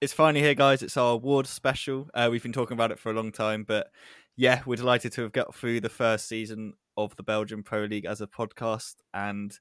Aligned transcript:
It's 0.00 0.14
finally 0.14 0.40
here, 0.40 0.54
guys. 0.54 0.82
It's 0.82 0.96
our 0.96 1.12
award 1.12 1.46
special. 1.46 2.08
Uh, 2.14 2.28
we've 2.30 2.42
been 2.42 2.54
talking 2.54 2.74
about 2.74 2.90
it 2.90 2.98
for 2.98 3.10
a 3.10 3.14
long 3.14 3.32
time, 3.32 3.64
but 3.68 3.90
yeah, 4.34 4.62
we're 4.64 4.76
delighted 4.76 5.12
to 5.12 5.22
have 5.22 5.32
got 5.32 5.54
through 5.54 5.82
the 5.82 5.90
first 5.90 6.26
season 6.26 6.72
of 6.96 7.14
the 7.16 7.22
Belgian 7.22 7.62
Pro 7.62 7.84
League 7.84 8.06
as 8.06 8.22
a 8.22 8.26
podcast. 8.26 8.94
And 9.12 9.52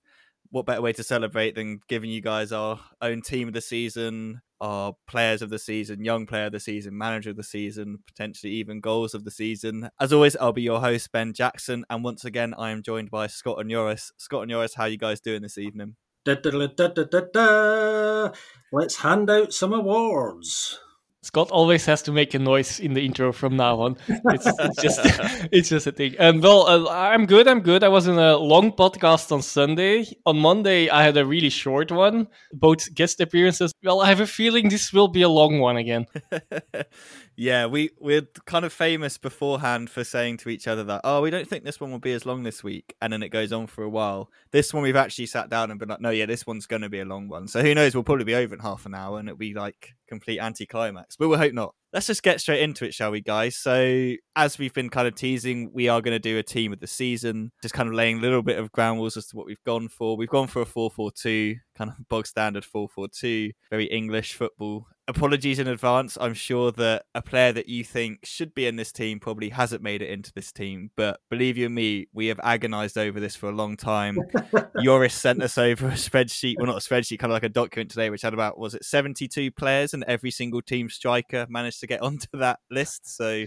what 0.51 0.65
better 0.65 0.81
way 0.81 0.93
to 0.93 1.03
celebrate 1.03 1.55
than 1.55 1.81
giving 1.89 2.09
you 2.09 2.21
guys 2.21 2.53
our 2.53 2.79
own 3.01 3.21
team 3.21 3.49
of 3.49 3.53
the 3.53 3.59
season, 3.59 4.39
our 4.61 4.93
players 5.09 5.41
of 5.41 5.49
the 5.49 5.59
season, 5.59 6.05
young 6.05 6.25
player 6.25 6.45
of 6.45 6.53
the 6.53 6.59
season, 6.61 6.97
manager 6.97 7.31
of 7.31 7.35
the 7.35 7.43
season, 7.43 7.99
potentially 8.07 8.53
even 8.53 8.79
goals 8.79 9.13
of 9.13 9.25
the 9.25 9.31
season. 9.31 9.89
As 9.99 10.13
always, 10.13 10.37
I'll 10.37 10.53
be 10.53 10.61
your 10.61 10.79
host, 10.79 11.11
Ben 11.11 11.33
Jackson. 11.33 11.83
And 11.89 12.01
once 12.01 12.23
again, 12.23 12.53
I 12.57 12.71
am 12.71 12.81
joined 12.81 13.11
by 13.11 13.27
Scott 13.27 13.59
and 13.59 13.69
Joris. 13.69 14.13
Scott 14.15 14.43
and 14.43 14.51
Joris, 14.51 14.75
how 14.75 14.83
are 14.83 14.89
you 14.89 14.97
guys 14.97 15.19
doing 15.19 15.41
this 15.41 15.57
evening? 15.57 15.97
Da, 16.25 16.35
da, 16.35 17.21
da, 17.33 18.31
Let's 18.71 18.97
hand 18.97 19.29
out 19.29 19.53
some 19.53 19.73
awards. 19.73 20.77
Scott 21.21 21.51
always 21.51 21.85
has 21.85 22.01
to 22.03 22.11
make 22.11 22.33
a 22.33 22.39
noise 22.39 22.79
in 22.79 22.93
the 22.93 23.05
intro 23.05 23.31
from 23.31 23.55
now 23.55 23.79
on. 23.81 23.97
It's, 24.07 24.45
it's 24.47 24.81
just 24.81 24.99
it's 25.51 25.69
just 25.69 25.87
a 25.87 25.91
thing. 25.91 26.15
And 26.17 26.41
well, 26.41 26.67
uh, 26.67 26.89
I'm 26.89 27.25
good. 27.25 27.47
I'm 27.47 27.59
good. 27.59 27.83
I 27.83 27.89
was 27.89 28.07
in 28.07 28.17
a 28.17 28.37
long 28.37 28.71
podcast 28.71 29.31
on 29.31 29.41
Sunday. 29.41 30.05
On 30.25 30.39
Monday, 30.39 30.89
I 30.89 31.03
had 31.03 31.17
a 31.17 31.25
really 31.25 31.49
short 31.49 31.91
one, 31.91 32.27
both 32.53 32.93
guest 32.93 33.19
appearances. 33.21 33.73
Well, 33.83 34.01
I 34.01 34.07
have 34.07 34.21
a 34.21 34.27
feeling 34.27 34.69
this 34.69 34.93
will 34.93 35.09
be 35.09 35.21
a 35.21 35.29
long 35.29 35.59
one 35.59 35.77
again. 35.77 36.05
yeah, 37.39 37.67
we 37.67 37.91
we're 37.97 38.27
kind 38.45 38.65
of 38.65 38.73
famous 38.73 39.17
beforehand 39.17 39.89
for 39.89 40.03
saying 40.03 40.35
to 40.39 40.49
each 40.49 40.67
other 40.67 40.83
that, 40.83 40.99
oh, 41.05 41.21
we 41.21 41.29
don't 41.29 41.47
think 41.47 41.63
this 41.63 41.79
one 41.79 41.89
will 41.89 41.97
be 41.97 42.11
as 42.11 42.25
long 42.25 42.43
this 42.43 42.65
week, 42.65 42.93
and 43.01 43.13
then 43.13 43.23
it 43.23 43.29
goes 43.29 43.53
on 43.53 43.65
for 43.67 43.81
a 43.81 43.89
while. 43.89 44.29
This 44.51 44.73
one 44.73 44.83
we've 44.83 44.97
actually 44.97 45.27
sat 45.27 45.49
down 45.49 45.71
and 45.71 45.79
been 45.79 45.87
like, 45.87 46.01
no, 46.01 46.09
yeah, 46.09 46.25
this 46.25 46.45
one's 46.45 46.65
going 46.65 46.81
to 46.81 46.89
be 46.89 46.99
a 46.99 47.05
long 47.05 47.29
one. 47.29 47.47
So 47.47 47.61
who 47.61 47.73
knows? 47.73 47.95
We'll 47.95 48.03
probably 48.03 48.25
be 48.25 48.35
over 48.35 48.53
in 48.53 48.59
half 48.59 48.85
an 48.85 48.93
hour, 48.93 49.19
and 49.19 49.29
it'll 49.29 49.37
be 49.37 49.53
like 49.53 49.93
complete 50.09 50.39
anticlimax. 50.39 51.15
But 51.15 51.29
we 51.29 51.37
hope 51.37 51.53
not. 51.53 51.75
Let's 51.93 52.07
just 52.07 52.23
get 52.23 52.41
straight 52.41 52.61
into 52.61 52.83
it, 52.83 52.93
shall 52.93 53.11
we, 53.11 53.21
guys? 53.21 53.55
So, 53.55 54.15
as 54.35 54.59
we've 54.59 54.73
been 54.73 54.89
kind 54.89 55.07
of 55.07 55.15
teasing, 55.15 55.71
we 55.73 55.87
are 55.87 56.01
going 56.01 56.13
to 56.13 56.19
do 56.19 56.37
a 56.37 56.43
team 56.43 56.73
of 56.73 56.81
the 56.81 56.87
season, 56.87 57.53
just 57.61 57.73
kind 57.73 57.87
of 57.87 57.95
laying 57.95 58.17
a 58.17 58.21
little 58.21 58.43
bit 58.43 58.59
of 58.59 58.71
ground 58.73 58.99
rules 58.99 59.15
as 59.15 59.27
to 59.27 59.37
what 59.37 59.45
we've 59.45 59.63
gone 59.65 59.87
for. 59.87 60.17
We've 60.17 60.27
gone 60.27 60.47
for 60.47 60.61
a 60.61 60.65
4 60.65 60.91
4 60.91 61.11
2, 61.11 61.55
kind 61.77 61.89
of 61.89 62.09
bog 62.09 62.27
standard 62.27 62.65
4 62.65 62.89
4 62.89 63.07
2, 63.07 63.51
very 63.71 63.85
English 63.85 64.33
football 64.33 64.87
apologies 65.09 65.59
in 65.59 65.67
advance. 65.67 66.17
I'm 66.21 66.35
sure 66.35 66.71
that 66.73 67.05
a 67.15 67.21
player 67.21 67.51
that 67.51 67.67
you 67.67 67.83
think 67.83 68.19
should 68.23 68.53
be 68.53 68.67
in 68.67 68.75
this 68.75 68.91
team 68.91 69.19
probably 69.19 69.49
hasn't 69.49 69.81
made 69.81 70.01
it 70.01 70.09
into 70.09 70.31
this 70.33 70.51
team. 70.51 70.91
But 70.95 71.19
believe 71.29 71.57
you 71.57 71.69
me, 71.69 72.07
we 72.13 72.27
have 72.27 72.39
agonized 72.43 72.97
over 72.97 73.19
this 73.19 73.35
for 73.35 73.49
a 73.49 73.53
long 73.53 73.75
time. 73.75 74.19
Joris 74.83 75.15
sent 75.15 75.41
us 75.41 75.57
over 75.57 75.87
a 75.87 75.93
spreadsheet, 75.93 76.55
well, 76.57 76.67
not 76.67 76.77
a 76.77 76.87
spreadsheet, 76.87 77.19
kind 77.19 77.31
of 77.31 77.35
like 77.35 77.43
a 77.43 77.49
document 77.49 77.89
today, 77.89 78.09
which 78.09 78.21
had 78.21 78.33
about, 78.33 78.59
was 78.59 78.75
it 78.75 78.85
72 78.85 79.51
players, 79.51 79.93
and 79.93 80.03
every 80.05 80.31
single 80.31 80.61
team 80.61 80.89
striker 80.89 81.47
managed 81.49 81.79
to 81.79 81.87
get 81.87 82.01
onto 82.03 82.27
that 82.33 82.59
list. 82.69 83.15
So 83.15 83.45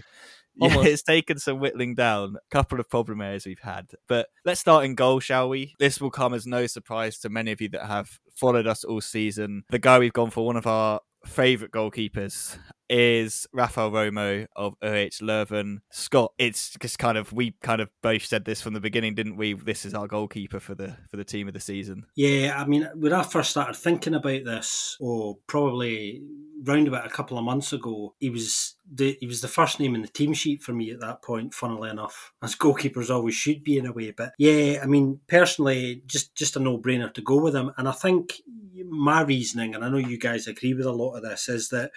yeah, 0.55 0.81
it's 0.83 1.03
taken 1.03 1.39
some 1.39 1.59
whittling 1.59 1.95
down. 1.95 2.35
A 2.35 2.53
couple 2.53 2.79
of 2.79 2.89
problem 2.89 3.21
areas 3.21 3.45
we've 3.45 3.59
had. 3.59 3.91
But 4.07 4.27
let's 4.45 4.59
start 4.59 4.85
in 4.85 4.95
goal, 4.95 5.19
shall 5.19 5.49
we? 5.49 5.75
This 5.79 5.99
will 5.99 6.11
come 6.11 6.33
as 6.33 6.45
no 6.45 6.67
surprise 6.67 7.17
to 7.19 7.29
many 7.29 7.51
of 7.51 7.61
you 7.61 7.69
that 7.69 7.85
have 7.85 8.19
followed 8.35 8.67
us 8.67 8.83
all 8.83 9.01
season. 9.01 9.63
The 9.69 9.79
guy 9.79 9.99
we've 9.99 10.13
gone 10.13 10.29
for, 10.29 10.45
one 10.45 10.57
of 10.57 10.67
our 10.67 10.99
favorite 11.25 11.71
goalkeepers 11.71 12.57
is 12.89 13.47
Rafael 13.53 13.91
Romo 13.91 14.47
of 14.55 14.75
OH 14.81 15.21
Leuven. 15.21 15.79
Scott, 15.91 16.33
it's 16.37 16.75
just 16.79 16.99
kind 16.99 17.17
of 17.17 17.33
we 17.33 17.55
kind 17.61 17.81
of 17.81 17.89
both 18.01 18.25
said 18.25 18.45
this 18.45 18.61
from 18.61 18.73
the 18.73 18.79
beginning, 18.79 19.15
didn't 19.15 19.37
we? 19.37 19.53
This 19.53 19.85
is 19.85 19.93
our 19.93 20.07
goalkeeper 20.07 20.59
for 20.59 20.75
the 20.75 20.97
for 21.09 21.17
the 21.17 21.23
team 21.23 21.47
of 21.47 21.53
the 21.53 21.59
season. 21.59 22.05
Yeah, 22.15 22.55
I 22.57 22.65
mean, 22.65 22.89
when 22.95 23.13
I 23.13 23.23
first 23.23 23.51
started 23.51 23.75
thinking 23.75 24.13
about 24.13 24.45
this, 24.45 24.97
or 24.99 25.23
oh, 25.23 25.39
probably 25.47 26.23
round 26.65 26.87
about 26.87 27.05
a 27.05 27.09
couple 27.09 27.37
of 27.37 27.43
months 27.43 27.73
ago, 27.73 28.15
he 28.19 28.29
was 28.29 28.75
the 28.91 29.17
he 29.19 29.27
was 29.27 29.41
the 29.41 29.47
first 29.47 29.79
name 29.79 29.95
in 29.95 30.01
the 30.01 30.07
team 30.07 30.33
sheet 30.33 30.61
for 30.61 30.73
me 30.73 30.91
at 30.91 30.99
that 30.99 31.21
point. 31.21 31.53
Funnily 31.53 31.89
enough, 31.89 32.33
as 32.41 32.55
goalkeepers 32.55 33.09
always 33.09 33.35
should 33.35 33.63
be 33.63 33.77
in 33.77 33.85
a 33.85 33.91
way, 33.91 34.11
but 34.11 34.33
yeah, 34.37 34.79
I 34.81 34.85
mean, 34.85 35.19
personally, 35.27 36.03
just 36.05 36.35
just 36.35 36.55
a 36.55 36.59
no 36.59 36.77
brainer 36.77 37.13
to 37.13 37.21
go 37.21 37.41
with 37.41 37.55
him, 37.55 37.71
and 37.77 37.87
I 37.87 37.93
think 37.93 38.41
my 38.89 39.21
reasoning, 39.21 39.75
and 39.75 39.83
I 39.83 39.89
know 39.89 39.97
you 39.97 40.17
guys 40.17 40.47
agree 40.47 40.73
with 40.73 40.85
a 40.85 40.91
lot 40.91 41.15
of 41.15 41.23
this, 41.23 41.47
is 41.49 41.69
that 41.69 41.91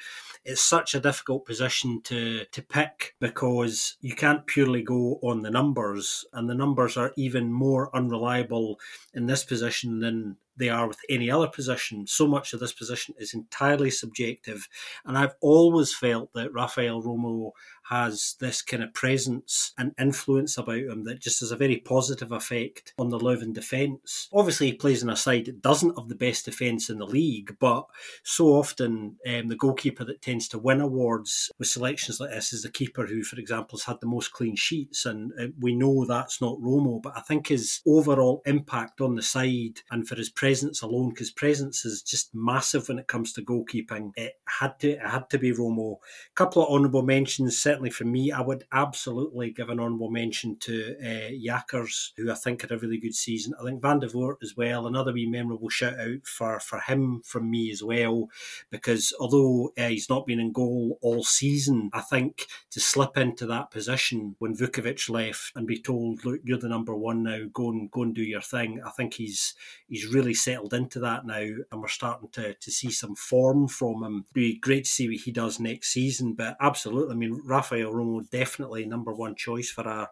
it's 0.44 0.62
such 0.62 0.94
a 0.94 1.00
difficult 1.00 1.47
position 1.47 2.00
to 2.04 2.44
to 2.52 2.62
pick 2.62 3.14
because 3.20 3.97
you 4.00 4.14
can't 4.14 4.47
purely 4.47 4.82
go 4.82 5.19
on 5.22 5.42
the 5.42 5.50
numbers, 5.50 6.24
and 6.32 6.48
the 6.48 6.54
numbers 6.54 6.97
are 6.97 7.12
even 7.16 7.52
more 7.52 7.94
unreliable 7.94 8.78
in 9.14 9.26
this 9.26 9.44
position 9.44 10.00
than 10.00 10.36
they 10.58 10.69
are 10.70 10.88
with 10.88 10.98
any 11.10 11.30
other 11.30 11.48
position. 11.48 12.06
So 12.06 12.26
much 12.26 12.54
of 12.54 12.60
this 12.60 12.72
position 12.72 13.14
is 13.19 13.34
entirely 13.34 13.91
subjective, 13.91 14.69
and 15.04 15.19
I've 15.19 15.34
always 15.41 15.94
felt 15.94 16.32
that 16.34 16.53
Rafael 16.53 17.03
Romo 17.03 17.53
has 17.88 18.36
this 18.41 18.62
kind 18.62 18.82
of 18.82 18.92
presence 18.94 19.72
and 19.78 19.92
influence 19.98 20.58
about 20.58 20.76
him 20.76 21.04
that 21.04 21.20
just 21.20 21.41
has 21.41 21.52
a 21.52 21.56
very 21.56 21.76
positive 21.76 22.32
effect 22.32 22.92
on 22.98 23.10
the 23.10 23.19
Leuven 23.19 23.52
defence. 23.52 24.28
Obviously, 24.32 24.69
he 24.69 24.72
plays 24.74 25.02
in 25.02 25.10
a 25.10 25.16
side 25.16 25.47
that 25.47 25.62
doesn't 25.62 25.97
have 25.98 26.08
the 26.08 26.14
best 26.14 26.44
defence 26.44 26.91
in 26.91 26.98
the 26.98 27.06
league, 27.06 27.56
but 27.60 27.86
so 28.22 28.48
often 28.48 29.16
um, 29.26 29.48
the 29.48 29.56
goalkeeper 29.56 30.04
that 30.04 30.22
tends 30.22 30.48
to 30.48 30.58
win 30.58 30.80
awards 30.80 31.50
with 31.58 31.69
selections 31.69 32.20
like 32.20 32.30
this 32.30 32.52
is 32.52 32.62
the 32.62 32.70
keeper 32.70 33.06
who, 33.06 33.22
for 33.22 33.38
example, 33.38 33.78
has 33.78 33.84
had 33.84 34.00
the 34.00 34.06
most 34.06 34.32
clean 34.32 34.56
sheets, 34.56 35.06
and 35.06 35.32
uh, 35.41 35.47
we 35.60 35.74
know 35.74 36.04
that's 36.04 36.41
not 36.41 36.58
Romo, 36.58 37.00
but 37.00 37.16
I 37.16 37.20
think 37.20 37.48
his 37.48 37.80
overall 37.86 38.42
impact 38.47 39.00
on 39.00 39.14
the 39.14 39.22
side 39.22 39.80
and 39.91 40.06
for 40.06 40.16
his 40.16 40.30
presence 40.30 40.82
alone, 40.82 41.10
because 41.10 41.30
presence 41.30 41.84
is 41.84 42.03
just 42.03 42.34
massive 42.34 42.88
when 42.88 42.98
it 42.98 43.08
comes 43.08 43.32
to 43.34 43.42
goalkeeping, 43.42 44.12
it 44.16 44.34
had 44.47 44.78
to 44.80 44.91
it 44.91 45.06
had 45.06 45.28
to 45.30 45.38
be 45.38 45.53
Romo. 45.53 45.97
A 45.97 46.34
couple 46.34 46.62
of 46.62 46.70
honourable 46.70 47.03
mentions 47.03 47.58
certainly 47.76 47.91
for 47.91 48.04
me, 48.04 48.32
I 48.32 48.41
would 48.41 48.64
absolutely 48.72 49.50
give 49.50 49.69
an 49.69 49.78
honourable 49.78 50.10
mention 50.10 50.56
to 50.60 50.97
uh, 50.98 51.31
Jackers, 51.44 52.14
who 52.16 52.32
I 52.32 52.34
think 52.34 52.62
had 52.62 52.72
a 52.72 52.78
really 52.78 52.97
good 52.97 53.14
season. 53.14 53.53
I 53.60 53.64
think 53.64 53.82
Van 53.82 53.98
der 53.98 54.09
as 54.42 54.56
well, 54.56 54.87
another 54.87 55.12
wee 55.12 55.26
memorable 55.26 55.69
shout 55.69 56.00
out 56.00 56.25
for, 56.25 56.59
for 56.59 56.81
him 56.81 57.20
from 57.22 57.50
me 57.50 57.70
as 57.70 57.82
well, 57.82 58.31
because 58.70 59.12
although 59.20 59.75
uh, 59.76 59.88
he's 59.88 60.09
not 60.09 60.25
been 60.25 60.41
in 60.41 60.53
goal 60.53 60.98
all 61.03 61.22
season, 61.22 61.91
I 61.92 62.00
think 62.00 62.47
to 62.70 62.81
slip 62.81 63.19
into 63.19 63.44
that 63.48 63.70
position 63.70 64.36
when 64.38 64.56
Vukovic 64.56 65.10
left 65.10 65.53
and 65.54 65.66
be 65.66 65.78
told, 65.78 66.25
look, 66.25 66.41
you're 66.44 66.56
the 66.56 66.70
number 66.70 66.97
one 66.97 67.22
now, 67.22 67.41
go 67.53 67.69
and 67.69 67.91
go 67.91 68.04
and 68.04 68.15
do 68.15 68.22
your 68.22 68.41
thing. 68.41 68.81
I 68.86 68.91
think 68.91 69.12
he's 69.12 69.53
he's 69.86 70.06
really 70.06 70.34
settled 70.34 70.72
into 70.72 70.98
that 71.00 71.26
now, 71.26 71.47
and 71.70 71.82
we're 71.82 71.88
starting 71.88 72.31
to, 72.32 72.54
to 72.54 72.70
see 72.70 72.91
some 72.91 73.16
form 73.16 73.69
from 73.69 74.03
him. 74.03 74.25
It'd 74.25 74.32
be 74.32 74.59
great 74.59 74.84
to 74.84 74.91
see 74.91 75.09
what 75.09 75.19
he 75.19 75.31
does 75.31 75.60
next 75.60 75.92
season, 75.92 76.32
but 76.32 76.56
absolutely, 76.59 77.15
I 77.15 77.19
mean, 77.19 77.42
Rafa 77.44 77.66
Rafael 77.71 77.93
Romo 77.93 78.28
definitely 78.31 78.87
number 78.87 79.12
one 79.12 79.34
choice 79.34 79.71
for 79.71 79.87
our 79.87 80.09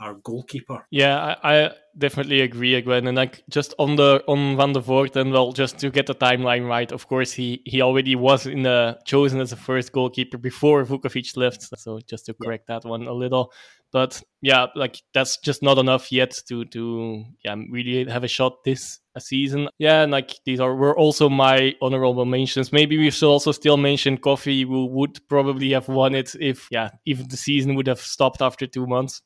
our 0.00 0.14
goalkeeper. 0.14 0.84
Yeah, 0.90 1.36
I, 1.42 1.64
I 1.64 1.70
definitely 1.96 2.40
agree, 2.40 2.74
again. 2.74 3.06
And 3.06 3.16
like 3.16 3.44
just 3.48 3.72
on 3.78 3.96
the 3.96 4.22
on 4.26 4.56
Vandevoordt, 4.56 5.14
and 5.16 5.32
well, 5.32 5.52
just 5.52 5.78
to 5.78 5.90
get 5.90 6.06
the 6.06 6.14
timeline 6.14 6.66
right, 6.66 6.90
of 6.90 7.06
course 7.06 7.32
he 7.32 7.62
he 7.64 7.82
already 7.82 8.16
was 8.16 8.46
in 8.46 8.62
the 8.62 8.98
chosen 9.04 9.40
as 9.40 9.52
a 9.52 9.56
first 9.56 9.92
goalkeeper 9.92 10.38
before 10.38 10.84
Vukovic 10.84 11.36
left. 11.36 11.62
So 11.78 12.00
just 12.00 12.26
to 12.26 12.34
correct 12.34 12.64
yeah. 12.68 12.80
that 12.80 12.88
one 12.88 13.06
a 13.06 13.12
little. 13.12 13.52
But 13.92 14.22
yeah, 14.40 14.66
like 14.74 15.02
that's 15.12 15.36
just 15.38 15.62
not 15.62 15.78
enough 15.78 16.10
yet 16.10 16.40
to 16.48 16.64
to 16.66 17.24
yeah 17.44 17.54
really 17.70 18.10
have 18.10 18.24
a 18.24 18.28
shot 18.28 18.64
this 18.64 19.00
a 19.14 19.20
season. 19.20 19.68
Yeah, 19.78 20.02
and 20.02 20.12
like 20.12 20.34
these 20.46 20.60
are 20.60 20.74
were 20.74 20.96
also 20.96 21.28
my 21.28 21.74
honorable 21.82 22.24
mentions. 22.24 22.72
Maybe 22.72 22.96
we 22.96 23.10
should 23.10 23.30
also 23.30 23.52
still 23.52 23.76
mention 23.76 24.16
Coffee, 24.16 24.62
who 24.62 24.86
would 24.86 25.20
probably 25.28 25.72
have 25.72 25.88
won 25.88 26.14
it 26.14 26.34
if 26.40 26.68
yeah, 26.70 26.90
even 27.04 27.28
the 27.28 27.36
season 27.36 27.74
would 27.74 27.86
have 27.86 28.00
stopped 28.00 28.40
after 28.40 28.66
two 28.66 28.86
months 28.86 29.20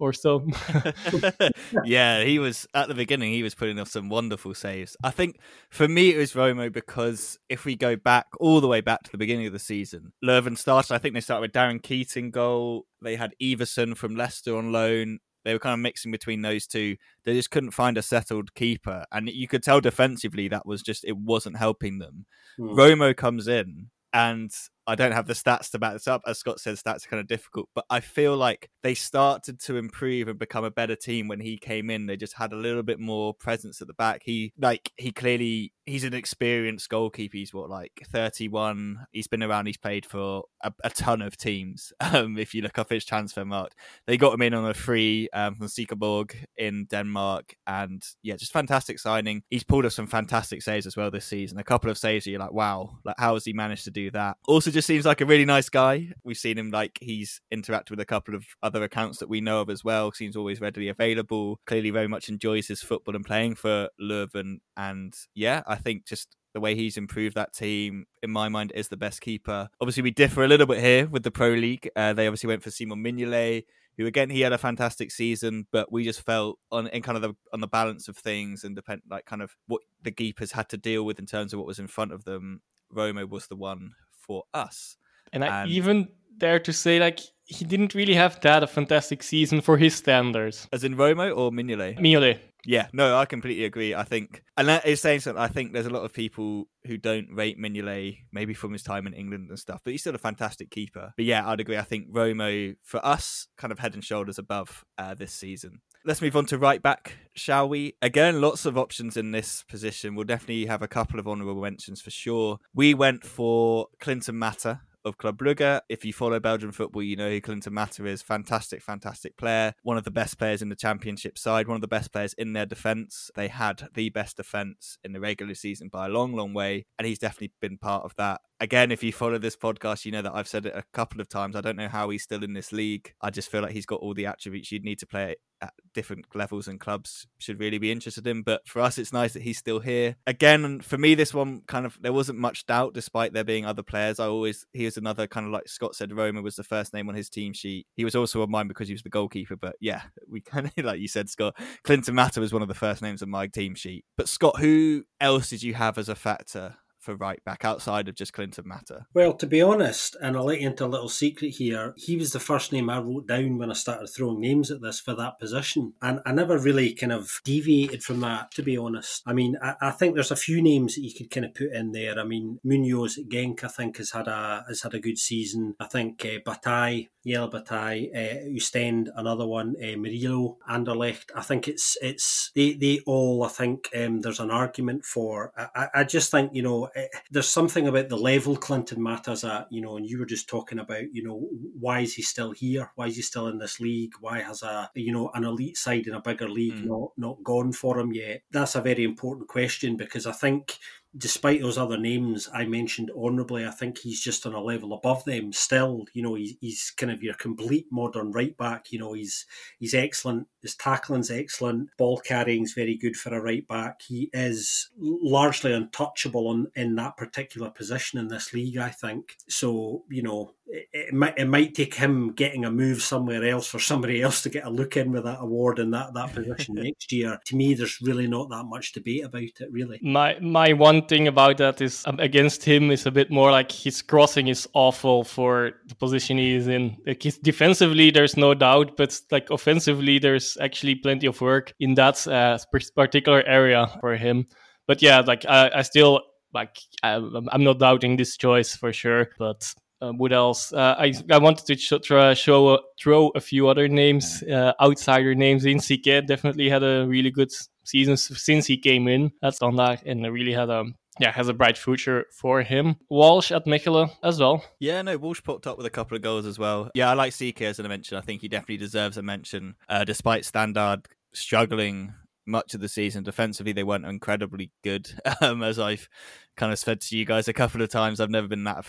or 0.00 0.12
so. 0.12 0.46
yeah, 1.84 2.24
he 2.24 2.38
was 2.38 2.66
at 2.74 2.88
the 2.88 2.94
beginning. 2.94 3.32
He 3.32 3.42
was 3.42 3.54
putting 3.54 3.78
off 3.78 3.88
some 3.88 4.08
wonderful 4.08 4.54
saves. 4.54 4.96
I 5.04 5.10
think 5.10 5.38
for 5.70 5.86
me 5.86 6.10
it 6.10 6.18
was 6.18 6.32
Romo 6.32 6.72
because 6.72 7.38
if 7.48 7.64
we 7.64 7.76
go 7.76 7.94
back 7.96 8.26
all 8.40 8.60
the 8.60 8.68
way 8.68 8.80
back 8.80 9.02
to 9.04 9.10
the 9.12 9.18
beginning 9.18 9.46
of 9.46 9.52
the 9.52 9.58
season, 9.58 10.12
Leuven 10.24 10.58
started. 10.58 10.94
I 10.94 10.98
think 10.98 11.14
they 11.14 11.20
started 11.20 11.42
with 11.42 11.52
Darren 11.52 11.80
Keet 11.80 12.16
in 12.16 12.30
goal. 12.30 12.86
They 13.02 13.16
had 13.16 13.34
Iversen 13.40 13.96
from 13.96 14.16
Leicester 14.16 14.56
on 14.56 14.72
loan. 14.72 15.20
They 15.44 15.52
were 15.54 15.58
kind 15.58 15.74
of 15.74 15.80
mixing 15.80 16.12
between 16.12 16.42
those 16.42 16.66
two. 16.66 16.96
They 17.24 17.34
just 17.34 17.50
couldn't 17.50 17.70
find 17.70 17.96
a 17.96 18.02
settled 18.02 18.54
keeper, 18.54 19.04
and 19.10 19.28
you 19.28 19.48
could 19.48 19.62
tell 19.62 19.80
defensively 19.80 20.48
that 20.48 20.66
was 20.66 20.82
just 20.82 21.04
it 21.04 21.16
wasn't 21.16 21.56
helping 21.56 21.98
them. 21.98 22.26
Hmm. 22.58 22.68
Romo 22.70 23.16
comes 23.16 23.48
in, 23.48 23.88
and 24.12 24.50
I 24.90 24.96
don't 24.96 25.12
have 25.12 25.26
the 25.26 25.34
stats 25.34 25.70
to 25.70 25.78
back 25.78 25.92
this 25.92 26.08
up. 26.08 26.22
As 26.26 26.38
Scott 26.38 26.58
said, 26.58 26.74
stats 26.74 27.06
are 27.06 27.10
kind 27.10 27.20
of 27.20 27.28
difficult, 27.28 27.68
but 27.76 27.84
I 27.88 28.00
feel 28.00 28.36
like 28.36 28.68
they 28.82 28.94
started 28.94 29.60
to 29.60 29.76
improve 29.76 30.26
and 30.26 30.36
become 30.36 30.64
a 30.64 30.70
better 30.70 30.96
team 30.96 31.28
when 31.28 31.38
he 31.38 31.56
came 31.58 31.90
in. 31.90 32.06
They 32.06 32.16
just 32.16 32.34
had 32.34 32.52
a 32.52 32.56
little 32.56 32.82
bit 32.82 32.98
more 32.98 33.32
presence 33.32 33.80
at 33.80 33.86
the 33.86 33.94
back. 33.94 34.22
He 34.24 34.52
like 34.58 34.90
he 34.96 35.12
clearly 35.12 35.72
he's 35.90 36.04
an 36.04 36.14
experienced 36.14 36.88
goalkeeper. 36.88 37.36
He's 37.36 37.52
what 37.52 37.68
like 37.68 38.02
31. 38.10 39.06
He's 39.12 39.28
been 39.28 39.42
around. 39.42 39.66
He's 39.66 39.76
played 39.76 40.06
for 40.06 40.44
a, 40.62 40.72
a 40.82 40.90
ton 40.90 41.22
of 41.22 41.36
teams. 41.36 41.92
Um, 42.12 42.38
if 42.38 42.54
you 42.54 42.62
look 42.62 42.76
up 42.76 42.90
his 42.90 43.04
Transfermarkt, 43.04 43.70
they 44.08 44.16
got 44.16 44.34
him 44.34 44.42
in 44.42 44.52
on 44.52 44.68
a 44.68 44.74
free 44.74 45.28
um, 45.32 45.54
from 45.54 45.68
Silkeborg 45.68 46.34
in 46.56 46.86
Denmark, 46.86 47.54
and 47.68 48.04
yeah, 48.24 48.34
just 48.34 48.52
fantastic 48.52 48.98
signing. 48.98 49.42
He's 49.48 49.62
pulled 49.62 49.86
off 49.86 49.92
some 49.92 50.08
fantastic 50.08 50.62
saves 50.62 50.86
as 50.86 50.96
well 50.96 51.08
this 51.08 51.24
season. 51.24 51.58
A 51.58 51.62
couple 51.64 51.88
of 51.88 51.96
saves, 51.96 52.26
you're 52.26 52.40
like, 52.40 52.52
wow, 52.52 52.98
like 53.04 53.14
how 53.16 53.34
has 53.34 53.44
he 53.44 53.52
managed 53.52 53.84
to 53.84 53.92
do 53.92 54.10
that? 54.10 54.38
Also, 54.48 54.72
just 54.72 54.79
seems 54.86 55.04
like 55.04 55.20
a 55.20 55.26
really 55.26 55.44
nice 55.44 55.68
guy. 55.68 56.12
We've 56.24 56.36
seen 56.36 56.58
him 56.58 56.70
like 56.70 56.98
he's 57.00 57.40
interacted 57.52 57.90
with 57.90 58.00
a 58.00 58.04
couple 58.04 58.34
of 58.34 58.44
other 58.62 58.82
accounts 58.82 59.18
that 59.18 59.28
we 59.28 59.40
know 59.40 59.60
of 59.60 59.70
as 59.70 59.84
well. 59.84 60.12
Seems 60.12 60.36
always 60.36 60.60
readily 60.60 60.88
available. 60.88 61.60
Clearly, 61.66 61.90
very 61.90 62.08
much 62.08 62.28
enjoys 62.28 62.68
his 62.68 62.82
football 62.82 63.16
and 63.16 63.24
playing 63.24 63.56
for 63.56 63.88
Leuven. 64.00 64.58
And 64.76 65.14
yeah, 65.34 65.62
I 65.66 65.76
think 65.76 66.06
just 66.06 66.36
the 66.52 66.60
way 66.60 66.74
he's 66.74 66.96
improved 66.96 67.36
that 67.36 67.54
team, 67.54 68.06
in 68.22 68.30
my 68.30 68.48
mind, 68.48 68.72
is 68.74 68.88
the 68.88 68.96
best 68.96 69.20
keeper. 69.20 69.68
Obviously, 69.80 70.02
we 70.02 70.10
differ 70.10 70.44
a 70.44 70.48
little 70.48 70.66
bit 70.66 70.80
here 70.80 71.06
with 71.06 71.22
the 71.22 71.30
Pro 71.30 71.50
League. 71.50 71.88
Uh, 71.94 72.12
they 72.12 72.26
obviously 72.26 72.48
went 72.48 72.62
for 72.62 72.70
Simon 72.70 73.02
Mignolet, 73.02 73.64
who 73.96 74.06
again 74.06 74.30
he 74.30 74.40
had 74.40 74.52
a 74.52 74.58
fantastic 74.58 75.10
season, 75.10 75.66
but 75.72 75.92
we 75.92 76.04
just 76.04 76.22
felt 76.22 76.58
on 76.72 76.86
in 76.88 77.02
kind 77.02 77.16
of 77.16 77.22
the 77.22 77.34
on 77.52 77.60
the 77.60 77.68
balance 77.68 78.08
of 78.08 78.16
things 78.16 78.64
and 78.64 78.74
depend 78.74 79.02
like 79.08 79.26
kind 79.26 79.42
of 79.42 79.56
what 79.66 79.82
the 80.02 80.10
keepers 80.10 80.52
had 80.52 80.68
to 80.70 80.76
deal 80.76 81.04
with 81.04 81.18
in 81.18 81.26
terms 81.26 81.52
of 81.52 81.58
what 81.58 81.66
was 81.66 81.78
in 81.78 81.86
front 81.86 82.12
of 82.12 82.24
them. 82.24 82.62
Romo 82.92 83.28
was 83.28 83.46
the 83.46 83.56
one 83.56 83.92
for 84.30 84.44
us, 84.54 84.96
and 85.32 85.44
I 85.44 85.62
and, 85.62 85.70
even 85.72 86.08
dare 86.38 86.60
to 86.60 86.72
say 86.72 87.00
like 87.00 87.18
he 87.46 87.64
didn't 87.64 87.96
really 87.96 88.14
have 88.14 88.40
that 88.42 88.62
a 88.62 88.68
fantastic 88.68 89.24
season 89.24 89.60
for 89.60 89.76
his 89.76 89.96
standards. 89.96 90.68
As 90.72 90.84
in 90.84 90.94
Romo 90.94 91.36
or 91.36 91.50
Mignolet? 91.50 91.98
Mignolet. 91.98 92.38
Yeah, 92.64 92.86
no, 92.92 93.16
I 93.16 93.24
completely 93.24 93.64
agree. 93.64 93.92
I 93.92 94.04
think, 94.04 94.44
and 94.56 94.68
that 94.68 94.86
is 94.86 95.00
saying 95.00 95.20
something. 95.20 95.42
I 95.42 95.48
think 95.48 95.72
there's 95.72 95.86
a 95.86 95.90
lot 95.90 96.04
of 96.04 96.12
people 96.12 96.68
who 96.86 96.96
don't 96.96 97.26
rate 97.32 97.58
Mignolet, 97.58 98.18
maybe 98.32 98.54
from 98.54 98.72
his 98.72 98.84
time 98.84 99.08
in 99.08 99.14
England 99.14 99.48
and 99.48 99.58
stuff, 99.58 99.80
but 99.82 99.90
he's 99.90 100.02
still 100.02 100.14
a 100.14 100.18
fantastic 100.18 100.70
keeper. 100.70 101.12
But 101.16 101.24
yeah, 101.24 101.48
I'd 101.48 101.58
agree. 101.58 101.76
I 101.76 101.82
think 101.82 102.12
Romo, 102.12 102.76
for 102.84 103.04
us, 103.04 103.48
kind 103.58 103.72
of 103.72 103.80
head 103.80 103.94
and 103.94 104.04
shoulders 104.04 104.38
above 104.38 104.84
uh, 104.96 105.14
this 105.14 105.32
season. 105.32 105.80
Let's 106.02 106.22
move 106.22 106.34
on 106.34 106.46
to 106.46 106.56
right 106.56 106.82
back, 106.82 107.18
shall 107.34 107.68
we? 107.68 107.94
Again, 108.00 108.40
lots 108.40 108.64
of 108.64 108.78
options 108.78 109.18
in 109.18 109.32
this 109.32 109.64
position. 109.68 110.14
We'll 110.14 110.24
definitely 110.24 110.64
have 110.64 110.80
a 110.80 110.88
couple 110.88 111.20
of 111.20 111.28
honourable 111.28 111.60
mentions 111.60 112.00
for 112.00 112.10
sure. 112.10 112.58
We 112.74 112.94
went 112.94 113.22
for 113.22 113.88
Clinton 114.00 114.38
Mata, 114.38 114.80
of 115.04 115.18
Club 115.18 115.38
Brugge. 115.38 115.80
If 115.88 116.04
you 116.04 116.12
follow 116.12 116.40
Belgian 116.40 116.72
football, 116.72 117.02
you 117.02 117.16
know 117.16 117.30
who 117.30 117.40
Clinton 117.40 117.74
Mata 117.74 118.06
is. 118.06 118.22
Fantastic, 118.22 118.82
fantastic 118.82 119.36
player. 119.36 119.74
One 119.82 119.96
of 119.96 120.04
the 120.04 120.10
best 120.10 120.38
players 120.38 120.62
in 120.62 120.68
the 120.68 120.76
championship 120.76 121.38
side, 121.38 121.68
one 121.68 121.76
of 121.76 121.80
the 121.80 121.88
best 121.88 122.12
players 122.12 122.34
in 122.34 122.52
their 122.52 122.66
defence. 122.66 123.30
They 123.34 123.48
had 123.48 123.88
the 123.94 124.10
best 124.10 124.36
defence 124.36 124.98
in 125.04 125.12
the 125.12 125.20
regular 125.20 125.54
season 125.54 125.88
by 125.88 126.06
a 126.06 126.10
long, 126.10 126.34
long 126.34 126.52
way. 126.54 126.86
And 126.98 127.06
he's 127.06 127.18
definitely 127.18 127.52
been 127.60 127.78
part 127.78 128.04
of 128.04 128.14
that 128.16 128.40
again, 128.60 128.92
if 128.92 129.02
you 129.02 129.12
follow 129.12 129.38
this 129.38 129.56
podcast, 129.56 130.04
you 130.04 130.12
know 130.12 130.22
that 130.22 130.34
I've 130.34 130.48
said 130.48 130.66
it 130.66 130.74
a 130.76 130.84
couple 130.92 131.20
of 131.20 131.28
times. 131.28 131.56
I 131.56 131.60
don't 131.60 131.76
know 131.76 131.88
how 131.88 132.10
he's 132.10 132.22
still 132.22 132.44
in 132.44 132.52
this 132.52 132.72
league. 132.72 133.14
I 133.20 133.30
just 133.30 133.50
feel 133.50 133.62
like 133.62 133.72
he's 133.72 133.86
got 133.86 134.00
all 134.00 134.14
the 134.14 134.26
attributes 134.26 134.70
you'd 134.70 134.84
need 134.84 134.98
to 135.00 135.06
play 135.06 135.36
at 135.62 135.72
different 135.94 136.24
levels 136.34 136.68
and 136.68 136.80
clubs 136.80 137.26
should 137.38 137.60
really 137.60 137.78
be 137.78 137.90
interested 137.90 138.26
in. 138.26 138.42
But 138.42 138.66
for 138.66 138.80
us, 138.80 138.98
it's 138.98 139.12
nice 139.12 139.32
that 139.32 139.42
he's 139.42 139.58
still 139.58 139.80
here. 139.80 140.16
Again, 140.26 140.80
for 140.80 140.98
me, 140.98 141.14
this 141.14 141.34
one 141.34 141.62
kind 141.66 141.86
of 141.86 141.98
there 142.00 142.12
wasn't 142.12 142.38
much 142.38 142.66
doubt, 142.66 142.94
despite 142.94 143.32
there 143.32 143.44
being 143.44 143.66
other 143.66 143.82
players. 143.82 144.20
I 144.20 144.26
always 144.26 144.66
he 144.72 144.84
was 144.84 144.96
another 144.96 145.26
kind 145.26 145.46
of 145.46 145.52
like 145.52 145.68
Scott 145.68 145.94
said, 145.94 146.10
Romo 146.10 146.42
was 146.42 146.56
the 146.56 146.64
first 146.64 146.94
name 146.94 147.08
on 147.08 147.14
his 147.14 147.28
team 147.28 147.52
sheet. 147.52 147.86
He 147.96 148.04
was 148.04 148.14
also 148.14 148.42
on 148.42 148.50
mine 148.50 148.68
because 148.68 148.88
he 148.88 148.94
was 148.94 149.02
the 149.02 149.10
goalkeeper. 149.10 149.56
But 149.56 149.76
yeah, 149.80 150.02
we 150.28 150.40
kind 150.40 150.66
of 150.66 150.72
like 150.84 151.00
you 151.00 151.08
said, 151.08 151.28
Scott. 151.28 151.56
Clinton 151.84 152.14
Mata 152.14 152.40
was 152.40 152.52
one 152.52 152.62
of 152.62 152.68
the 152.68 152.74
first 152.74 153.02
names 153.02 153.22
on 153.22 153.30
my 153.30 153.46
team 153.46 153.74
sheet. 153.74 154.04
But 154.16 154.28
Scott, 154.28 154.58
who 154.60 155.04
else 155.20 155.50
did 155.50 155.62
you 155.62 155.74
have 155.74 155.98
as 155.98 156.08
a 156.08 156.14
factor 156.14 156.76
for 157.00 157.16
right 157.16 157.42
back 157.44 157.64
outside 157.64 158.08
of 158.08 158.14
just 158.14 158.32
Clinton 158.32 158.64
Mata? 158.66 159.06
Well, 159.14 159.32
to 159.34 159.46
be 159.46 159.62
honest, 159.62 160.16
and 160.20 160.36
I'll 160.36 160.44
let 160.44 160.60
you 160.60 160.68
into 160.68 160.84
a 160.84 160.86
little 160.86 161.08
secret 161.08 161.50
here, 161.50 161.94
he 161.96 162.16
was 162.16 162.32
the 162.32 162.40
first 162.40 162.72
name 162.72 162.90
I 162.90 162.98
wrote 162.98 163.26
down 163.26 163.58
when 163.58 163.70
I 163.70 163.74
started 163.74 164.08
throwing 164.08 164.40
names 164.40 164.70
at 164.70 164.82
this 164.82 165.00
for 165.00 165.14
that 165.14 165.38
position. 165.38 165.94
And 166.02 166.20
I 166.24 166.32
never 166.32 166.58
really 166.58 166.94
kind 166.94 167.12
of 167.12 167.40
deviated 167.44 168.02
from 168.02 168.20
that, 168.20 168.52
to 168.52 168.62
be 168.62 168.76
honest. 168.76 169.22
I 169.26 169.32
mean, 169.32 169.56
I, 169.62 169.74
I 169.80 169.90
think 169.90 170.14
there's 170.14 170.30
a 170.30 170.36
few 170.36 170.62
names 170.62 170.94
that 170.94 171.02
you 171.02 171.12
could 171.14 171.30
kind 171.30 171.46
of 171.46 171.54
put 171.54 171.72
in 171.72 171.92
there. 171.92 172.18
I 172.18 172.24
mean, 172.24 172.60
Munoz 172.62 173.18
at 173.18 173.28
Genk, 173.28 173.64
I 173.64 173.68
think, 173.68 173.96
has 173.96 174.10
had 174.10 174.28
a 174.28 174.64
has 174.68 174.82
had 174.82 174.94
a 174.94 175.00
good 175.00 175.18
season. 175.18 175.74
I 175.80 175.86
think 175.86 176.24
uh, 176.24 176.38
Bataille 176.44 177.06
Bataille, 177.24 178.08
uh, 178.14 178.48
Oostend, 178.48 179.08
another 179.14 179.46
one, 179.46 179.74
uh, 179.82 179.96
Murillo, 179.96 180.58
Anderlecht. 180.68 181.30
I 181.34 181.42
think 181.42 181.68
it's 181.68 181.96
it's 182.00 182.50
they 182.54 182.72
they 182.74 183.00
all. 183.06 183.44
I 183.44 183.48
think 183.48 183.88
um, 183.96 184.20
there's 184.20 184.40
an 184.40 184.50
argument 184.50 185.04
for. 185.04 185.52
I, 185.56 185.88
I 185.94 186.04
just 186.04 186.30
think 186.30 186.52
you 186.54 186.62
know 186.62 186.88
uh, 186.96 187.02
there's 187.30 187.48
something 187.48 187.88
about 187.88 188.08
the 188.08 188.16
level 188.16 188.56
Clinton 188.56 189.02
Mata's 189.02 189.44
at. 189.44 189.66
You 189.70 189.80
know, 189.80 189.96
and 189.96 190.06
you 190.06 190.18
were 190.18 190.26
just 190.26 190.48
talking 190.48 190.78
about 190.78 191.12
you 191.12 191.22
know 191.22 191.48
why 191.78 192.00
is 192.00 192.14
he 192.14 192.22
still 192.22 192.52
here? 192.52 192.90
Why 192.94 193.06
is 193.06 193.16
he 193.16 193.22
still 193.22 193.48
in 193.48 193.58
this 193.58 193.80
league? 193.80 194.12
Why 194.20 194.40
has 194.40 194.62
a 194.62 194.90
you 194.94 195.12
know 195.12 195.30
an 195.34 195.44
elite 195.44 195.76
side 195.76 196.06
in 196.06 196.14
a 196.14 196.20
bigger 196.20 196.48
league 196.48 196.74
mm. 196.74 196.86
not 196.86 197.10
not 197.16 197.42
gone 197.44 197.72
for 197.72 197.98
him 197.98 198.12
yet? 198.12 198.42
That's 198.50 198.74
a 198.74 198.80
very 198.80 199.04
important 199.04 199.48
question 199.48 199.96
because 199.96 200.26
I 200.26 200.32
think 200.32 200.78
despite 201.16 201.60
those 201.60 201.78
other 201.78 201.98
names 201.98 202.48
I 202.52 202.64
mentioned 202.66 203.10
honourably, 203.10 203.66
I 203.66 203.70
think 203.70 203.98
he's 203.98 204.20
just 204.20 204.46
on 204.46 204.54
a 204.54 204.60
level 204.60 204.92
above 204.92 205.24
them. 205.24 205.52
Still, 205.52 206.04
you 206.14 206.22
know, 206.22 206.34
he's, 206.34 206.54
he's 206.60 206.92
kind 206.96 207.10
of 207.10 207.22
your 207.22 207.34
complete 207.34 207.86
modern 207.90 208.30
right 208.30 208.56
back. 208.56 208.92
You 208.92 209.00
know, 209.00 209.12
he's 209.14 209.46
he's 209.78 209.94
excellent. 209.94 210.46
His 210.62 210.74
tackling's 210.76 211.30
excellent. 211.30 211.90
Ball 211.96 212.18
carrying's 212.18 212.72
very 212.72 212.96
good 212.96 213.16
for 213.16 213.34
a 213.34 213.40
right 213.40 213.66
back. 213.66 214.02
He 214.02 214.30
is 214.32 214.90
largely 214.98 215.72
untouchable 215.72 216.48
on, 216.48 216.68
in 216.74 216.94
that 216.96 217.16
particular 217.16 217.70
position 217.70 218.18
in 218.18 218.28
this 218.28 218.52
league. 218.52 218.76
I 218.76 218.90
think 218.90 219.36
so. 219.48 220.04
You 220.10 220.22
know, 220.22 220.54
it, 220.66 220.88
it, 220.92 221.14
might 221.14 221.38
it 221.38 221.46
might 221.46 221.74
take 221.74 221.94
him 221.94 222.32
getting 222.32 222.64
a 222.64 222.70
move 222.70 223.02
somewhere 223.02 223.44
else 223.44 223.66
for 223.66 223.78
somebody 223.78 224.22
else 224.22 224.42
to 224.42 224.48
get 224.48 224.64
a 224.64 224.70
look 224.70 224.96
in 224.96 225.12
with 225.12 225.24
that 225.24 225.40
award 225.40 225.78
in 225.78 225.90
that 225.92 226.14
that 226.14 226.34
position 226.34 226.74
next 226.78 227.10
year. 227.12 227.38
To 227.46 227.56
me, 227.56 227.74
there's 227.74 228.00
really 228.00 228.26
not 228.26 228.50
that 228.50 228.64
much 228.64 228.92
debate 228.92 229.24
about 229.24 229.42
it. 229.42 229.68
Really, 229.70 229.98
my 230.02 230.38
my 230.40 230.72
one 230.72 231.06
thing 231.06 231.28
about 231.28 231.58
that 231.58 231.80
is 231.80 232.04
um, 232.06 232.18
against 232.20 232.64
him 232.64 232.90
is 232.90 233.06
a 233.06 233.10
bit 233.10 233.30
more 233.30 233.50
like 233.50 233.72
his 233.72 234.02
crossing 234.02 234.48
is 234.48 234.68
awful 234.74 235.24
for 235.24 235.72
the 235.86 235.94
position 235.94 236.38
he 236.38 236.54
is 236.54 236.68
in. 236.68 236.96
Like 237.06 237.22
his 237.22 237.38
defensively, 237.38 238.10
there's 238.10 238.36
no 238.36 238.54
doubt, 238.54 238.96
but 238.96 239.18
like 239.30 239.50
offensively, 239.50 240.18
there's 240.18 240.49
actually 240.60 240.94
plenty 240.96 241.26
of 241.26 241.40
work 241.40 241.72
in 241.80 241.94
that 241.94 242.26
uh, 242.26 242.58
particular 242.94 243.42
area 243.46 243.86
for 244.00 244.16
him. 244.16 244.46
But 244.86 245.02
yeah, 245.02 245.20
like 245.20 245.44
I, 245.46 245.70
I 245.76 245.82
still 245.82 246.22
like 246.52 246.76
I'm, 247.02 247.48
I'm 247.52 247.64
not 247.64 247.78
doubting 247.78 248.16
this 248.16 248.36
choice 248.36 248.74
for 248.74 248.92
sure, 248.92 249.28
but 249.38 249.72
uh, 250.02 250.12
what 250.12 250.32
else? 250.32 250.72
Uh, 250.72 250.94
I 250.98 251.12
I 251.30 251.38
wanted 251.38 251.66
to 251.66 251.76
sh- 251.76 251.92
try, 252.02 252.34
show 252.34 252.68
uh, 252.68 252.78
throw 253.00 253.28
a 253.34 253.40
few 253.40 253.68
other 253.68 253.86
names, 253.88 254.42
uh, 254.44 254.72
outsider 254.80 255.34
names. 255.34 255.64
In 255.64 255.78
Siquet 255.78 256.22
definitely 256.22 256.70
had 256.70 256.82
a 256.82 257.06
really 257.06 257.30
good 257.30 257.50
season 257.84 258.16
since 258.16 258.66
he 258.66 258.76
came 258.76 259.08
in 259.08 259.30
at 259.42 259.54
Standard 259.54 260.00
and 260.06 260.32
really 260.32 260.52
had 260.52 260.70
a 260.70 260.84
yeah, 261.20 261.32
has 261.32 261.48
a 261.48 261.54
bright 261.54 261.76
future 261.76 262.24
for 262.32 262.62
him. 262.62 262.96
Walsh 263.10 263.52
at 263.52 263.66
Mechelen 263.66 264.10
as 264.22 264.40
well. 264.40 264.64
Yeah, 264.78 265.02
no, 265.02 265.18
Walsh 265.18 265.42
popped 265.42 265.66
up 265.66 265.76
with 265.76 265.86
a 265.86 265.90
couple 265.90 266.16
of 266.16 266.22
goals 266.22 266.46
as 266.46 266.58
well. 266.58 266.90
Yeah, 266.94 267.10
I 267.10 267.14
like 267.14 267.34
Siquet 267.34 267.66
as 267.66 267.78
a 267.78 267.86
mention. 267.86 268.16
I 268.16 268.22
think 268.22 268.40
he 268.40 268.48
definitely 268.48 268.78
deserves 268.78 269.18
a 269.18 269.22
mention, 269.22 269.76
uh, 269.88 270.04
despite 270.04 270.46
Standard 270.46 271.06
struggling 271.32 272.14
much 272.46 272.74
of 272.74 272.80
the 272.80 272.88
season 272.88 273.22
defensively. 273.22 273.72
They 273.72 273.84
weren't 273.84 274.06
incredibly 274.06 274.72
good, 274.82 275.10
um, 275.42 275.62
as 275.62 275.78
I've 275.78 276.08
kind 276.56 276.72
of 276.72 276.78
said 276.78 277.02
to 277.02 277.16
you 277.16 277.26
guys 277.26 277.48
a 277.48 277.52
couple 277.52 277.82
of 277.82 277.90
times. 277.90 278.18
I've 278.18 278.30
never 278.30 278.48
been 278.48 278.64
that 278.64 278.84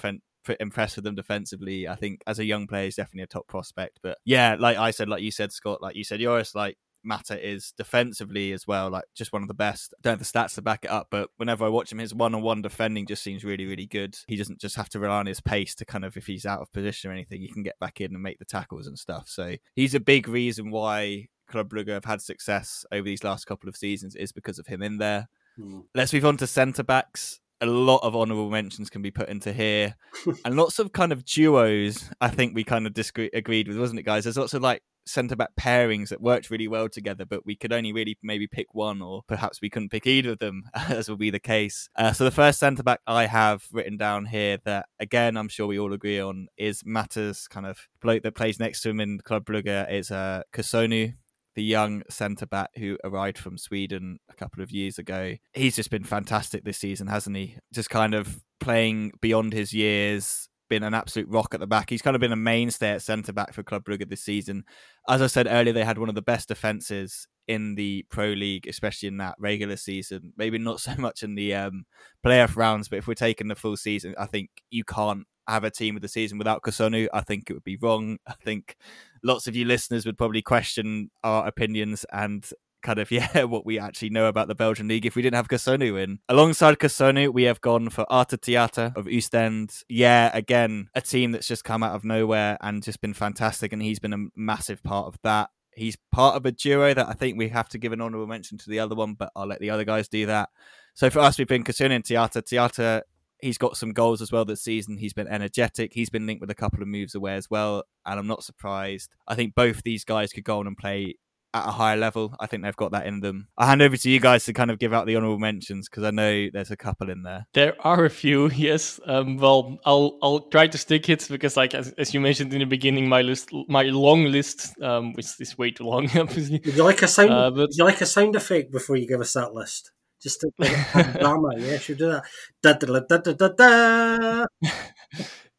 impressed 0.59 0.95
with 0.95 1.03
them 1.03 1.15
defensively. 1.15 1.87
I 1.87 1.95
think 1.95 2.21
as 2.25 2.39
a 2.39 2.45
young 2.45 2.65
player, 2.65 2.85
he's 2.85 2.95
definitely 2.95 3.23
a 3.23 3.27
top 3.27 3.47
prospect. 3.47 3.99
But 4.01 4.17
yeah, 4.23 4.55
like 4.57 4.77
I 4.77 4.91
said, 4.91 5.09
like 5.09 5.21
you 5.21 5.31
said, 5.31 5.51
Scott, 5.51 5.81
like 5.81 5.95
you 5.95 6.05
said, 6.05 6.21
Joris, 6.21 6.55
like 6.55 6.77
Mata 7.03 7.39
is 7.45 7.73
defensively 7.77 8.51
as 8.51 8.67
well, 8.67 8.89
like 8.89 9.05
just 9.15 9.33
one 9.33 9.41
of 9.41 9.47
the 9.47 9.53
best. 9.53 9.93
I 9.97 10.01
don't 10.01 10.11
have 10.11 10.19
the 10.19 10.25
stats 10.25 10.55
to 10.55 10.61
back 10.61 10.85
it 10.85 10.91
up, 10.91 11.07
but 11.09 11.29
whenever 11.37 11.65
I 11.65 11.69
watch 11.69 11.91
him, 11.91 11.99
his 11.99 12.13
one-on-one 12.13 12.61
defending 12.61 13.05
just 13.05 13.23
seems 13.23 13.43
really, 13.43 13.65
really 13.65 13.87
good. 13.87 14.15
He 14.27 14.35
doesn't 14.35 14.59
just 14.59 14.75
have 14.75 14.89
to 14.89 14.99
rely 14.99 15.19
on 15.19 15.25
his 15.25 15.41
pace 15.41 15.75
to 15.75 15.85
kind 15.85 16.05
of, 16.05 16.17
if 16.17 16.27
he's 16.27 16.45
out 16.45 16.61
of 16.61 16.71
position 16.71 17.09
or 17.09 17.13
anything, 17.13 17.41
he 17.41 17.47
can 17.47 17.63
get 17.63 17.79
back 17.79 18.01
in 18.01 18.13
and 18.13 18.23
make 18.23 18.39
the 18.39 18.45
tackles 18.45 18.87
and 18.87 18.97
stuff. 18.97 19.27
So 19.27 19.55
he's 19.75 19.95
a 19.95 19.99
big 19.99 20.27
reason 20.27 20.71
why 20.71 21.27
Club 21.47 21.69
Brugge 21.69 21.89
have 21.89 22.05
had 22.05 22.21
success 22.21 22.85
over 22.91 23.03
these 23.03 23.23
last 23.23 23.45
couple 23.45 23.69
of 23.69 23.75
seasons 23.75 24.15
is 24.15 24.31
because 24.31 24.59
of 24.59 24.67
him 24.67 24.81
in 24.81 24.97
there. 24.97 25.27
Mm. 25.59 25.83
Let's 25.93 26.13
move 26.13 26.25
on 26.25 26.37
to 26.37 26.47
centre 26.47 26.83
backs 26.83 27.39
a 27.61 27.65
lot 27.67 27.99
of 28.01 28.15
honourable 28.15 28.49
mentions 28.49 28.89
can 28.89 29.01
be 29.01 29.11
put 29.11 29.29
into 29.29 29.53
here, 29.53 29.95
and 30.45 30.55
lots 30.55 30.79
of 30.79 30.91
kind 30.91 31.11
of 31.11 31.23
duos. 31.23 32.09
I 32.19 32.29
think 32.29 32.55
we 32.55 32.63
kind 32.63 32.87
of 32.87 32.93
disagreed 32.93 33.29
agreed 33.33 33.67
with, 33.67 33.77
wasn't 33.77 33.99
it, 33.99 34.03
guys? 34.03 34.23
There's 34.23 34.37
lots 34.37 34.55
of 34.55 34.63
like 34.63 34.81
centre 35.11 35.35
back 35.35 35.51
pairings 35.59 36.09
that 36.09 36.21
worked 36.21 36.49
really 36.49 36.67
well 36.67 36.89
together, 36.89 37.25
but 37.25 37.45
we 37.45 37.55
could 37.55 37.73
only 37.73 37.93
really 37.93 38.17
maybe 38.23 38.47
pick 38.47 38.73
one, 38.73 39.01
or 39.01 39.21
perhaps 39.27 39.61
we 39.61 39.69
couldn't 39.69 39.89
pick 39.89 40.07
either 40.07 40.31
of 40.31 40.39
them, 40.39 40.63
as 40.73 41.09
will 41.09 41.17
be 41.17 41.29
the 41.29 41.39
case. 41.39 41.89
Uh, 41.95 42.13
so 42.13 42.23
the 42.23 42.31
first 42.31 42.59
centre 42.59 42.83
back 42.83 43.01
I 43.05 43.25
have 43.25 43.65
written 43.71 43.97
down 43.97 44.25
here 44.25 44.57
that 44.65 44.87
again 44.99 45.37
I'm 45.37 45.49
sure 45.49 45.67
we 45.67 45.79
all 45.79 45.93
agree 45.93 46.19
on 46.19 46.47
is 46.57 46.83
Mata's 46.85 47.47
kind 47.47 47.65
of 47.65 47.87
bloke 48.01 48.23
that 48.23 48.35
plays 48.35 48.59
next 48.59 48.81
to 48.81 48.89
him 48.89 48.99
in 48.99 49.19
Club 49.19 49.45
Brugge 49.45 49.91
is 49.91 50.11
uh, 50.11 50.43
Kossounou 50.53 51.13
the 51.55 51.63
young 51.63 52.03
centre 52.09 52.45
back 52.45 52.69
who 52.77 52.97
arrived 53.03 53.37
from 53.37 53.57
Sweden 53.57 54.19
a 54.29 54.33
couple 54.35 54.63
of 54.63 54.71
years 54.71 54.97
ago. 54.97 55.35
He's 55.53 55.75
just 55.75 55.89
been 55.89 56.03
fantastic 56.03 56.63
this 56.63 56.77
season, 56.77 57.07
hasn't 57.07 57.35
he? 57.35 57.57
Just 57.73 57.89
kind 57.89 58.13
of 58.13 58.41
playing 58.59 59.11
beyond 59.21 59.53
his 59.53 59.73
years, 59.73 60.47
been 60.71 60.83
an 60.83 60.93
absolute 60.93 61.27
rock 61.27 61.53
at 61.53 61.59
the 61.59 61.67
back. 61.67 61.89
He's 61.89 62.01
kind 62.01 62.15
of 62.15 62.21
been 62.21 62.31
a 62.31 62.37
mainstay 62.37 62.91
at 62.91 63.01
centre 63.01 63.33
back 63.33 63.53
for 63.53 63.61
Club 63.61 63.83
Brugge 63.83 64.07
this 64.09 64.23
season. 64.23 64.63
As 65.09 65.21
I 65.21 65.27
said 65.27 65.45
earlier, 65.49 65.73
they 65.73 65.83
had 65.83 65.97
one 65.97 66.07
of 66.07 66.15
the 66.15 66.21
best 66.21 66.47
defences 66.47 67.27
in 67.45 67.75
the 67.75 68.05
Pro 68.09 68.27
League, 68.29 68.67
especially 68.67 69.09
in 69.09 69.17
that 69.17 69.35
regular 69.37 69.75
season. 69.75 70.31
Maybe 70.37 70.57
not 70.57 70.79
so 70.79 70.95
much 70.97 71.23
in 71.23 71.35
the 71.35 71.53
um, 71.53 71.83
playoff 72.25 72.55
rounds, 72.55 72.87
but 72.87 72.99
if 72.99 73.07
we're 73.07 73.15
taking 73.15 73.49
the 73.49 73.55
full 73.55 73.75
season, 73.75 74.15
I 74.17 74.27
think 74.27 74.49
you 74.69 74.85
can't 74.85 75.27
have 75.45 75.65
a 75.65 75.69
team 75.69 75.97
of 75.97 76.01
the 76.01 76.07
season 76.07 76.37
without 76.37 76.61
Kossounou. 76.61 77.09
I 77.13 77.19
think 77.19 77.49
it 77.49 77.53
would 77.53 77.65
be 77.65 77.77
wrong. 77.81 78.17
I 78.25 78.35
think 78.41 78.77
lots 79.23 79.47
of 79.47 79.55
you 79.57 79.65
listeners 79.65 80.05
would 80.05 80.17
probably 80.17 80.41
question 80.41 81.11
our 81.21 81.45
opinions 81.45 82.05
and 82.13 82.49
kind 82.81 82.99
of 82.99 83.11
yeah 83.11 83.43
what 83.43 83.65
we 83.65 83.79
actually 83.79 84.09
know 84.09 84.27
about 84.27 84.47
the 84.47 84.55
Belgian 84.55 84.87
league 84.87 85.05
if 85.05 85.15
we 85.15 85.21
didn't 85.21 85.35
have 85.35 85.47
Kossounou 85.47 86.01
in. 86.01 86.19
Alongside 86.29 86.79
Kossounou, 86.79 87.33
we 87.33 87.43
have 87.43 87.61
gone 87.61 87.89
for 87.89 88.05
Arthur 88.09 88.37
Theate 88.37 88.95
of 88.95 89.07
Ostend. 89.07 89.83
Yeah, 89.89 90.31
again, 90.33 90.89
a 90.95 91.01
team 91.01 91.31
that's 91.31 91.47
just 91.47 91.63
come 91.63 91.83
out 91.83 91.95
of 91.95 92.03
nowhere 92.03 92.57
and 92.61 92.83
just 92.83 93.01
been 93.01 93.13
fantastic, 93.13 93.73
and 93.73 93.81
he's 93.81 93.99
been 93.99 94.13
a 94.13 94.27
massive 94.35 94.83
part 94.83 95.07
of 95.07 95.17
that. 95.23 95.49
He's 95.73 95.97
part 96.11 96.35
of 96.35 96.45
a 96.45 96.51
duo 96.51 96.93
that 96.93 97.07
I 97.07 97.13
think 97.13 97.37
we 97.37 97.47
have 97.49 97.69
to 97.69 97.77
give 97.77 97.93
an 97.93 98.01
honourable 98.01 98.27
mention 98.27 98.57
to 98.57 98.69
the 98.69 98.79
other 98.79 98.95
one, 98.95 99.13
but 99.13 99.31
I'll 99.35 99.47
let 99.47 99.61
the 99.61 99.69
other 99.69 99.85
guys 99.85 100.09
do 100.09 100.25
that. 100.25 100.49
So 100.93 101.09
for 101.09 101.19
us, 101.19 101.37
we've 101.37 101.47
been 101.47 101.63
Kossounou 101.63 101.95
and 101.95 102.03
Theate. 102.03 102.43
Theate 102.43 103.03
he's 103.41 103.57
got 103.57 103.75
some 103.75 103.91
goals 103.91 104.21
as 104.21 104.31
well 104.31 104.45
this 104.45 104.61
season. 104.61 104.97
He's 104.97 105.13
been 105.13 105.27
energetic. 105.27 105.93
He's 105.93 106.09
been 106.09 106.25
linked 106.25 106.41
with 106.41 106.51
a 106.51 106.55
couple 106.55 106.81
of 106.81 106.87
moves 106.87 107.15
away 107.15 107.35
as 107.35 107.49
well, 107.49 107.83
and 108.05 108.19
I'm 108.19 108.27
not 108.27 108.43
surprised. 108.43 109.09
I 109.27 109.35
think 109.35 109.55
both 109.55 109.83
these 109.83 110.05
guys 110.05 110.31
could 110.31 110.43
go 110.43 110.59
on 110.59 110.67
and 110.67 110.77
play 110.77 111.15
at 111.53 111.67
a 111.67 111.71
higher 111.71 111.97
level. 111.97 112.33
I 112.39 112.47
think 112.47 112.63
they've 112.63 112.75
got 112.75 112.91
that 112.91 113.05
in 113.05 113.19
them. 113.19 113.47
I 113.57 113.65
hand 113.65 113.81
over 113.81 113.97
to 113.97 114.09
you 114.09 114.19
guys 114.19 114.45
to 114.45 114.53
kind 114.53 114.71
of 114.71 114.79
give 114.79 114.93
out 114.93 115.05
the 115.05 115.15
honourable 115.15 115.39
mentions 115.39 115.89
because 115.89 116.03
I 116.03 116.11
know 116.11 116.49
there's 116.51 116.71
a 116.71 116.77
couple 116.77 117.09
in 117.09 117.23
there. 117.23 117.47
There 117.53 117.75
are 117.81 118.05
a 118.05 118.09
few, 118.09 118.49
yes. 118.55 118.99
Um, 119.05 119.37
well, 119.37 119.79
I'll 119.85 120.17
I'll 120.21 120.41
try 120.41 120.67
to 120.67 120.77
stick 120.77 121.09
it 121.09 121.27
because, 121.29 121.57
like 121.57 121.73
as, 121.73 121.91
as, 121.97 122.13
you 122.13 122.21
mentioned 122.21 122.53
in 122.53 122.59
the 122.59 122.65
beginning, 122.65 123.09
my 123.09 123.21
list, 123.21 123.49
my 123.67 123.83
long 123.83 124.25
list, 124.25 124.79
um, 124.81 125.13
which 125.13 125.27
is 125.39 125.57
way 125.57 125.71
too 125.71 125.83
long. 125.83 126.05
Obviously. 126.17 126.61
Would 126.65 126.75
you 126.75 126.83
like 126.83 127.01
a 127.01 127.07
sound? 127.07 127.31
Uh, 127.31 127.51
but... 127.51 127.69
You 127.73 127.85
like 127.85 128.01
a 128.01 128.05
sound 128.05 128.35
effect 128.35 128.71
before 128.71 128.95
you 128.95 129.07
give 129.07 129.21
us 129.21 129.33
that 129.33 129.53
list? 129.53 129.91
Just 130.21 130.41
to 130.41 130.51
drama, 131.19 131.49
yeah, 131.57 131.79
should 131.79 131.97
do 131.97 132.09
that. 132.09 132.23
Da, 132.61 132.73
da, 132.73 132.99
da, 132.99 133.17
da, 133.17 133.33
da, 133.33 133.47
da. 133.47 134.45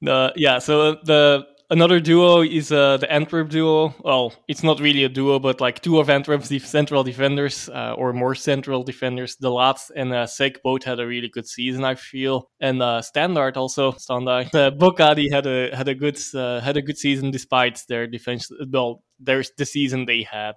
no, 0.01 0.31
yeah. 0.37 0.61
So 0.61 0.95
the 1.03 1.45
Another 1.73 2.01
duo 2.01 2.43
is 2.43 2.71
uh, 2.71 2.99
the 2.99 3.11
Antwerp 3.11 3.49
duo. 3.49 3.95
Well, 4.05 4.35
it's 4.47 4.63
not 4.63 4.79
really 4.79 5.05
a 5.05 5.09
duo, 5.09 5.39
but 5.39 5.59
like 5.59 5.81
two 5.81 6.01
of 6.01 6.11
Antwerp's 6.11 6.51
central 6.69 7.03
defenders, 7.03 7.71
uh, 7.71 7.95
or 7.97 8.13
more 8.13 8.35
central 8.35 8.83
defenders, 8.83 9.37
De 9.37 9.49
Laet 9.49 9.79
and 9.97 10.13
uh, 10.13 10.27
both 10.63 10.85
had 10.85 11.01
a 11.01 11.07
really 11.07 11.31
good 11.31 11.49
season, 11.49 11.83
I 11.83 11.95
feel. 11.95 12.51
And 12.61 12.83
uh, 12.83 13.01
Standard 13.01 13.57
also, 13.57 13.93
Standard. 13.93 14.51
Uh, 14.55 14.71
Bokadi 14.71 15.33
had 15.33 15.47
a 15.47 15.75
had 15.75 15.89
a 15.89 15.95
good 15.95 16.19
uh, 16.35 16.61
had 16.61 16.77
a 16.77 16.83
good 16.83 16.99
season 16.99 17.31
despite 17.31 17.83
their 17.89 18.07
defense. 18.07 18.51
Well, 18.69 19.03
there's 19.19 19.51
the 19.57 19.65
season 19.65 20.05
they 20.05 20.25
had 20.25 20.57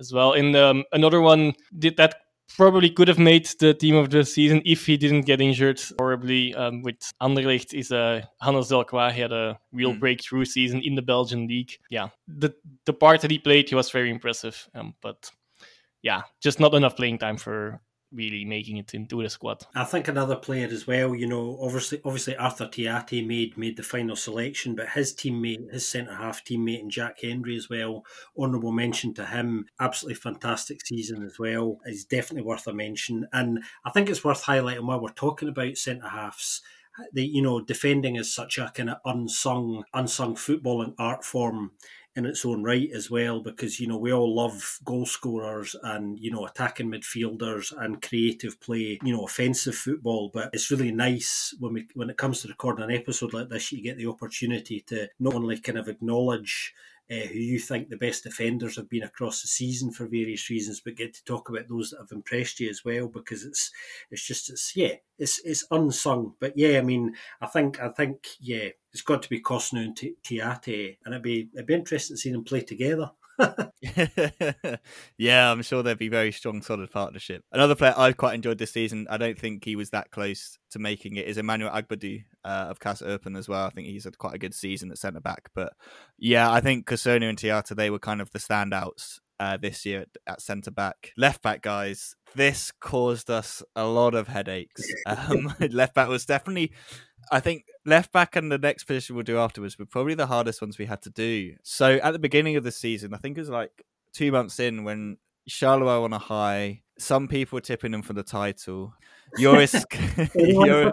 as 0.00 0.12
well. 0.12 0.32
And 0.32 0.56
um, 0.56 0.84
another 0.92 1.20
one 1.20 1.52
did 1.78 1.96
that 1.98 2.16
probably 2.56 2.90
could 2.90 3.08
have 3.08 3.18
made 3.18 3.46
the 3.60 3.74
team 3.74 3.94
of 3.94 4.10
the 4.10 4.24
season 4.24 4.62
if 4.64 4.86
he 4.86 4.96
didn't 4.96 5.22
get 5.22 5.40
injured 5.40 5.80
horribly. 5.98 6.54
Um, 6.54 6.82
with 6.82 6.96
Anderlecht 7.22 7.74
is 7.74 7.92
uh, 7.92 8.22
Hannes 8.40 8.68
Delcroix. 8.68 9.12
He 9.12 9.20
had 9.20 9.32
a 9.32 9.58
real 9.72 9.94
mm. 9.94 10.00
breakthrough 10.00 10.44
season 10.44 10.80
in 10.82 10.94
the 10.94 11.02
Belgian 11.02 11.46
league. 11.46 11.72
Yeah, 11.90 12.08
the 12.26 12.54
the 12.86 12.92
part 12.92 13.20
that 13.22 13.30
he 13.30 13.38
played, 13.38 13.68
he 13.68 13.74
was 13.74 13.90
very 13.90 14.10
impressive. 14.10 14.68
Um, 14.74 14.94
but 15.02 15.30
yeah, 16.02 16.22
just 16.42 16.60
not 16.60 16.74
enough 16.74 16.96
playing 16.96 17.18
time 17.18 17.36
for 17.36 17.80
really 18.12 18.44
making 18.44 18.78
it 18.78 18.94
into 18.94 19.22
the 19.22 19.28
squad. 19.28 19.66
I 19.74 19.84
think 19.84 20.08
another 20.08 20.36
player 20.36 20.68
as 20.70 20.86
well. 20.86 21.14
You 21.14 21.26
know, 21.26 21.58
obviously, 21.60 22.00
obviously 22.04 22.36
Arthur 22.36 22.66
Theate 22.66 23.26
made 23.26 23.56
made 23.58 23.76
the 23.76 23.82
final 23.82 24.16
selection, 24.16 24.74
but 24.74 24.90
his 24.90 25.14
teammate, 25.14 25.72
his 25.72 25.86
centre 25.86 26.14
half 26.14 26.44
teammate, 26.44 26.80
and 26.80 26.90
Jack 26.90 27.20
Hendry 27.22 27.56
as 27.56 27.68
well. 27.68 28.04
Honourable 28.38 28.72
mention 28.72 29.14
to 29.14 29.26
him. 29.26 29.66
Absolutely 29.80 30.16
fantastic 30.16 30.84
season 30.84 31.22
as 31.22 31.38
well. 31.38 31.78
Is 31.86 32.04
definitely 32.04 32.46
worth 32.46 32.66
a 32.66 32.72
mention, 32.72 33.26
and 33.32 33.62
I 33.84 33.90
think 33.90 34.08
it's 34.08 34.24
worth 34.24 34.44
highlighting 34.44 34.86
while 34.86 35.00
we're 35.00 35.10
talking 35.10 35.48
about 35.48 35.76
centre 35.76 36.08
halves 36.08 36.62
the 37.12 37.24
you 37.24 37.42
know 37.42 37.60
defending 37.60 38.16
is 38.16 38.34
such 38.34 38.58
a 38.58 38.72
kind 38.74 38.90
of 38.90 38.98
unsung 39.04 39.84
unsung 39.94 40.34
footballing 40.34 40.94
art 40.98 41.24
form 41.24 41.72
in 42.18 42.26
its 42.26 42.44
own 42.44 42.64
right 42.64 42.90
as 42.92 43.08
well 43.08 43.40
because 43.40 43.78
you 43.78 43.86
know 43.86 43.96
we 43.96 44.12
all 44.12 44.34
love 44.34 44.80
goal 44.84 45.06
scorers 45.06 45.76
and 45.84 46.18
you 46.18 46.32
know 46.32 46.44
attacking 46.44 46.90
midfielders 46.90 47.72
and 47.78 48.02
creative 48.02 48.60
play 48.60 48.98
you 49.04 49.16
know 49.16 49.24
offensive 49.24 49.76
football. 49.76 50.28
But 50.34 50.50
it's 50.52 50.70
really 50.70 50.90
nice 50.90 51.54
when 51.60 51.72
we 51.72 51.86
when 51.94 52.10
it 52.10 52.16
comes 52.16 52.42
to 52.42 52.48
recording 52.48 52.84
an 52.84 52.90
episode 52.90 53.32
like 53.32 53.48
this 53.48 53.70
you 53.70 53.80
get 53.80 53.96
the 53.98 54.08
opportunity 54.08 54.80
to 54.88 55.08
not 55.20 55.34
only 55.34 55.58
kind 55.58 55.78
of 55.78 55.88
acknowledge 55.88 56.74
uh, 57.10 57.26
who 57.26 57.38
you 57.38 57.58
think 57.58 57.88
the 57.88 57.96
best 57.96 58.24
defenders 58.24 58.76
have 58.76 58.88
been 58.88 59.02
across 59.02 59.40
the 59.42 59.48
season 59.48 59.90
for 59.90 60.06
various 60.06 60.48
reasons, 60.50 60.80
but 60.80 60.96
get 60.96 61.14
to 61.14 61.24
talk 61.24 61.48
about 61.48 61.68
those 61.68 61.90
that 61.90 62.00
have 62.00 62.12
impressed 62.12 62.60
you 62.60 62.68
as 62.68 62.84
well 62.84 63.08
because 63.08 63.44
it's 63.44 63.70
it's 64.10 64.26
just 64.26 64.50
it's 64.50 64.76
yeah 64.76 64.94
it's 65.18 65.40
it's 65.44 65.66
unsung, 65.70 66.34
but 66.40 66.52
yeah 66.56 66.78
I 66.78 66.82
mean 66.82 67.14
I 67.40 67.46
think 67.46 67.80
I 67.80 67.88
think 67.88 68.26
yeah 68.40 68.68
it's 68.92 69.02
got 69.02 69.22
to 69.22 69.30
be 69.30 69.40
Kossounou 69.40 69.84
and 69.84 69.96
Theate, 69.96 70.98
and 71.04 71.14
it'd 71.14 71.22
be 71.22 71.48
it'd 71.54 71.66
be 71.66 71.74
interesting 71.74 72.16
to 72.16 72.20
see 72.20 72.32
them 72.32 72.44
play 72.44 72.60
together. 72.60 73.10
yeah, 75.18 75.50
I'm 75.50 75.62
sure 75.62 75.82
there'd 75.82 75.98
be 75.98 76.08
very 76.08 76.32
strong, 76.32 76.62
solid 76.62 76.90
partnership. 76.90 77.44
Another 77.52 77.74
player 77.74 77.94
I've 77.96 78.16
quite 78.16 78.34
enjoyed 78.34 78.58
this 78.58 78.72
season, 78.72 79.06
I 79.10 79.16
don't 79.16 79.38
think 79.38 79.64
he 79.64 79.76
was 79.76 79.90
that 79.90 80.10
close 80.10 80.58
to 80.70 80.78
making 80.78 81.16
it, 81.16 81.26
is 81.26 81.38
Emmanuel 81.38 81.70
Agbadou 81.70 82.24
uh, 82.44 82.66
of 82.68 82.80
KAS 82.80 83.02
Eupen 83.02 83.36
as 83.36 83.48
well. 83.48 83.66
I 83.66 83.70
think 83.70 83.86
he's 83.86 84.04
had 84.04 84.18
quite 84.18 84.34
a 84.34 84.38
good 84.38 84.54
season 84.54 84.90
at 84.90 84.98
centre 84.98 85.20
back. 85.20 85.50
But 85.54 85.72
yeah, 86.18 86.50
I 86.50 86.60
think 86.60 86.86
Kossounou 86.86 87.28
and 87.28 87.38
Theate, 87.38 87.76
they 87.76 87.90
were 87.90 87.98
kind 87.98 88.20
of 88.20 88.30
the 88.32 88.38
standouts 88.38 89.20
uh, 89.40 89.56
this 89.56 89.86
year 89.86 90.00
at, 90.00 90.08
at 90.26 90.42
centre 90.42 90.70
back. 90.70 91.12
Left 91.16 91.42
back, 91.42 91.62
guys, 91.62 92.16
this 92.34 92.72
caused 92.80 93.30
us 93.30 93.62
a 93.76 93.86
lot 93.86 94.14
of 94.14 94.28
headaches. 94.28 94.82
Um, 95.06 95.54
left 95.70 95.94
back 95.94 96.08
was 96.08 96.26
definitely 96.26 96.72
I 97.30 97.40
think 97.40 97.64
left 97.88 98.12
back 98.12 98.36
and 98.36 98.52
the 98.52 98.58
next 98.58 98.84
position 98.84 99.16
we'll 99.16 99.24
do 99.24 99.38
afterwards 99.38 99.78
were 99.78 99.86
probably 99.86 100.14
the 100.14 100.26
hardest 100.26 100.60
ones 100.60 100.78
we 100.78 100.86
had 100.86 101.02
to 101.02 101.10
do. 101.10 101.54
So 101.62 101.94
at 101.94 102.12
the 102.12 102.18
beginning 102.18 102.56
of 102.56 102.64
the 102.64 102.72
season, 102.72 103.14
I 103.14 103.16
think 103.16 103.36
it 103.36 103.40
was 103.40 103.50
like 103.50 103.84
two 104.12 104.30
months 104.30 104.60
in 104.60 104.84
when 104.84 105.16
Charleroi 105.48 106.04
on 106.04 106.12
a 106.12 106.18
high, 106.18 106.82
some 106.98 107.28
people 107.28 107.56
were 107.56 107.62
tipping 107.62 107.94
him 107.94 108.02
for 108.02 108.12
the 108.12 108.22
title. 108.22 108.92
Joris, 109.38 109.74
no, 110.34 110.92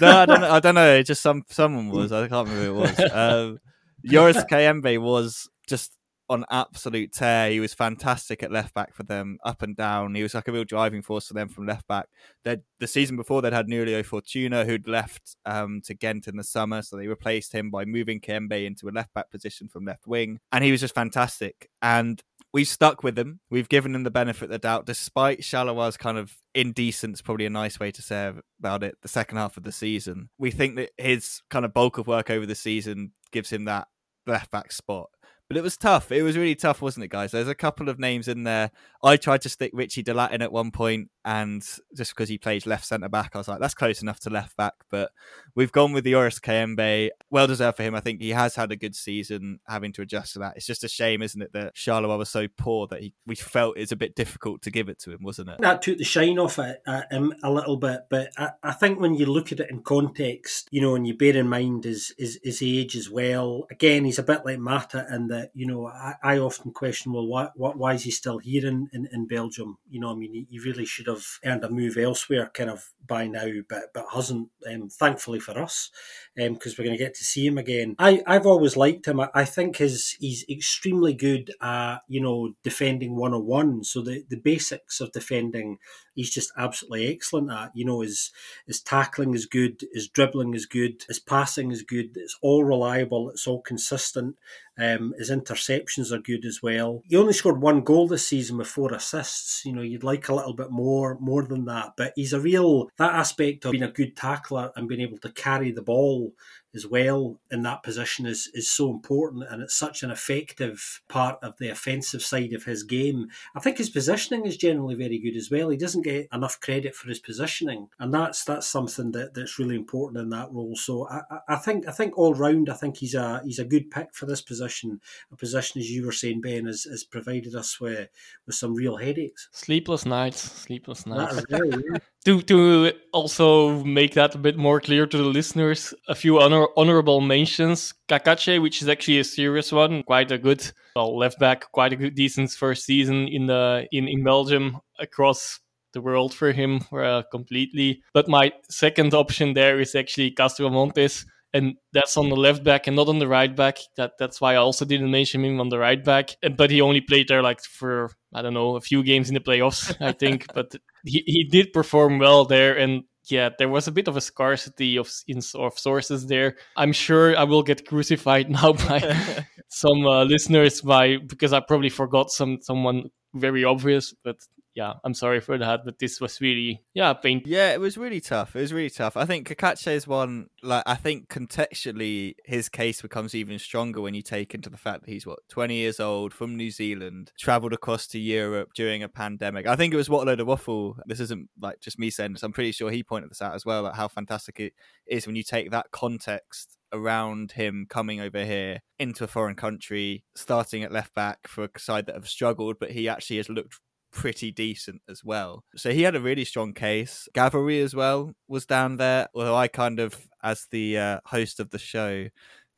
I 0.00 0.26
don't 0.26 0.40
know. 0.40 0.50
I 0.50 0.60
don't 0.60 0.74
know. 0.74 1.02
Just 1.02 1.22
some 1.22 1.44
someone 1.48 1.90
was. 1.90 2.10
I 2.12 2.26
can't 2.28 2.48
remember 2.48 2.64
who 2.64 2.70
it 2.70 2.80
was. 2.80 3.12
Um, 3.12 3.58
Joris 4.04 4.44
Kayembe 4.50 5.00
was 5.00 5.48
just 5.68 5.92
on 6.32 6.44
absolute 6.50 7.12
tear. 7.12 7.50
He 7.50 7.60
was 7.60 7.74
fantastic 7.74 8.42
at 8.42 8.50
left 8.50 8.74
back 8.74 8.94
for 8.94 9.02
them, 9.02 9.38
up 9.44 9.62
and 9.62 9.76
down. 9.76 10.14
He 10.14 10.22
was 10.22 10.34
like 10.34 10.48
a 10.48 10.52
real 10.52 10.64
driving 10.64 11.02
force 11.02 11.28
for 11.28 11.34
them 11.34 11.48
from 11.48 11.66
left 11.66 11.86
back. 11.86 12.08
They'd, 12.44 12.62
the 12.80 12.86
season 12.86 13.16
before, 13.16 13.42
they'd 13.42 13.52
had 13.52 13.68
Nurio 13.68 14.04
Fortuna, 14.04 14.64
who'd 14.64 14.88
left 14.88 15.36
um, 15.44 15.80
to 15.84 15.94
Ghent 15.94 16.26
in 16.26 16.36
the 16.36 16.44
summer, 16.44 16.82
so 16.82 16.96
they 16.96 17.06
replaced 17.06 17.52
him 17.52 17.70
by 17.70 17.84
moving 17.84 18.20
Kembe 18.20 18.64
into 18.64 18.88
a 18.88 18.90
left 18.90 19.12
back 19.14 19.30
position 19.30 19.68
from 19.68 19.84
left 19.84 20.06
wing, 20.06 20.40
and 20.50 20.64
he 20.64 20.72
was 20.72 20.80
just 20.80 20.94
fantastic. 20.94 21.68
And 21.80 22.22
we've 22.52 22.68
stuck 22.68 23.02
with 23.02 23.18
him. 23.18 23.40
We've 23.50 23.68
given 23.68 23.94
him 23.94 24.04
the 24.04 24.10
benefit 24.10 24.44
of 24.44 24.50
the 24.50 24.58
doubt, 24.58 24.86
despite 24.86 25.40
Charleroi 25.40 25.98
kind 25.98 26.18
of 26.18 26.36
indecent, 26.54 27.22
probably 27.22 27.46
a 27.46 27.50
nice 27.50 27.78
way 27.78 27.90
to 27.90 28.02
say 28.02 28.32
about 28.58 28.82
it, 28.82 28.96
the 29.02 29.08
second 29.08 29.38
half 29.38 29.56
of 29.56 29.64
the 29.64 29.72
season. 29.72 30.30
We 30.38 30.50
think 30.50 30.76
that 30.76 30.90
his 30.96 31.42
kind 31.50 31.64
of 31.64 31.74
bulk 31.74 31.98
of 31.98 32.06
work 32.06 32.30
over 32.30 32.46
the 32.46 32.54
season 32.54 33.12
gives 33.30 33.50
him 33.50 33.64
that 33.66 33.88
left 34.26 34.50
back 34.50 34.72
spot. 34.72 35.10
But 35.52 35.58
it 35.58 35.64
was 35.64 35.76
tough. 35.76 36.10
It 36.10 36.22
was 36.22 36.38
really 36.38 36.54
tough, 36.54 36.80
wasn't 36.80 37.04
it, 37.04 37.08
guys? 37.08 37.32
There's 37.32 37.46
a 37.46 37.54
couple 37.54 37.90
of 37.90 37.98
names 37.98 38.26
in 38.26 38.44
there. 38.44 38.70
I 39.04 39.18
tried 39.18 39.42
to 39.42 39.50
stick 39.50 39.70
Ritchie 39.74 40.02
De 40.02 40.14
Laet 40.14 40.30
in 40.30 40.40
at 40.40 40.50
one 40.50 40.70
point, 40.70 41.10
and 41.26 41.62
just 41.94 42.14
because 42.14 42.30
he 42.30 42.38
plays 42.38 42.66
left 42.66 42.86
centre 42.86 43.08
back, 43.08 43.32
I 43.34 43.38
was 43.38 43.48
like, 43.48 43.60
that's 43.60 43.74
close 43.74 44.00
enough 44.00 44.18
to 44.20 44.30
left 44.30 44.56
back. 44.56 44.72
But 44.90 45.10
we've 45.54 45.70
gone 45.70 45.92
with 45.92 46.04
the 46.04 46.12
Kayembe. 46.12 47.10
Well 47.28 47.46
deserved 47.46 47.76
for 47.76 47.82
him. 47.82 47.94
I 47.94 48.00
think 48.00 48.22
he 48.22 48.30
has 48.30 48.54
had 48.54 48.72
a 48.72 48.76
good 48.76 48.96
season 48.96 49.60
having 49.68 49.92
to 49.92 50.02
adjust 50.02 50.32
to 50.34 50.38
that. 50.38 50.56
It's 50.56 50.66
just 50.66 50.84
a 50.84 50.88
shame, 50.88 51.20
isn't 51.20 51.42
it, 51.42 51.52
that 51.52 51.74
Charleroi 51.74 52.16
was 52.16 52.30
so 52.30 52.46
poor 52.56 52.86
that 52.86 53.00
he, 53.00 53.12
we 53.26 53.34
felt 53.34 53.76
it's 53.76 53.92
a 53.92 53.96
bit 53.96 54.14
difficult 54.14 54.62
to 54.62 54.70
give 54.70 54.88
it 54.88 55.00
to 55.00 55.10
him, 55.10 55.22
wasn't 55.22 55.50
it? 55.50 55.60
That 55.60 55.82
took 55.82 55.98
the 55.98 56.04
shine 56.04 56.38
off 56.38 56.58
it, 56.58 56.80
uh, 56.86 57.02
a 57.42 57.50
little 57.50 57.76
bit. 57.76 58.02
But 58.08 58.30
I, 58.38 58.50
I, 58.62 58.72
think 58.72 59.00
when 59.00 59.16
you 59.16 59.26
look 59.26 59.52
at 59.52 59.60
it 59.60 59.70
in 59.70 59.82
context, 59.82 60.68
you 60.70 60.80
know, 60.80 60.94
and 60.94 61.06
you 61.06 61.14
bear 61.14 61.36
in 61.36 61.48
mind 61.48 61.84
his, 61.84 62.14
his, 62.16 62.38
his 62.42 62.62
age 62.62 62.96
as 62.96 63.10
well, 63.10 63.66
again, 63.70 64.04
he's 64.04 64.18
a 64.18 64.22
bit 64.22 64.44
like 64.44 64.58
Mata 64.58 65.06
in 65.12 65.26
that 65.28 65.41
you 65.54 65.66
know 65.66 65.86
I, 65.86 66.14
I 66.22 66.38
often 66.38 66.72
question, 66.72 67.12
well, 67.12 67.26
why, 67.26 67.48
why 67.54 67.94
is 67.94 68.04
he 68.04 68.10
still 68.10 68.38
here 68.38 68.66
in, 68.66 68.88
in, 68.92 69.08
in 69.12 69.26
Belgium? 69.26 69.78
You 69.90 70.00
know, 70.00 70.12
I 70.12 70.14
mean, 70.14 70.32
he, 70.32 70.46
he, 70.50 70.58
really 70.58 70.84
should 70.84 71.06
have 71.06 71.24
earned 71.44 71.64
a 71.64 71.70
move 71.70 71.96
elsewhere, 71.96 72.50
kind 72.54 72.70
of 72.70 72.90
by 73.06 73.26
now, 73.26 73.48
but 73.68 73.92
but 73.94 74.06
hasn't. 74.12 74.48
Um, 74.72 74.88
thankfully 74.88 75.40
for 75.40 75.58
us, 75.58 75.90
because 76.36 76.72
um, 76.72 76.74
we're 76.78 76.84
going 76.84 76.96
to 76.96 77.02
get 77.04 77.14
to 77.14 77.24
see 77.24 77.46
him 77.46 77.58
again. 77.58 77.96
I 77.98 78.22
I've 78.26 78.46
always 78.46 78.76
liked 78.76 79.06
him. 79.06 79.20
I, 79.20 79.28
I 79.34 79.44
think 79.44 79.76
his 79.76 80.16
he's 80.20 80.44
extremely 80.48 81.12
good 81.14 81.52
at 81.60 81.98
you 82.08 82.20
know 82.20 82.54
defending 82.62 83.16
one 83.16 83.34
on 83.34 83.44
one. 83.46 83.84
So 83.84 84.02
the 84.02 84.24
the 84.28 84.36
basics 84.36 85.00
of 85.00 85.12
defending 85.12 85.78
he's 86.14 86.30
just 86.30 86.52
absolutely 86.56 87.08
excellent 87.12 87.50
at. 87.50 87.70
You 87.74 87.84
know, 87.84 88.00
his 88.00 88.30
his 88.66 88.80
tackling 88.80 89.34
is 89.34 89.46
good, 89.46 89.84
his 89.92 90.08
dribbling 90.08 90.54
is 90.54 90.66
good, 90.66 91.04
his 91.08 91.18
passing 91.18 91.70
is 91.70 91.82
good. 91.82 92.16
It's 92.16 92.36
all 92.42 92.64
reliable. 92.64 93.30
It's 93.30 93.46
all 93.46 93.60
consistent. 93.60 94.36
Um, 94.78 95.12
his 95.18 95.30
interceptions 95.30 96.12
are 96.12 96.18
good 96.18 96.44
as 96.44 96.60
well. 96.62 97.02
He 97.06 97.16
only 97.16 97.34
scored 97.34 97.60
one 97.60 97.82
goal 97.82 98.08
this 98.08 98.26
season 98.26 98.56
with 98.56 98.68
four 98.68 98.92
assists. 98.94 99.64
You 99.64 99.74
know, 99.74 99.82
you'd 99.82 100.02
like 100.02 100.28
a 100.28 100.34
little 100.34 100.54
bit 100.54 100.70
more, 100.70 101.18
more 101.20 101.44
than 101.44 101.66
that. 101.66 101.92
But 101.96 102.12
he's 102.16 102.32
a 102.32 102.40
real 102.40 102.88
that 102.96 103.14
aspect 103.14 103.64
of 103.64 103.72
being 103.72 103.82
a 103.82 103.90
good 103.90 104.16
tackler 104.16 104.72
and 104.74 104.88
being 104.88 105.02
able 105.02 105.18
to 105.18 105.32
carry 105.32 105.72
the 105.72 105.82
ball 105.82 106.32
as 106.74 106.86
well 106.86 107.38
in 107.50 107.62
that 107.62 107.82
position 107.82 108.26
is 108.26 108.50
is 108.54 108.70
so 108.70 108.90
important 108.90 109.44
and 109.48 109.62
it's 109.62 109.74
such 109.74 110.02
an 110.02 110.10
effective 110.10 111.02
part 111.08 111.38
of 111.42 111.56
the 111.58 111.68
offensive 111.68 112.22
side 112.22 112.52
of 112.52 112.64
his 112.64 112.82
game. 112.82 113.28
I 113.54 113.60
think 113.60 113.78
his 113.78 113.90
positioning 113.90 114.46
is 114.46 114.56
generally 114.56 114.94
very 114.94 115.18
good 115.18 115.36
as 115.36 115.50
well. 115.50 115.68
He 115.68 115.76
doesn't 115.76 116.02
get 116.02 116.28
enough 116.32 116.60
credit 116.60 116.94
for 116.94 117.08
his 117.08 117.18
positioning 117.18 117.88
and 117.98 118.12
that's 118.12 118.44
that's 118.44 118.66
something 118.66 119.12
that, 119.12 119.34
that's 119.34 119.58
really 119.58 119.76
important 119.76 120.22
in 120.22 120.30
that 120.30 120.50
role. 120.52 120.76
So 120.76 121.08
I, 121.08 121.20
I 121.48 121.56
think 121.56 121.86
I 121.88 121.92
think 121.92 122.16
all 122.16 122.34
round 122.34 122.68
I 122.68 122.74
think 122.74 122.96
he's 122.96 123.14
a 123.14 123.42
he's 123.44 123.58
a 123.58 123.64
good 123.64 123.90
pick 123.90 124.14
for 124.14 124.26
this 124.26 124.42
position. 124.42 125.00
A 125.32 125.36
position 125.36 125.80
as 125.80 125.90
you 125.90 126.06
were 126.06 126.12
saying, 126.12 126.40
Ben, 126.40 126.66
has, 126.66 126.84
has 126.84 127.04
provided 127.04 127.54
us 127.54 127.80
with 127.80 128.08
with 128.46 128.54
some 128.54 128.74
real 128.74 128.96
headaches. 128.96 129.48
Sleepless 129.52 130.06
nights, 130.06 130.40
sleepless 130.40 131.06
nights. 131.06 131.44
to 132.24 132.40
to 132.42 132.92
also 133.12 133.82
make 133.84 134.14
that 134.14 134.34
a 134.34 134.38
bit 134.38 134.56
more 134.56 134.80
clear 134.80 135.06
to 135.06 135.16
the 135.16 135.24
listeners, 135.24 135.94
a 136.08 136.14
few 136.14 136.40
honor, 136.40 136.61
honorable 136.76 137.20
mentions. 137.20 137.94
Cacace, 138.08 138.60
which 138.60 138.82
is 138.82 138.88
actually 138.88 139.18
a 139.18 139.24
serious 139.24 139.72
one, 139.72 140.02
quite 140.02 140.30
a 140.30 140.38
good 140.38 140.72
well, 140.96 141.16
left 141.16 141.38
back, 141.38 141.70
quite 141.72 141.92
a 141.92 141.96
good 141.96 142.14
decent 142.14 142.50
first 142.50 142.84
season 142.84 143.28
in 143.28 143.46
the 143.46 143.86
in, 143.92 144.08
in 144.08 144.22
Belgium 144.24 144.78
across 144.98 145.60
the 145.92 146.00
world 146.00 146.34
for 146.34 146.52
him 146.52 146.80
uh, 146.92 147.22
completely. 147.30 148.02
But 148.14 148.28
my 148.28 148.52
second 148.70 149.14
option 149.14 149.54
there 149.54 149.80
is 149.80 149.94
actually 149.94 150.30
Castro 150.30 150.70
Montes, 150.70 151.24
and 151.54 151.74
that's 151.92 152.16
on 152.16 152.28
the 152.28 152.36
left 152.36 152.64
back 152.64 152.86
and 152.86 152.96
not 152.96 153.08
on 153.08 153.18
the 153.18 153.28
right 153.28 153.54
back. 153.54 153.78
That 153.96 154.12
that's 154.18 154.40
why 154.40 154.54
I 154.54 154.56
also 154.56 154.84
didn't 154.84 155.10
mention 155.10 155.44
him 155.44 155.60
on 155.60 155.68
the 155.68 155.78
right 155.78 156.02
back. 156.02 156.36
But 156.56 156.70
he 156.70 156.80
only 156.80 157.00
played 157.00 157.28
there 157.28 157.42
like 157.42 157.62
for 157.62 158.10
I 158.34 158.42
don't 158.42 158.54
know 158.54 158.76
a 158.76 158.80
few 158.80 159.02
games 159.02 159.28
in 159.28 159.34
the 159.34 159.40
playoffs, 159.40 159.94
I 160.00 160.12
think. 160.12 160.46
but 160.54 160.74
he, 161.04 161.22
he 161.26 161.44
did 161.44 161.72
perform 161.72 162.18
well 162.18 162.44
there, 162.44 162.76
and 162.76 163.04
yeah, 163.26 163.50
there 163.58 163.68
was 163.68 163.86
a 163.86 163.92
bit 163.92 164.08
of 164.08 164.16
a 164.16 164.20
scarcity 164.20 164.96
of 164.96 165.10
of 165.54 165.78
sources 165.78 166.26
there. 166.26 166.56
I'm 166.76 166.92
sure 166.92 167.36
I 167.36 167.44
will 167.44 167.62
get 167.62 167.86
crucified 167.86 168.50
now 168.58 168.72
by 168.72 169.16
some 169.68 170.06
uh, 170.06 170.24
listeners 170.24 170.80
by 170.80 171.18
because 171.18 171.52
I 171.52 171.60
probably 171.60 171.90
forgot 171.90 172.30
some 172.30 172.58
someone 172.62 173.10
very 173.34 173.64
obvious, 173.64 174.14
but 174.24 174.36
yeah, 174.74 174.94
I'm 175.04 175.12
sorry 175.12 175.40
for 175.40 175.58
that, 175.58 175.84
but 175.84 175.98
this 175.98 176.20
was 176.20 176.40
really 176.40 176.82
yeah 176.94 177.12
painful. 177.12 177.50
Yeah, 177.50 177.72
it 177.72 177.80
was 177.80 177.98
really 177.98 178.20
tough. 178.20 178.56
It 178.56 178.60
was 178.60 178.72
really 178.72 178.90
tough. 178.90 179.16
I 179.16 179.26
think 179.26 179.54
is 179.86 180.06
one 180.06 180.46
like 180.62 180.82
I 180.86 180.94
think 180.94 181.28
contextually 181.28 182.34
his 182.44 182.68
case 182.68 183.02
becomes 183.02 183.34
even 183.34 183.58
stronger 183.58 184.00
when 184.00 184.14
you 184.14 184.22
take 184.22 184.54
into 184.54 184.70
the 184.70 184.78
fact 184.78 185.04
that 185.04 185.10
he's 185.10 185.26
what 185.26 185.40
20 185.50 185.74
years 185.74 186.00
old 186.00 186.32
from 186.32 186.56
New 186.56 186.70
Zealand, 186.70 187.32
travelled 187.38 187.74
across 187.74 188.06
to 188.08 188.18
Europe 188.18 188.70
during 188.74 189.02
a 189.02 189.08
pandemic. 189.08 189.66
I 189.66 189.76
think 189.76 189.92
it 189.92 189.98
was 189.98 190.08
what 190.08 190.26
load 190.26 190.40
of 190.40 190.46
waffle. 190.46 190.96
This 191.06 191.20
isn't 191.20 191.50
like 191.60 191.80
just 191.80 191.98
me 191.98 192.10
saying 192.10 192.32
this. 192.32 192.42
I'm 192.42 192.52
pretty 192.52 192.72
sure 192.72 192.90
he 192.90 193.02
pointed 193.02 193.30
this 193.30 193.42
out 193.42 193.54
as 193.54 193.66
well. 193.66 193.82
Like 193.82 193.94
how 193.94 194.08
fantastic 194.08 194.58
it 194.58 194.72
is 195.06 195.26
when 195.26 195.36
you 195.36 195.42
take 195.42 195.70
that 195.70 195.90
context 195.90 196.78
around 196.92 197.52
him 197.52 197.86
coming 197.88 198.20
over 198.20 198.44
here 198.44 198.80
into 198.98 199.24
a 199.24 199.28
foreign 199.28 199.56
country, 199.56 200.24
starting 200.34 200.82
at 200.82 200.92
left 200.92 201.14
back 201.14 201.46
for 201.48 201.64
a 201.64 201.78
side 201.78 202.06
that 202.06 202.14
have 202.14 202.28
struggled, 202.28 202.76
but 202.78 202.90
he 202.90 203.08
actually 203.08 203.38
has 203.38 203.48
looked 203.48 203.80
pretty 204.12 204.52
decent 204.52 205.02
as 205.08 205.24
well. 205.24 205.64
So 205.76 205.90
he 205.90 206.02
had 206.02 206.14
a 206.14 206.20
really 206.20 206.44
strong 206.44 206.74
case. 206.74 207.28
Gavory 207.34 207.82
as 207.82 207.94
well 207.94 208.32
was 208.46 208.66
down 208.66 208.96
there, 208.96 209.28
although 209.34 209.56
I 209.56 209.68
kind 209.68 209.98
of, 209.98 210.16
as 210.42 210.66
the 210.70 210.98
uh, 210.98 211.20
host 211.24 211.58
of 211.60 211.70
the 211.70 211.78
show, 211.78 212.28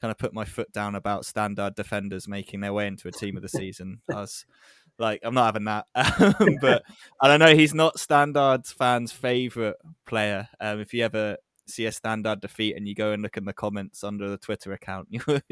kind 0.01 0.11
of 0.11 0.19
put 0.19 0.35
my 0.35 0.45
foot 0.45 0.73
down 0.73 0.95
about 0.95 1.27
standard 1.27 1.75
defenders 1.75 2.29
making 2.29 2.61
their 2.61 2.73
way 2.73 2.87
into 2.87 3.09
a 3.09 3.13
team 3.13 3.37
of 3.37 3.43
the 3.43 3.49
season. 3.49 4.01
I 4.11 4.21
was 4.21 4.47
like, 4.99 5.21
I'm 5.23 5.35
not 5.35 5.47
having 5.47 5.65
that. 5.65 5.87
but 6.61 6.83
I 7.21 7.29
don't 7.29 7.41
know, 7.41 7.55
he's 7.55 7.75
not 7.75 7.99
Standard's 7.99 8.73
fans' 8.73 9.13
favourite 9.13 9.77
player. 10.07 10.49
Um, 10.61 10.81
if 10.81 10.95
you 10.95 11.05
ever 11.05 11.37
see 11.67 11.87
a 11.87 11.93
standard 11.93 12.41
defeat 12.41 12.77
and 12.77 12.87
you 12.87 12.95
go 12.95 13.13
and 13.13 13.23
look 13.23 13.37
in 13.37 13.47
the 13.47 13.53
comments 13.53 14.05
under 14.05 14.29
the 14.29 14.39
Twitter 14.39 14.73
account, 14.73 15.09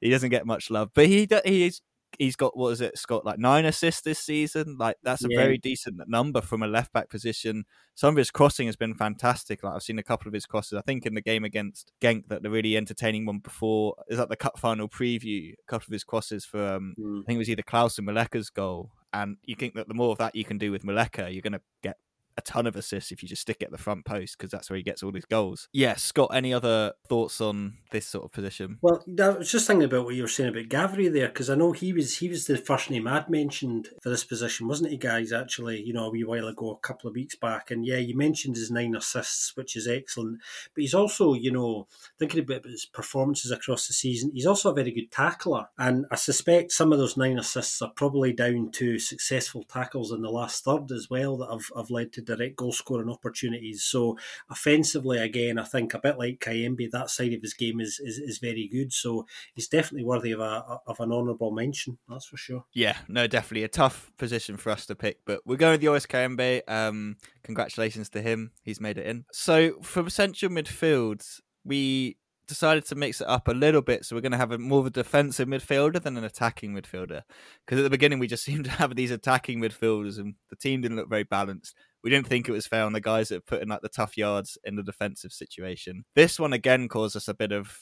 he 0.00 0.10
doesn't 0.10 0.30
get 0.30 0.46
much 0.46 0.70
love. 0.70 0.90
But 0.94 1.06
he 1.06 1.28
he's 1.44 1.80
he's 2.18 2.36
got 2.36 2.56
what 2.56 2.70
is 2.70 2.80
it? 2.80 2.98
Scott 2.98 3.24
like 3.24 3.38
nine 3.38 3.64
assists 3.64 4.02
this 4.02 4.18
season. 4.18 4.76
Like 4.78 4.96
that's 5.02 5.24
a 5.24 5.28
yeah. 5.30 5.38
very 5.38 5.58
decent 5.58 5.96
number 6.08 6.40
from 6.40 6.62
a 6.62 6.66
left 6.66 6.92
back 6.92 7.08
position. 7.08 7.64
Some 7.94 8.14
of 8.14 8.16
his 8.16 8.30
crossing 8.30 8.66
has 8.66 8.76
been 8.76 8.94
fantastic. 8.94 9.62
Like 9.62 9.74
I've 9.74 9.82
seen 9.82 9.98
a 9.98 10.02
couple 10.02 10.28
of 10.28 10.34
his 10.34 10.46
crosses. 10.46 10.78
I 10.78 10.82
think 10.82 11.06
in 11.06 11.14
the 11.14 11.20
game 11.20 11.44
against 11.44 11.92
Genk 12.00 12.28
that 12.28 12.42
the 12.42 12.50
really 12.50 12.76
entertaining 12.76 13.26
one 13.26 13.38
before 13.38 13.94
is 14.08 14.18
that 14.18 14.28
the 14.28 14.36
cup 14.36 14.58
final 14.58 14.88
preview. 14.88 15.52
A 15.52 15.70
couple 15.70 15.86
of 15.88 15.92
his 15.92 16.04
crosses 16.04 16.44
for 16.44 16.74
um, 16.74 16.94
mm. 16.98 17.22
I 17.22 17.24
think 17.24 17.36
it 17.36 17.38
was 17.38 17.50
either 17.50 17.62
Klauss 17.62 17.98
and 17.98 18.08
Muleka's 18.08 18.50
goal. 18.50 18.90
And 19.12 19.36
you 19.44 19.54
think 19.54 19.74
that 19.74 19.88
the 19.88 19.94
more 19.94 20.10
of 20.12 20.18
that 20.18 20.34
you 20.34 20.44
can 20.44 20.58
do 20.58 20.72
with 20.72 20.84
Muleka, 20.84 21.32
you're 21.32 21.42
going 21.42 21.52
to 21.52 21.60
get 21.82 21.98
a 22.36 22.42
ton 22.42 22.66
of 22.66 22.76
assists 22.76 23.12
if 23.12 23.22
you 23.22 23.28
just 23.28 23.42
stick 23.42 23.58
it 23.60 23.66
at 23.66 23.70
the 23.70 23.78
front 23.78 24.04
post 24.04 24.36
because 24.36 24.50
that's 24.50 24.70
where 24.70 24.76
he 24.76 24.82
gets 24.82 25.02
all 25.02 25.12
his 25.12 25.24
goals. 25.24 25.68
Yeah, 25.72 25.94
Scott, 25.94 26.30
any 26.32 26.52
other 26.52 26.92
thoughts 27.08 27.40
on 27.40 27.74
this 27.90 28.06
sort 28.06 28.24
of 28.24 28.32
position? 28.32 28.78
Well, 28.80 29.04
I 29.20 29.28
was 29.30 29.50
just 29.50 29.66
thinking 29.66 29.84
about 29.84 30.04
what 30.04 30.14
you 30.14 30.22
were 30.22 30.28
saying 30.28 30.50
about 30.50 30.68
Gavory 30.68 31.12
there 31.12 31.28
because 31.28 31.50
I 31.50 31.54
know 31.54 31.72
he 31.72 31.92
was 31.92 32.18
he 32.18 32.28
was 32.28 32.46
the 32.46 32.56
first 32.56 32.90
name 32.90 33.06
I'd 33.06 33.28
mentioned 33.28 33.90
for 34.02 34.10
this 34.10 34.24
position, 34.24 34.68
wasn't 34.68 34.90
he, 34.90 34.96
guys? 34.96 35.32
Actually, 35.32 35.82
you 35.82 35.92
know, 35.92 36.06
a 36.06 36.10
wee 36.10 36.24
while 36.24 36.48
ago, 36.48 36.70
a 36.70 36.86
couple 36.86 37.08
of 37.08 37.14
weeks 37.14 37.34
back, 37.34 37.70
and 37.70 37.84
yeah, 37.84 37.98
you 37.98 38.16
mentioned 38.16 38.56
his 38.56 38.70
nine 38.70 38.94
assists, 38.96 39.56
which 39.56 39.76
is 39.76 39.86
excellent. 39.86 40.38
But 40.74 40.82
he's 40.82 40.94
also, 40.94 41.34
you 41.34 41.52
know, 41.52 41.86
thinking 42.18 42.40
about 42.40 42.64
his 42.64 42.86
performances 42.86 43.50
across 43.50 43.86
the 43.86 43.92
season, 43.92 44.30
he's 44.34 44.46
also 44.46 44.70
a 44.70 44.74
very 44.74 44.90
good 44.90 45.10
tackler, 45.10 45.68
and 45.78 46.06
I 46.10 46.16
suspect 46.16 46.72
some 46.72 46.92
of 46.92 46.98
those 46.98 47.16
nine 47.16 47.38
assists 47.38 47.82
are 47.82 47.92
probably 47.94 48.32
down 48.32 48.70
to 48.72 48.98
successful 48.98 49.64
tackles 49.64 50.12
in 50.12 50.22
the 50.22 50.30
last 50.30 50.64
third 50.64 50.90
as 50.90 51.08
well 51.10 51.36
that 51.38 51.50
have, 51.50 51.70
have 51.76 51.90
led 51.90 52.12
to 52.12 52.21
direct 52.24 52.56
goal 52.56 52.72
scoring 52.72 53.10
opportunities. 53.10 53.84
So 53.84 54.18
offensively, 54.50 55.18
again, 55.18 55.58
I 55.58 55.64
think 55.64 55.94
a 55.94 55.98
bit 55.98 56.18
like 56.18 56.40
Kayembe, 56.40 56.90
that 56.90 57.10
side 57.10 57.32
of 57.32 57.42
his 57.42 57.54
game 57.54 57.80
is, 57.80 58.00
is, 58.02 58.18
is 58.18 58.38
very 58.38 58.68
good. 58.68 58.92
So 58.92 59.26
he's 59.54 59.68
definitely 59.68 60.04
worthy 60.04 60.32
of 60.32 60.40
a 60.40 60.80
of 60.86 61.00
an 61.00 61.12
honourable 61.12 61.50
mention. 61.50 61.98
That's 62.08 62.26
for 62.26 62.36
sure. 62.36 62.64
Yeah, 62.72 62.96
no, 63.08 63.26
definitely 63.26 63.64
a 63.64 63.68
tough 63.68 64.12
position 64.18 64.56
for 64.56 64.70
us 64.70 64.86
to 64.86 64.94
pick, 64.94 65.20
but 65.24 65.40
we're 65.46 65.56
going 65.56 65.72
with 65.72 65.82
Joris 65.82 66.06
Kayembe. 66.06 66.62
Um, 66.68 67.16
congratulations 67.42 68.08
to 68.10 68.22
him; 68.22 68.52
he's 68.62 68.80
made 68.80 68.98
it 68.98 69.06
in. 69.06 69.24
So 69.32 69.80
for 69.82 70.08
central 70.10 70.50
midfield, 70.50 71.40
we 71.64 72.16
decided 72.46 72.84
to 72.86 72.94
mix 72.94 73.20
it 73.20 73.28
up 73.28 73.48
a 73.48 73.52
little 73.52 73.82
bit. 73.82 74.04
So 74.04 74.16
we're 74.16 74.22
going 74.22 74.32
to 74.32 74.38
have 74.38 74.52
a 74.52 74.58
more 74.58 74.80
of 74.80 74.86
a 74.86 74.90
defensive 74.90 75.48
midfielder 75.48 76.02
than 76.02 76.16
an 76.16 76.24
attacking 76.24 76.74
midfielder. 76.74 77.22
Because 77.64 77.78
at 77.78 77.82
the 77.82 77.90
beginning, 77.90 78.18
we 78.18 78.26
just 78.26 78.44
seemed 78.44 78.64
to 78.66 78.70
have 78.70 78.94
these 78.94 79.10
attacking 79.10 79.60
midfielders 79.60 80.18
and 80.18 80.34
the 80.50 80.56
team 80.56 80.80
didn't 80.80 80.96
look 80.96 81.08
very 81.08 81.24
balanced. 81.24 81.74
We 82.02 82.10
didn't 82.10 82.26
think 82.26 82.48
it 82.48 82.52
was 82.52 82.66
fair 82.66 82.84
on 82.84 82.92
the 82.92 83.00
guys 83.00 83.28
that 83.28 83.46
put 83.46 83.62
in 83.62 83.68
like 83.68 83.82
the 83.82 83.88
tough 83.88 84.16
yards 84.16 84.58
in 84.64 84.76
the 84.76 84.82
defensive 84.82 85.32
situation. 85.32 86.04
This 86.14 86.38
one 86.38 86.52
again 86.52 86.88
caused 86.88 87.16
us 87.16 87.28
a 87.28 87.34
bit 87.34 87.52
of 87.52 87.78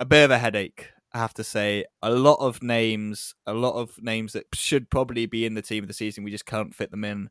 a 0.00 0.04
bit 0.04 0.24
of 0.24 0.30
a 0.30 0.38
headache. 0.38 0.88
I 1.12 1.18
have 1.18 1.34
to 1.34 1.44
say, 1.44 1.84
a 2.02 2.10
lot 2.10 2.36
of 2.36 2.62
names, 2.62 3.34
a 3.46 3.52
lot 3.52 3.74
of 3.74 4.00
names 4.00 4.32
that 4.32 4.46
should 4.54 4.90
probably 4.90 5.26
be 5.26 5.44
in 5.44 5.54
the 5.54 5.62
team 5.62 5.84
of 5.84 5.88
the 5.88 5.94
season. 5.94 6.22
We 6.24 6.30
just 6.30 6.46
can't 6.46 6.74
fit 6.74 6.90
them 6.90 7.04
in. 7.04 7.30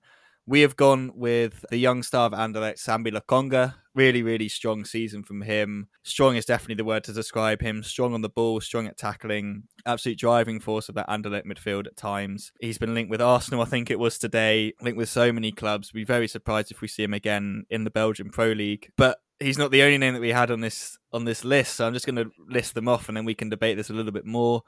We 0.49 0.61
have 0.61 0.75
gone 0.75 1.11
with 1.13 1.63
the 1.69 1.77
young 1.77 2.01
star 2.01 2.25
of 2.25 2.33
Anderlecht, 2.33 2.83
Sambi 2.83 3.15
Lokonga. 3.15 3.75
Really, 3.93 4.23
really 4.23 4.49
strong 4.49 4.83
season 4.83 5.21
from 5.21 5.43
him. 5.43 5.89
Strong 6.01 6.37
is 6.37 6.45
definitely 6.45 6.73
the 6.73 6.85
word 6.85 7.03
to 7.03 7.13
describe 7.13 7.61
him. 7.61 7.83
Strong 7.83 8.15
on 8.15 8.23
the 8.23 8.29
ball, 8.29 8.59
strong 8.59 8.87
at 8.87 8.97
tackling, 8.97 9.65
absolute 9.85 10.17
driving 10.17 10.59
force 10.59 10.89
of 10.89 10.95
that 10.95 11.07
Anderlecht 11.07 11.45
midfield 11.45 11.85
at 11.85 11.95
times. 11.95 12.51
He's 12.59 12.79
been 12.79 12.95
linked 12.95 13.11
with 13.11 13.21
Arsenal, 13.21 13.61
I 13.61 13.65
think 13.65 13.91
it 13.91 13.99
was 13.99 14.17
today, 14.17 14.73
linked 14.81 14.97
with 14.97 15.09
so 15.09 15.31
many 15.31 15.51
clubs. 15.51 15.93
We'd 15.93 16.01
be 16.01 16.05
very 16.05 16.27
surprised 16.27 16.71
if 16.71 16.81
we 16.81 16.87
see 16.87 17.03
him 17.03 17.13
again 17.13 17.65
in 17.69 17.83
the 17.83 17.91
Belgian 17.91 18.31
Pro 18.31 18.47
League. 18.47 18.91
But 18.97 19.19
he's 19.39 19.59
not 19.59 19.69
the 19.69 19.83
only 19.83 19.99
name 19.99 20.15
that 20.15 20.19
we 20.19 20.29
had 20.31 20.49
on 20.49 20.61
this 20.61 20.97
on 21.13 21.25
this 21.25 21.45
list, 21.45 21.75
so 21.75 21.85
I'm 21.85 21.93
just 21.93 22.07
going 22.07 22.15
to 22.15 22.31
list 22.47 22.73
them 22.73 22.87
off 22.87 23.07
and 23.07 23.15
then 23.15 23.25
we 23.25 23.35
can 23.35 23.49
debate 23.49 23.77
this 23.77 23.91
a 23.91 23.93
little 23.93 24.11
bit 24.11 24.25
more. 24.25 24.63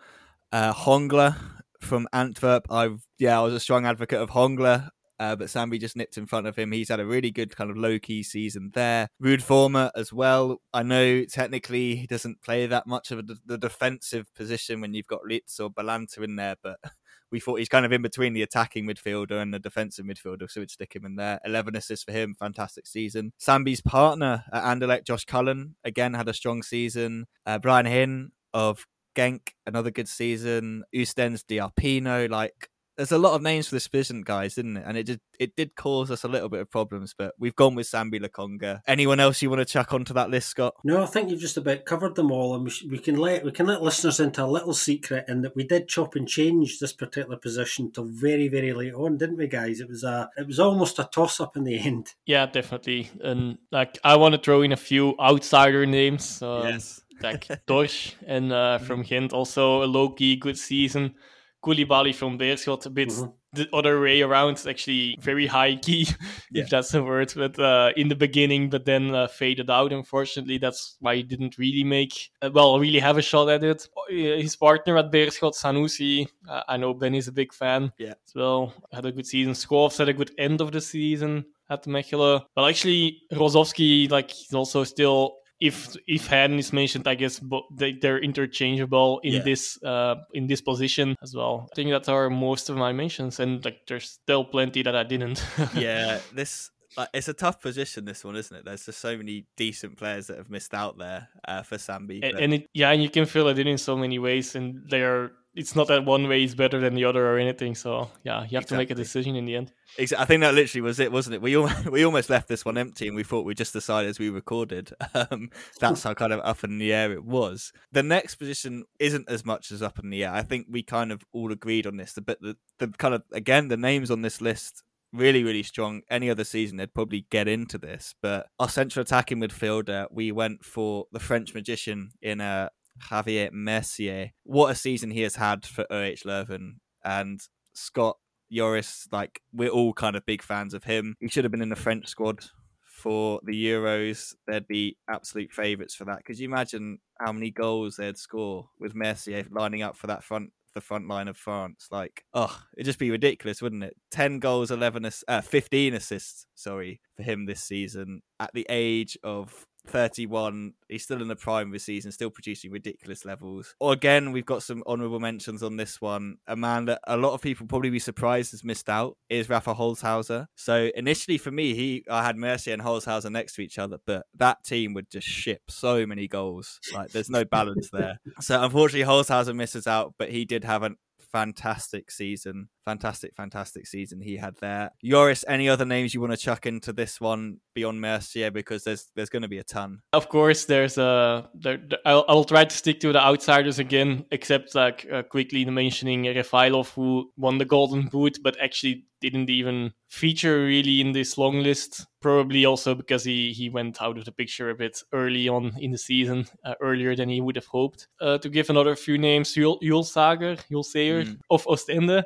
Uh, 0.51 0.73
Hongla 0.73 1.37
from 1.79 2.07
Antwerp. 2.13 2.67
I 2.69 2.89
yeah, 3.17 3.39
I 3.39 3.41
was 3.41 3.55
a 3.55 3.59
strong 3.59 3.87
advocate 3.87 4.21
of 4.21 4.29
Hongla 4.29 4.91
uh, 5.21 5.35
but 5.35 5.49
Sambi 5.49 5.79
just 5.79 5.95
nipped 5.95 6.17
in 6.17 6.25
front 6.25 6.47
of 6.47 6.55
him. 6.55 6.71
He's 6.71 6.89
had 6.89 6.99
a 6.99 7.05
really 7.05 7.29
good 7.29 7.55
kind 7.55 7.69
of 7.69 7.77
low 7.77 7.99
key 7.99 8.23
season 8.23 8.71
there. 8.73 9.07
Ruud 9.21 9.43
Vormer 9.43 9.91
as 9.95 10.11
well. 10.11 10.63
I 10.73 10.81
know 10.81 11.25
technically 11.25 11.95
he 11.95 12.07
doesn't 12.07 12.41
play 12.41 12.65
that 12.65 12.87
much 12.87 13.11
of 13.11 13.29
the 13.45 13.57
defensive 13.59 14.33
position 14.33 14.81
when 14.81 14.95
you've 14.95 15.05
got 15.05 15.23
Rits 15.23 15.59
or 15.59 15.69
Balanta 15.69 16.23
in 16.23 16.37
there, 16.37 16.55
but 16.63 16.77
we 17.31 17.39
thought 17.39 17.59
he's 17.59 17.69
kind 17.69 17.85
of 17.85 17.91
in 17.91 18.01
between 18.01 18.33
the 18.33 18.41
attacking 18.41 18.87
midfielder 18.87 19.39
and 19.39 19.53
the 19.53 19.59
defensive 19.59 20.07
midfielder, 20.07 20.49
so 20.49 20.59
we'd 20.59 20.71
stick 20.71 20.95
him 20.95 21.05
in 21.05 21.17
there. 21.17 21.39
11 21.45 21.75
assists 21.75 22.03
for 22.03 22.13
him, 22.13 22.33
fantastic 22.33 22.87
season. 22.87 23.31
Sambi's 23.39 23.79
partner 23.81 24.43
at 24.51 24.63
Anderlecht, 24.63 25.05
Josh 25.05 25.25
Cullen, 25.25 25.75
again 25.83 26.15
had 26.15 26.29
a 26.29 26.33
strong 26.33 26.63
season. 26.63 27.27
Uh, 27.45 27.59
Bryan 27.59 27.85
Heynen 27.85 28.29
of 28.55 28.87
Genk, 29.15 29.49
another 29.67 29.91
good 29.91 30.07
season. 30.07 30.83
Ustens, 30.95 31.43
Diarpino, 31.43 32.27
like 32.27 32.70
there's 32.97 33.11
a 33.11 33.17
lot 33.17 33.33
of 33.33 33.41
names 33.41 33.67
for 33.67 33.75
this 33.75 33.85
division, 33.87 34.21
guys, 34.21 34.55
didn't 34.55 34.77
it? 34.77 34.83
And 34.85 34.97
it 34.97 35.05
did 35.05 35.21
it 35.39 35.55
did 35.55 35.75
cause 35.75 36.11
us 36.11 36.23
a 36.23 36.27
little 36.27 36.49
bit 36.49 36.59
of 36.59 36.69
problems, 36.69 37.15
but 37.17 37.33
we've 37.39 37.55
gone 37.55 37.73
with 37.73 37.87
Sambi 37.87 38.21
Lokonga. 38.21 38.81
Anyone 38.87 39.19
else 39.19 39.41
you 39.41 39.49
want 39.49 39.59
to 39.59 39.65
chuck 39.65 39.93
onto 39.93 40.13
that 40.13 40.29
list, 40.29 40.49
Scott? 40.49 40.75
No, 40.83 41.01
I 41.01 41.05
think 41.07 41.29
you've 41.29 41.39
just 41.39 41.57
about 41.57 41.85
covered 41.85 42.15
them 42.15 42.31
all, 42.31 42.53
and 42.53 42.65
we, 42.65 42.69
sh- 42.69 42.85
we 42.89 42.99
can 42.99 43.15
let 43.15 43.43
we 43.43 43.51
can 43.51 43.65
let 43.65 43.81
listeners 43.81 44.19
into 44.19 44.43
a 44.43 44.45
little 44.45 44.73
secret 44.73 45.25
in 45.27 45.41
that 45.41 45.55
we 45.55 45.63
did 45.63 45.87
chop 45.87 46.15
and 46.15 46.27
change 46.27 46.79
this 46.79 46.93
particular 46.93 47.37
position 47.37 47.91
till 47.91 48.05
very 48.05 48.47
very 48.47 48.73
late 48.73 48.93
on, 48.93 49.17
didn't 49.17 49.37
we, 49.37 49.47
guys? 49.47 49.79
It 49.79 49.89
was 49.89 50.03
a 50.03 50.29
it 50.37 50.47
was 50.47 50.59
almost 50.59 50.99
a 50.99 51.09
toss 51.11 51.39
up 51.39 51.57
in 51.57 51.63
the 51.63 51.79
end. 51.79 52.13
Yeah, 52.25 52.45
definitely. 52.45 53.09
And 53.23 53.57
like 53.71 53.97
I 54.03 54.17
want 54.17 54.35
to 54.35 54.41
throw 54.41 54.61
in 54.61 54.71
a 54.71 54.77
few 54.77 55.15
outsider 55.19 55.85
names. 55.85 56.41
Um, 56.41 56.67
yes. 56.67 57.01
like 57.21 57.47
Dorsch 57.67 58.13
and 58.25 58.51
uh, 58.51 58.77
from 58.79 59.03
Ghent, 59.03 59.33
also 59.33 59.83
a 59.83 59.85
low 59.85 60.09
key 60.09 60.35
good 60.35 60.57
season. 60.57 61.15
Coulibaly 61.63 62.13
from 62.13 62.39
Beerschot, 62.39 62.85
a 62.85 62.89
bit 62.89 63.09
mm-hmm. 63.09 63.29
the 63.53 63.67
other 63.73 64.01
way 64.01 64.21
around, 64.21 64.63
actually 64.67 65.17
very 65.21 65.45
high 65.45 65.75
key, 65.75 66.07
yeah. 66.51 66.63
if 66.63 66.69
that's 66.69 66.93
a 66.93 67.03
word, 67.03 67.31
but 67.35 67.57
uh, 67.59 67.91
in 67.95 68.07
the 68.07 68.15
beginning, 68.15 68.69
but 68.69 68.85
then 68.85 69.13
uh, 69.13 69.27
faded 69.27 69.69
out. 69.69 69.93
Unfortunately, 69.93 70.57
that's 70.57 70.97
why 70.99 71.17
he 71.17 71.23
didn't 71.23 71.57
really 71.57 71.83
make, 71.83 72.31
uh, 72.41 72.49
well, 72.51 72.79
really 72.79 72.99
have 72.99 73.17
a 73.17 73.21
shot 73.21 73.49
at 73.49 73.63
it. 73.63 73.87
Uh, 73.95 74.11
his 74.11 74.55
partner 74.55 74.97
at 74.97 75.11
Beerschot, 75.11 75.53
Sanusi, 75.53 76.27
uh, 76.49 76.63
I 76.67 76.77
know 76.77 76.93
Ben 76.93 77.13
is 77.13 77.27
a 77.27 77.31
big 77.31 77.53
fan 77.53 77.91
yeah. 77.99 78.13
as 78.25 78.33
well, 78.35 78.73
had 78.91 79.05
a 79.05 79.11
good 79.11 79.27
season. 79.27 79.53
Schoofs 79.53 79.97
had 79.97 80.09
a 80.09 80.13
good 80.13 80.31
end 80.37 80.61
of 80.61 80.71
the 80.71 80.81
season 80.81 81.45
at 81.69 81.83
Mechelen. 81.85 82.43
But 82.55 82.69
actually, 82.69 83.21
Rozovsky, 83.31 84.09
like, 84.09 84.31
he's 84.31 84.53
also 84.53 84.83
still 84.83 85.37
if 85.61 85.95
if 86.07 86.27
Hayden 86.27 86.57
is 86.57 86.73
mentioned, 86.73 87.07
I 87.07 87.15
guess 87.15 87.39
they, 87.71 87.93
they're 87.93 88.17
interchangeable 88.17 89.19
in 89.23 89.33
yeah. 89.33 89.41
this 89.43 89.81
uh, 89.83 90.15
in 90.33 90.47
this 90.47 90.59
position 90.59 91.15
as 91.21 91.35
well. 91.35 91.69
I 91.71 91.75
think 91.75 91.91
that 91.91 92.09
are 92.09 92.29
most 92.29 92.69
of 92.69 92.75
my 92.75 92.91
mentions, 92.91 93.39
and 93.39 93.63
like 93.63 93.85
there's 93.87 94.09
still 94.09 94.43
plenty 94.43 94.81
that 94.81 94.95
I 94.95 95.03
didn't. 95.03 95.45
yeah, 95.75 96.19
this 96.33 96.71
like, 96.97 97.09
it's 97.13 97.27
a 97.27 97.33
tough 97.33 97.61
position. 97.61 98.05
This 98.05 98.25
one, 98.25 98.35
isn't 98.35 98.57
it? 98.57 98.65
There's 98.65 98.85
just 98.85 98.99
so 98.99 99.15
many 99.15 99.45
decent 99.55 99.97
players 99.97 100.27
that 100.27 100.37
have 100.37 100.49
missed 100.49 100.73
out 100.73 100.97
there 100.97 101.29
uh, 101.47 101.61
for 101.61 101.77
Sambi. 101.77 102.19
And, 102.23 102.39
and 102.39 102.53
it, 102.55 102.69
yeah, 102.73 102.89
and 102.89 103.01
you 103.01 103.09
can 103.09 103.27
feel 103.27 103.47
it 103.47 103.59
in 103.59 103.77
so 103.77 103.95
many 103.95 104.17
ways, 104.17 104.55
and 104.55 104.81
they're 104.89 105.31
it's 105.53 105.75
not 105.75 105.87
that 105.89 106.05
one 106.05 106.27
way 106.27 106.43
is 106.43 106.55
better 106.55 106.79
than 106.79 106.95
the 106.95 107.03
other 107.03 107.27
or 107.27 107.37
anything. 107.37 107.75
So 107.75 108.09
yeah, 108.23 108.43
you 108.43 108.55
have 108.55 108.63
exactly. 108.63 108.75
to 108.75 108.77
make 108.77 108.91
a 108.91 108.95
decision 108.95 109.35
in 109.35 109.45
the 109.45 109.55
end. 109.55 109.73
Exactly. 109.97 110.23
I 110.23 110.25
think 110.25 110.41
that 110.41 110.53
literally 110.53 110.81
was 110.81 110.99
it, 110.99 111.11
wasn't 111.11 111.35
it? 111.35 111.41
We 111.41 111.57
all, 111.57 111.69
we 111.91 112.05
almost 112.05 112.29
left 112.29 112.47
this 112.47 112.63
one 112.63 112.77
empty, 112.77 113.07
and 113.07 113.15
we 113.15 113.23
thought 113.23 113.45
we 113.45 113.53
just 113.53 113.73
decided 113.73 114.09
as 114.09 114.19
we 114.19 114.29
recorded. 114.29 114.91
Um, 115.13 115.49
that's 115.79 116.03
how 116.03 116.13
kind 116.13 116.31
of 116.31 116.39
up 116.39 116.63
in 116.63 116.77
the 116.77 116.93
air 116.93 117.11
it 117.11 117.25
was. 117.25 117.73
The 117.91 118.01
next 118.01 118.35
position 118.35 118.85
isn't 118.97 119.29
as 119.29 119.45
much 119.45 119.71
as 119.71 119.81
up 119.81 119.99
in 119.99 120.09
the 120.09 120.23
air. 120.23 120.33
I 120.33 120.41
think 120.41 120.67
we 120.69 120.83
kind 120.83 121.11
of 121.11 121.21
all 121.33 121.51
agreed 121.51 121.85
on 121.85 121.97
this. 121.97 122.17
But 122.25 122.39
the, 122.41 122.55
the 122.79 122.87
kind 122.87 123.13
of 123.13 123.23
again 123.33 123.67
the 123.67 123.77
names 123.77 124.09
on 124.09 124.21
this 124.21 124.39
list 124.41 124.83
really, 125.13 125.43
really 125.43 125.63
strong. 125.63 126.01
Any 126.09 126.29
other 126.29 126.43
season, 126.43 126.77
they'd 126.77 126.93
probably 126.93 127.25
get 127.29 127.47
into 127.47 127.77
this. 127.77 128.15
But 128.21 128.47
our 128.59 128.69
central 128.69 129.01
attacking 129.01 129.39
midfielder, 129.39 130.07
we 130.11 130.31
went 130.31 130.63
for 130.63 131.05
the 131.11 131.19
French 131.19 131.53
magician 131.53 132.11
in 132.21 132.41
a 132.41 132.69
Xavier 133.07 133.49
Mercier. 133.51 134.31
What 134.43 134.71
a 134.71 134.75
season 134.75 135.11
he 135.11 135.21
has 135.21 135.35
had 135.35 135.65
for 135.65 135.85
OH 135.91 136.23
Leuven. 136.25 136.75
And 137.03 137.39
Scott 137.73 138.17
Joris, 138.51 139.07
like, 139.11 139.41
we're 139.53 139.69
all 139.69 139.93
kind 139.93 140.15
of 140.15 140.25
big 140.25 140.41
fans 140.41 140.73
of 140.73 140.83
him. 140.83 141.15
He 141.19 141.29
should 141.29 141.43
have 141.43 141.51
been 141.51 141.61
in 141.61 141.69
the 141.69 141.75
French 141.75 142.07
squad 142.07 142.45
for 142.85 143.39
the 143.43 143.65
Euros. 143.65 144.33
They'd 144.47 144.67
be 144.67 144.97
absolute 145.09 145.51
favourites 145.51 145.95
for 145.95 146.05
that. 146.05 146.25
Could 146.25 146.39
you 146.39 146.47
imagine 146.47 146.99
how 147.19 147.31
many 147.31 147.51
goals 147.51 147.95
they'd 147.95 148.17
score 148.17 148.69
with 148.79 148.95
Mercier 148.95 149.45
lining 149.51 149.81
up 149.81 149.95
for 149.95 150.07
that 150.07 150.23
front 150.23 150.51
the 150.73 150.81
front 150.81 151.07
line 151.07 151.27
of 151.27 151.37
France. 151.37 151.87
Like, 151.91 152.23
oh, 152.33 152.61
it'd 152.75 152.85
just 152.85 152.99
be 152.99 153.11
ridiculous, 153.11 153.61
wouldn't 153.61 153.83
it? 153.83 153.95
10 154.11 154.39
goals, 154.39 154.71
11, 154.71 155.09
uh, 155.27 155.41
15 155.41 155.93
assists, 155.93 156.45
sorry, 156.55 157.01
for 157.15 157.23
him 157.23 157.45
this 157.45 157.63
season 157.63 158.21
at 158.39 158.51
the 158.53 158.65
age 158.69 159.17
of 159.23 159.65
31. 159.87 160.73
He's 160.87 161.03
still 161.03 161.21
in 161.21 161.27
the 161.27 161.35
prime 161.35 161.67
of 161.67 161.73
his 161.73 161.83
season, 161.83 162.11
still 162.11 162.29
producing 162.29 162.71
ridiculous 162.71 163.25
levels. 163.25 163.75
Or 163.79 163.93
again, 163.93 164.31
we've 164.31 164.45
got 164.45 164.63
some 164.63 164.83
honourable 164.87 165.19
mentions 165.19 165.63
on 165.63 165.77
this 165.77 166.01
one. 166.01 166.37
A 166.47 166.55
man 166.55 166.85
that 166.85 167.01
a 167.05 167.17
lot 167.17 167.33
of 167.33 167.41
people 167.41 167.67
probably 167.67 167.89
be 167.89 167.99
surprised 167.99 168.51
has 168.51 168.63
missed 168.63 168.89
out 168.89 169.17
is 169.29 169.49
Rafa 169.49 169.73
Holzhauser. 169.73 170.47
So 170.55 170.89
initially 170.95 171.37
for 171.37 171.51
me, 171.51 171.73
he 171.73 172.03
I 172.09 172.23
had 172.23 172.37
Mercier 172.37 172.73
and 172.73 172.81
Holzhauser 172.81 173.31
next 173.31 173.55
to 173.55 173.61
each 173.61 173.79
other, 173.79 173.97
but 174.05 174.25
that 174.35 174.63
team 174.63 174.93
would 174.93 175.09
just 175.09 175.27
ship 175.27 175.61
so 175.69 176.05
many 176.05 176.27
goals. 176.27 176.79
Like 176.93 177.11
there's 177.11 177.29
no 177.29 177.45
balance 177.45 177.89
there. 177.91 178.19
So 178.39 178.61
unfortunately, 178.61 179.07
Holzhauser 179.07 179.55
misses 179.55 179.87
out, 179.87 180.13
but 180.17 180.29
he 180.29 180.45
did 180.45 180.63
have 180.63 180.83
an 180.83 180.97
fantastic 181.31 182.11
season. 182.11 182.69
Fantastic, 182.85 183.35
fantastic 183.35 183.85
season 183.85 184.21
he 184.21 184.37
had 184.37 184.55
there. 184.59 184.91
Joris, 185.03 185.45
any 185.47 185.69
other 185.69 185.85
names 185.85 186.13
you 186.13 186.21
want 186.21 186.33
to 186.33 186.37
chuck 186.37 186.65
into 186.65 186.91
this 186.91 187.21
one 187.21 187.57
beyond 187.75 188.01
Mercier? 188.01 188.49
Because 188.49 188.83
there's 188.83 189.11
there's 189.15 189.29
going 189.29 189.43
to 189.43 189.47
be 189.47 189.59
a 189.59 189.63
ton. 189.63 190.01
Of 190.13 190.29
course, 190.29 190.65
there's 190.65 190.97
a. 190.97 191.03
Uh, 191.03 191.47
there, 191.53 191.77
there, 191.77 191.99
I'll, 192.05 192.25
I'll 192.27 192.43
try 192.43 192.65
to 192.65 192.75
stick 192.75 192.99
to 193.01 193.13
the 193.13 193.23
outsiders 193.23 193.77
again, 193.77 194.25
except 194.31 194.73
like 194.73 195.07
uh, 195.11 195.23
quickly 195.23 195.63
mentioning 195.65 196.23
Refaelov, 196.23 196.91
who 196.93 197.31
won 197.37 197.59
the 197.59 197.65
Golden 197.65 198.07
Boot, 198.07 198.39
but 198.43 198.59
actually 198.59 199.05
didn't 199.21 199.51
even 199.51 199.93
feature 200.09 200.65
really 200.65 200.99
in 200.99 201.11
this 201.11 201.37
long 201.37 201.61
list. 201.61 202.07
Probably 202.21 202.65
also 202.65 202.95
because 202.95 203.23
he, 203.23 203.53
he 203.53 203.69
went 203.69 204.01
out 204.01 204.17
of 204.17 204.25
the 204.25 204.31
picture 204.31 204.71
a 204.71 204.75
bit 204.75 205.01
early 205.13 205.47
on 205.47 205.73
in 205.79 205.91
the 205.91 205.97
season, 205.97 206.47
uh, 206.65 206.73
earlier 206.81 207.15
than 207.15 207.29
he 207.29 207.41
would 207.41 207.55
have 207.55 207.67
hoped. 207.67 208.07
Uh, 208.19 208.37
to 208.39 208.49
give 208.49 208.69
another 208.69 208.95
few 208.95 209.17
names, 209.17 209.53
Hjulsager, 209.53 210.59
Jul 210.69 210.83
Sayer 210.83 211.25
mm. 211.25 211.37
of 211.49 211.63
Ostende, 211.65 212.23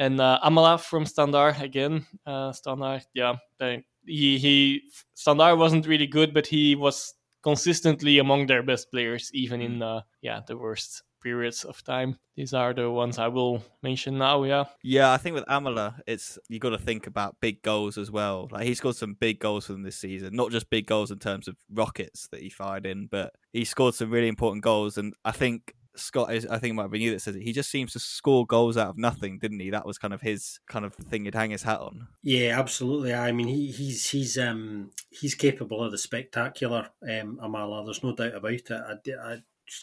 and 0.00 0.20
uh, 0.20 0.40
Amallah 0.42 0.80
from 0.80 1.06
Standard 1.06 1.60
again. 1.60 2.06
Uh, 2.26 2.52
Standard, 2.52 3.04
yeah, 3.14 3.36
they, 3.58 3.84
he 4.06 4.38
he 4.38 4.80
Standard 5.14 5.56
wasn't 5.56 5.86
really 5.86 6.08
good, 6.08 6.34
but 6.34 6.46
he 6.46 6.74
was 6.74 7.14
consistently 7.42 8.18
among 8.18 8.46
their 8.46 8.62
best 8.62 8.90
players, 8.90 9.30
even 9.32 9.60
in 9.60 9.82
uh, 9.82 10.00
yeah 10.22 10.40
the 10.46 10.56
worst 10.56 11.02
periods 11.22 11.64
of 11.64 11.84
time. 11.84 12.16
These 12.34 12.54
are 12.54 12.72
the 12.72 12.90
ones 12.90 13.18
I 13.18 13.28
will 13.28 13.62
mention 13.82 14.16
now. 14.16 14.44
Yeah. 14.44 14.64
Yeah, 14.82 15.12
I 15.12 15.18
think 15.18 15.34
with 15.34 15.44
Amallah, 15.44 16.00
it's 16.06 16.38
you 16.48 16.58
got 16.58 16.70
to 16.70 16.78
think 16.78 17.06
about 17.06 17.36
big 17.42 17.60
goals 17.62 17.98
as 17.98 18.10
well. 18.10 18.48
Like 18.50 18.64
he 18.64 18.74
scored 18.74 18.96
some 18.96 19.14
big 19.20 19.38
goals 19.38 19.66
for 19.66 19.72
them 19.72 19.82
this 19.82 19.96
season, 19.96 20.34
not 20.34 20.50
just 20.50 20.70
big 20.70 20.86
goals 20.86 21.10
in 21.10 21.18
terms 21.18 21.46
of 21.46 21.56
rockets 21.70 22.26
that 22.28 22.40
he 22.40 22.48
fired 22.48 22.86
in, 22.86 23.06
but 23.06 23.34
he 23.52 23.66
scored 23.66 23.94
some 23.94 24.10
really 24.10 24.28
important 24.28 24.64
goals. 24.64 24.96
And 24.96 25.12
I 25.26 25.32
think 25.32 25.74
Scott 25.96 26.32
is, 26.32 26.46
I 26.46 26.58
think 26.58 26.72
it 26.72 26.74
might 26.74 26.82
have 26.84 26.90
been 26.90 27.00
you 27.00 27.10
that 27.12 27.22
says 27.22 27.36
it. 27.36 27.42
He 27.42 27.52
just 27.52 27.70
seems 27.70 27.92
to 27.92 27.98
score 27.98 28.46
goals 28.46 28.76
out 28.76 28.88
of 28.88 28.98
nothing, 28.98 29.38
didn't 29.38 29.60
he? 29.60 29.70
That 29.70 29.86
was 29.86 29.98
kind 29.98 30.14
of 30.14 30.20
his 30.20 30.60
kind 30.68 30.84
of 30.84 30.94
thing 30.94 31.24
he'd 31.24 31.34
hang 31.34 31.50
his 31.50 31.62
hat 31.62 31.80
on. 31.80 32.08
Yeah, 32.22 32.58
absolutely. 32.58 33.14
I 33.14 33.32
mean, 33.32 33.48
he, 33.48 33.70
he's 33.70 34.08
he's 34.10 34.38
um 34.38 34.90
he's 35.10 35.34
capable 35.34 35.82
of 35.82 35.90
the 35.90 35.98
spectacular. 35.98 36.90
Um, 37.02 37.38
Amallah, 37.42 37.84
there's 37.84 38.02
no 38.02 38.14
doubt 38.14 38.34
about 38.34 38.52
it. 38.52 38.70
I, 38.70 39.32
I 39.32 39.38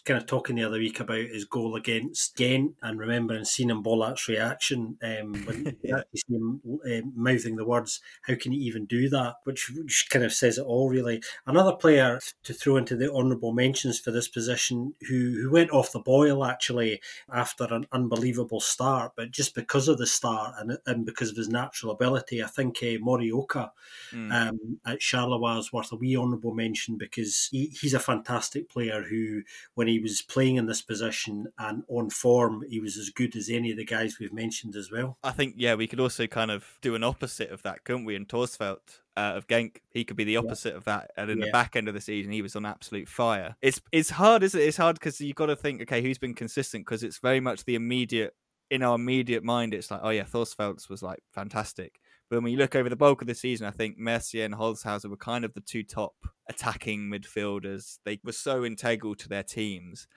kind 0.06 0.18
of 0.18 0.26
talking 0.26 0.56
the 0.56 0.64
other 0.64 0.80
week 0.80 1.00
about 1.00 1.18
his 1.18 1.46
goal 1.46 1.76
against 1.76 2.36
Ghent 2.36 2.76
and 2.82 3.00
remembering 3.00 3.46
seeing 3.46 3.70
him 3.70 3.84
reaction 4.28 4.98
um, 5.02 5.34
when 5.46 5.78
yeah. 5.84 6.02
you 6.12 6.22
see 6.28 6.36
him 6.36 6.62
uh, 6.66 7.08
mouthing 7.16 7.56
the 7.56 7.66
words, 7.66 8.02
how 8.24 8.36
can 8.36 8.52
he 8.52 8.60
even 8.60 8.86
do 8.86 9.10
that? 9.10 9.36
Which, 9.44 9.70
which 9.70 10.08
kind 10.10 10.26
of 10.26 10.34
says 10.34 10.58
it 10.58 10.66
all, 10.66 10.90
really. 10.90 11.22
Another 11.46 11.74
player 11.74 12.20
to 12.44 12.54
throw 12.54 12.78
into 12.78 12.96
the 12.96 13.12
honourable 13.12 13.54
mentions 13.54 14.00
for 14.00 14.12
this 14.12 14.28
position 14.28 14.94
who, 15.08 15.40
who 15.42 15.52
went 15.52 15.72
off 15.72 15.92
the 15.92 16.00
boil 16.00 16.44
actually 16.44 17.02
after 17.32 17.66
an 17.66 17.86
unbelievable 17.92 18.60
start, 18.60 19.14
but 19.16 19.32
just 19.32 19.56
because 19.56 19.88
of 19.88 19.98
the 19.98 20.08
start 20.08 20.56
and, 20.60 20.78
and 20.86 21.06
because 21.06 21.30
of 21.30 21.38
his 21.38 21.50
natural 21.50 21.92
ability, 21.92 22.44
I 22.44 22.48
think 22.48 22.78
uh, 22.82 22.98
Morioka 23.04 23.72
mm. 24.12 24.32
um, 24.32 24.80
at 24.86 25.00
Charleroi 25.00 25.60
is 25.60 25.74
worth 25.74 25.92
a 25.92 25.96
wee 25.96 26.18
honourable 26.18 26.54
mention 26.54 26.98
because 26.98 27.48
he, 27.52 27.68
he's 27.80 27.94
a 27.94 28.00
fantastic 28.00 28.70
player 28.70 29.04
who 29.04 29.42
when 29.78 29.88
he 29.88 30.00
was 30.00 30.24
playing 30.24 30.56
in 30.56 30.66
this 30.66 30.82
position 30.82 31.46
and 31.60 31.84
on 31.88 32.10
form, 32.10 32.64
he 32.68 32.80
was 32.80 32.98
as 32.98 33.12
good 33.12 33.36
as 33.36 33.48
any 33.48 33.70
of 33.70 33.78
the 33.78 33.86
guys 33.86 34.18
we've 34.20 34.34
mentioned 34.34 34.76
as 34.76 34.90
well. 34.90 35.20
I 35.24 35.30
think, 35.30 35.54
yeah, 35.56 35.76
we 35.76 35.86
could 35.86 36.00
also 36.00 36.26
kind 36.26 36.50
of 36.50 36.66
do 36.82 36.96
an 36.96 37.04
opposite 37.04 37.52
of 37.52 37.62
that, 37.62 37.84
couldn't 37.84 38.06
we? 38.06 38.16
And 38.16 38.28
Thorstvedt 38.28 39.02
uh, 39.16 39.34
of 39.36 39.46
Genk, 39.46 39.82
he 39.92 40.04
could 40.04 40.18
be 40.18 40.24
the 40.24 40.38
opposite 40.38 40.72
yeah. 40.72 40.78
of 40.78 40.86
that. 40.86 41.12
And 41.16 41.30
in 41.30 41.38
yeah. 41.38 41.46
the 41.46 41.52
back 41.52 41.76
end 41.76 41.88
of 41.88 41.94
the 41.94 42.02
season, 42.02 42.32
he 42.32 42.42
was 42.42 42.56
on 42.56 42.66
absolute 42.66 43.08
fire. 43.08 43.56
It's 43.62 43.80
it's 43.92 44.10
hard, 44.10 44.42
isn't 44.42 44.60
it? 44.60 44.64
It's 44.64 44.78
hard 44.78 44.96
because 44.96 45.22
you've 45.22 45.36
got 45.36 45.46
to 45.46 45.56
think, 45.56 45.84
okay, 45.84 46.02
who's 46.02 46.18
been 46.18 46.34
consistent? 46.34 46.84
Because 46.84 47.04
it's 47.04 47.20
very 47.20 47.40
much 47.40 47.64
the 47.66 47.76
immediate, 47.76 48.34
in 48.72 48.82
our 48.82 48.96
immediate 48.96 49.44
mind, 49.44 49.76
it's 49.76 49.92
like, 49.92 50.02
oh 50.02 50.10
yeah, 50.10 50.24
Thorstvedt 50.24 50.90
was 50.90 51.04
like 51.04 51.20
fantastic. 51.36 52.00
But 52.30 52.44
when 52.44 52.52
you 52.52 52.58
look 52.58 52.76
over 52.76 52.90
the 52.90 52.96
bulk 52.96 53.22
of 53.22 53.28
the 53.28 53.36
season, 53.36 53.68
I 53.68 53.72
think 53.72 53.98
Mercier 53.98 54.46
and 54.46 54.56
Holzhauser 54.56 55.10
were 55.10 55.18
kind 55.18 55.46
of 55.46 55.54
the 55.54 55.62
two 55.62 55.84
top 55.84 56.16
attacking 56.50 57.10
midfielders. 57.10 58.00
They 58.06 58.20
were 58.24 58.34
so 58.34 58.66
integral 58.66 59.16
to 59.16 59.30
their 59.30 59.44
teams. 59.44 60.08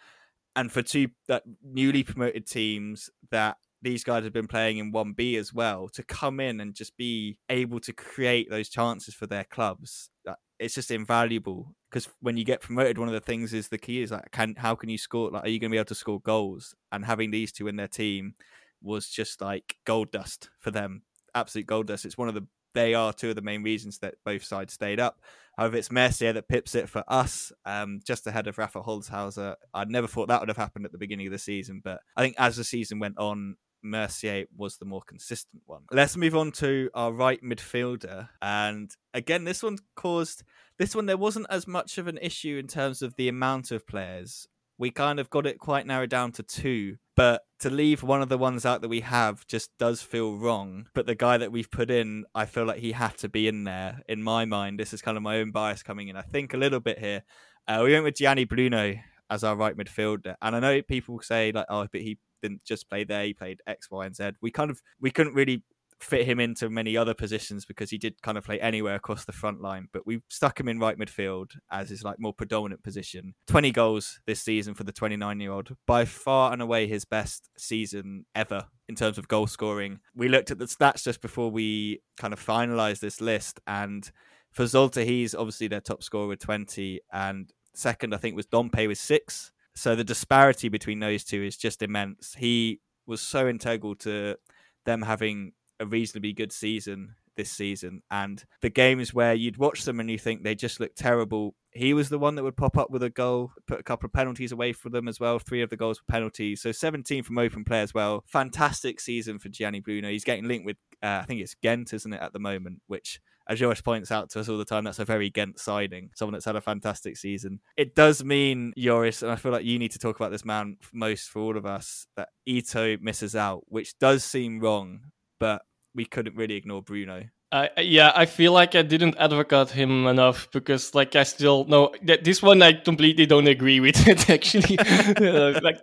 And 0.57 0.73
for 0.73 0.83
two 0.83 1.09
that 1.29 1.45
newly 1.63 2.03
promoted 2.03 2.47
teams 2.47 3.09
that 3.31 3.57
these 3.83 4.05
guys 4.05 4.25
have 4.25 4.33
been 4.33 4.49
playing 4.49 4.79
in 4.79 4.93
1B 4.93 5.39
as 5.39 5.53
well 5.53 5.89
to 5.91 6.03
come 6.03 6.41
in 6.41 6.61
and 6.61 6.75
just 6.75 6.97
be 6.97 7.39
able 7.49 7.81
to 7.81 7.93
create 7.93 8.51
those 8.51 8.69
chances 8.69 9.15
for 9.15 9.27
their 9.27 9.45
clubs 9.45 10.11
uh, 10.29 10.35
it's 10.59 10.75
just 10.75 10.91
invaluable 10.91 11.75
because 11.89 12.09
when 12.21 12.37
you 12.37 12.45
get 12.45 12.61
promoted 12.61 12.99
one 12.99 13.09
of 13.09 13.15
the 13.15 13.21
things 13.21 13.53
is 13.55 13.69
the 13.69 13.79
key 13.79 14.03
is 14.03 14.11
like 14.11 14.31
can 14.33 14.55
how 14.59 14.75
can 14.75 14.89
you 14.89 14.99
score 14.99 15.31
like 15.31 15.45
are 15.45 15.49
you 15.49 15.59
going 15.59 15.71
to 15.71 15.75
be 15.75 15.79
able 15.79 15.85
to 15.87 15.95
score 15.95 16.21
goals 16.21 16.75
and 16.93 17.05
having 17.05 17.31
these 17.31 17.53
two 17.53 17.69
in 17.69 17.77
their 17.77 17.89
team 17.89 18.35
was 18.83 19.09
just 19.09 19.41
like 19.41 19.77
gold 19.85 20.11
dust 20.11 20.51
for 20.59 20.71
them 20.71 21.03
absolute 21.35 21.67
gold 21.67 21.87
dust 21.87 22.05
it's 22.05 22.19
one 22.19 22.29
of 22.29 22.35
the 22.35 22.47
they 22.75 22.95
are 22.95 23.13
two 23.13 23.31
of 23.31 23.37
the 23.37 23.43
main 23.43 23.63
reasons 23.63 23.99
that 23.99 24.15
both 24.25 24.45
sides 24.45 24.73
stayed 24.73 25.01
up. 25.01 25.21
However, 25.57 25.77
it's 25.77 25.91
Mercier 25.91 26.33
that 26.33 26.49
pips 26.49 26.75
it 26.75 26.89
for 26.89 27.05
us, 27.09 27.53
um, 27.65 28.01
just 28.05 28.27
ahead 28.27 28.47
of 28.47 28.59
Rafa 28.59 28.81
Holzhauser. 28.81 29.57
I 29.75 29.85
never 29.85 30.07
thought 30.07 30.29
that 30.29 30.41
would 30.41 30.49
have 30.49 30.57
happened 30.57 30.87
at 30.87 30.93
the 30.93 30.99
beginning 30.99 31.27
of 31.27 31.33
the 31.33 31.39
season, 31.39 31.81
but 31.83 32.01
I 32.17 32.23
think 32.23 32.37
as 32.39 32.57
the 32.57 32.65
season 32.65 32.99
went 32.99 33.19
on, 33.19 33.57
Mercier 33.83 34.45
was 34.57 34.77
the 34.77 34.85
more 34.85 35.03
consistent 35.07 35.63
one. 35.67 35.83
Let's 35.91 36.17
move 36.17 36.37
on 36.37 36.53
to 36.53 36.91
our 36.95 37.13
right 37.13 37.43
midfielder. 37.43 38.29
And 38.43 38.95
again, 39.15 39.45
this 39.45 39.63
one 39.63 39.79
caused 39.97 40.43
this 40.79 40.95
one 40.95 41.07
there 41.07 41.17
wasn't 41.17 41.47
as 41.51 41.67
much 41.67 41.99
of 41.99 42.07
an 42.07 42.19
issue 42.19 42.59
in 42.59 42.67
terms 42.67 43.03
of 43.03 43.17
the 43.17 43.29
amount 43.29 43.71
of 43.71 43.87
players. 43.87 44.47
We 44.81 44.91
kind 44.91 45.21
of 45.21 45.29
got 45.29 45.47
it 45.47 45.59
quite 45.59 45.87
narrowed 45.87 46.09
down 46.09 46.33
to 46.33 46.43
two, 46.43 46.97
but 47.15 47.43
to 47.59 47.69
leave 47.69 48.03
one 48.03 48.23
of 48.23 48.31
the 48.31 48.39
ones 48.39 48.65
out 48.65 48.81
that 48.81 48.89
we 48.89 49.01
have 49.01 49.47
just 49.47 49.71
does 49.79 50.01
feel 50.01 50.39
wrong. 50.39 50.87
But 50.95 51.05
the 51.05 51.15
guy 51.15 51.37
that 51.37 51.53
we've 51.53 51.71
put 51.71 51.91
in, 51.91 52.25
I 52.35 52.47
feel 52.47 52.65
like 52.65 52.79
he 52.79 52.93
had 52.93 53.19
to 53.19 53.29
be 53.29 53.47
in 53.47 53.65
there. 53.65 54.01
In 54.09 54.23
my 54.23 54.47
mind, 54.47 54.81
this 54.81 54.95
is 54.95 55.03
kind 55.03 55.19
of 55.19 55.23
my 55.23 55.37
own 55.37 55.51
bias 55.51 55.83
coming 55.83 56.09
in. 56.09 56.17
I 56.17 56.23
think 56.23 56.55
a 56.55 56.57
little 56.57 56.81
bit 56.81 56.99
here. 56.99 57.25
Uh, 57.69 57.83
we 57.85 57.93
went 57.93 58.05
with 58.05 58.17
Gianni 58.17 58.47
Bruno 58.47 58.95
as 59.29 59.45
our 59.45 59.55
right 59.55 59.77
midfielder, 59.77 60.37
and 60.41 60.57
I 60.57 60.61
know 60.61 60.81
people 60.81 61.21
say 61.21 61.53
like, 61.53 61.67
"Oh, 61.69 61.87
but 61.93 62.01
he 62.01 62.17
didn't 62.41 62.65
just 62.65 62.89
play 62.89 63.05
there; 63.05 63.25
he 63.25 63.35
played 63.35 63.61
X, 63.67 63.91
Y, 63.91 64.07
and 64.07 64.17
Z." 64.17 64.31
We 64.41 64.51
kind 64.51 64.71
of 64.71 64.81
we 64.99 65.11
couldn't 65.11 65.35
really 65.35 65.63
fit 66.01 66.27
him 66.27 66.41
into 66.41 66.71
many 66.71 66.97
other 66.97 67.15
positions 67.15 67.65
because 67.65 67.91
he 67.91 67.99
did 67.99 68.21
kind 68.23 68.39
of 68.39 68.45
play 68.45 68.59
anywhere 68.61 68.95
across 68.95 69.25
the 69.25 69.33
front 69.33 69.61
line. 69.61 69.89
But 69.93 70.07
we 70.07 70.23
stuck 70.29 70.59
him 70.59 70.69
in 70.69 70.79
right 70.79 70.99
midfield 70.99 71.53
as 71.71 71.91
his 71.91 72.03
like 72.03 72.19
more 72.19 72.33
predominant 72.33 72.83
position. 72.83 73.35
20 73.49 73.71
goals 73.73 74.21
this 74.27 74.41
season 74.41 74.75
for 74.75 74.85
the 74.85 74.93
29 74.93 75.41
year 75.41 75.53
old, 75.53 75.77
by 75.87 76.05
far 76.05 76.53
and 76.53 76.63
away 76.63 76.87
his 76.87 77.05
best 77.05 77.51
season 77.59 78.25
ever 78.35 78.67
in 78.89 78.95
terms 78.95 79.19
of 79.19 79.29
goal 79.29 79.47
scoring. 79.47 80.01
We 80.15 80.29
looked 80.29 80.51
at 80.51 80.59
the 80.59 80.65
stats 80.65 81.05
just 81.05 81.21
before 81.21 81.51
we 81.51 82.01
kind 82.17 82.33
of 82.33 82.45
finalized 82.45 83.01
this 83.01 83.21
list, 83.21 83.61
and 83.67 84.11
for 84.51 84.65
Zulte, 84.65 85.05
he's 85.05 85.35
obviously 85.35 85.69
their 85.69 85.81
top 85.81 86.03
scorer 86.03 86.27
with 86.27 86.41
20, 86.41 87.01
and 87.13 87.53
second 87.75 88.15
I 88.15 88.19
think 88.19 88.35
was 88.35 88.47
Dompe 88.47 88.89
with 88.89 88.99
six. 88.99 89.53
So 89.75 89.95
the 89.95 90.05
disparity 90.05 90.69
between 90.69 90.99
those 90.99 91.25
two 91.25 91.43
is 91.43 91.57
just 91.57 91.83
immense. 91.83 92.35
He 92.35 92.81
was 93.07 93.21
so 93.21 93.49
integral 93.49 93.95
to 93.97 94.37
them 94.85 95.03
having 95.03 95.53
a 95.81 95.87
reasonably 95.87 96.33
good 96.33 96.53
season 96.53 97.15
this 97.37 97.51
season. 97.51 98.03
And 98.11 98.45
the 98.61 98.71
games 98.71 99.15
where 99.15 99.35
you'd 99.35 99.57
watch 99.57 99.85
them 99.85 99.99
and 99.99 100.11
you 100.11 100.19
think 100.19 100.43
they 100.43 100.55
just 100.55 100.79
look 100.79 100.95
terrible, 100.95 101.55
he 101.73 101.95
was 101.95 102.09
the 102.09 102.19
one 102.19 102.35
that 102.35 102.43
would 102.43 102.57
pop 102.57 102.77
up 102.77 102.91
with 102.91 103.03
a 103.03 103.11
goal, 103.11 103.53
put 103.67 103.81
a 103.81 103.85
couple 103.85 104.07
of 104.07 104.13
penalties 104.13 104.53
away 104.53 104.73
for 104.73 104.91
them 104.91 105.09
as 105.09 105.19
well. 105.19 105.39
Three 105.39 105.63
of 105.63 105.71
the 105.71 105.77
goals 105.77 106.01
were 106.01 106.13
penalties. 106.13 106.61
So 106.63 106.71
17 106.71 107.23
from 107.23 107.39
open 107.39 107.65
play 107.65 107.81
as 107.81 107.95
well. 107.95 108.25
Fantastic 108.27 109.01
season 109.01 109.39
for 109.39 109.49
Gianni 109.49 109.81
Bruno. 109.81 110.11
He's 110.11 110.25
getting 110.25 110.47
linked 110.47 110.67
with, 110.67 110.77
uh, 111.03 111.21
I 111.23 111.25
think 111.25 111.41
it's 111.41 111.55
Ghent, 111.55 111.95
isn't 111.95 112.13
it, 112.13 112.21
at 112.21 112.33
the 112.33 112.39
moment, 112.39 112.83
which 112.87 113.21
as 113.49 113.59
Josh 113.59 113.83
points 113.83 114.13
out 114.13 114.31
to 114.31 114.41
us 114.41 114.49
all 114.49 114.59
the 114.59 114.65
time, 114.65 114.85
that's 114.85 114.99
a 114.99 115.05
very 115.05 115.31
Ghent 115.31 115.59
signing, 115.59 116.11
someone 116.15 116.35
that's 116.35 116.45
had 116.45 116.57
a 116.57 116.61
fantastic 116.61 117.17
season. 117.17 117.61
It 117.77 117.97
does 117.97 118.23
mean, 118.23 118.73
Joris, 118.79 119.23
and 119.23 119.33
I 119.33 119.37
feel 119.37 119.51
like 119.51 119.65
you 119.65 119.79
need 119.79 119.91
to 119.93 119.99
talk 119.99 120.17
about 120.17 120.31
this 120.31 120.45
man 120.45 120.77
most 120.93 121.31
for 121.31 121.41
all 121.41 121.57
of 121.57 121.67
us, 121.67 122.07
that 122.17 122.29
Ito 122.47 122.99
misses 123.01 123.35
out, 123.35 123.65
which 123.67 123.99
does 123.99 124.23
seem 124.23 124.61
wrong, 124.61 125.01
but 125.41 125.63
we 125.95 126.05
couldn't 126.05 126.37
really 126.37 126.55
ignore 126.55 126.83
Bruno. 126.83 127.25
Uh, 127.53 127.67
yeah, 127.79 128.13
I 128.15 128.27
feel 128.27 128.53
like 128.53 128.77
I 128.77 128.83
didn't 128.83 129.17
advocate 129.19 129.71
him 129.71 130.07
enough 130.07 130.49
because, 130.53 130.95
like, 130.95 131.17
I 131.17 131.25
still 131.25 131.65
no 131.65 131.93
this 132.01 132.43
one 132.43 132.63
I 132.63 132.75
completely 132.75 133.27
don't 133.27 133.49
agree 133.49 133.81
with 133.81 134.07
it. 134.07 134.31
Actually, 134.37 134.77
like, 135.61 135.79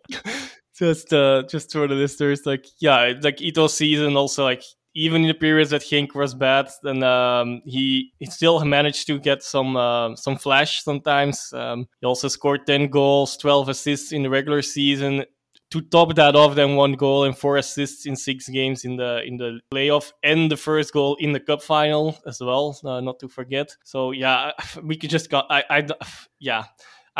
just 0.78 1.12
uh, 1.12 1.43
just 1.50 1.74
for 1.74 1.88
the 1.88 1.96
listeners, 1.96 2.46
like, 2.46 2.65
yeah, 2.80 3.13
like 3.22 3.41
Ito's 3.41 3.74
season 3.74 4.15
also 4.15 4.46
like 4.46 4.63
even 4.98 5.22
in 5.22 5.28
the 5.28 5.34
periods 5.36 5.70
that 5.70 5.84
Genk 5.84 6.15
was 6.15 6.34
bad, 6.34 6.70
then 6.82 7.04
um, 7.04 7.62
he 7.65 8.13
he 8.17 8.26
still 8.26 8.63
managed 8.65 9.06
to 9.08 9.20
get 9.20 9.43
some 9.43 9.78
uh, 9.78 10.15
some 10.15 10.38
flash 10.38 10.84
sometimes. 10.84 11.54
Um, 11.54 11.86
he 12.02 12.08
also 12.08 12.30
scored 12.30 12.65
ten 12.65 12.88
goals, 12.88 13.38
twelve 13.38 13.70
assists 13.70 14.12
in 14.12 14.24
the 14.24 14.30
regular 14.30 14.62
season 14.62 15.26
to 15.71 15.82
top 15.82 16.15
that 16.15 16.36
off, 16.36 16.56
then 16.56 16.75
one 16.75 16.93
goal 16.93 17.23
and 17.23 17.38
four 17.38 17.58
assists 17.58 18.06
in 18.06 18.15
six 18.15 18.47
games 18.49 18.86
in 18.86 18.95
the 18.95 19.21
in 19.25 19.38
the 19.38 19.60
playoff, 19.73 20.12
and 20.23 20.51
the 20.51 20.58
first 20.58 20.93
goal 20.93 21.17
in 21.19 21.34
the 21.34 21.39
cup 21.39 21.62
final 21.62 22.17
as 22.25 22.39
well. 22.39 22.80
Uh, 22.84 23.01
not 23.01 23.19
to 23.19 23.27
forget. 23.27 23.75
So 23.84 24.12
yeah, 24.12 24.51
we 24.84 24.97
could 24.97 25.10
just 25.10 25.30
got. 25.30 25.45
I, 25.49 25.63
I 25.69 25.88
yeah. 26.39 26.63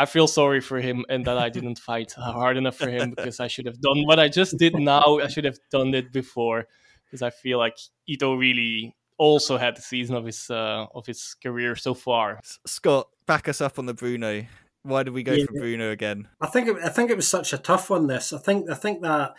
I 0.00 0.06
feel 0.06 0.28
sorry 0.28 0.60
for 0.60 0.80
him 0.80 1.04
and 1.08 1.24
that 1.24 1.38
I 1.38 1.48
didn't 1.48 1.80
fight 1.80 2.12
hard 2.12 2.56
enough 2.56 2.76
for 2.76 2.88
him 2.88 3.10
because 3.16 3.40
I 3.40 3.48
should 3.48 3.66
have 3.66 3.80
done 3.80 4.04
what 4.06 4.20
I 4.20 4.28
just 4.28 4.56
did 4.56 4.76
now. 4.76 5.18
I 5.18 5.26
should 5.26 5.44
have 5.44 5.58
done 5.72 5.92
it 5.92 6.12
before 6.12 6.68
because 7.04 7.20
I 7.20 7.30
feel 7.30 7.58
like 7.58 7.76
Ito 8.06 8.36
really 8.36 8.94
also 9.18 9.58
had 9.58 9.76
the 9.76 9.82
season 9.82 10.14
of 10.14 10.24
his 10.24 10.48
uh, 10.50 10.86
of 10.94 11.04
his 11.04 11.34
career 11.42 11.74
so 11.74 11.94
far. 11.94 12.40
Scott, 12.64 13.08
back 13.26 13.48
us 13.48 13.60
up 13.60 13.78
on 13.78 13.86
the 13.86 13.94
Bruno 13.94 14.46
why 14.82 15.02
did 15.02 15.14
we 15.14 15.22
go 15.22 15.32
yeah. 15.32 15.46
for 15.46 15.52
Bruno 15.52 15.90
again? 15.90 16.28
I 16.40 16.46
think 16.46 16.68
it, 16.68 16.76
I 16.82 16.88
think 16.88 17.10
it 17.10 17.16
was 17.16 17.28
such 17.28 17.52
a 17.52 17.58
tough 17.58 17.90
one. 17.90 18.06
This 18.06 18.32
I 18.32 18.38
think 18.38 18.70
I 18.70 18.74
think 18.74 19.02
that 19.02 19.34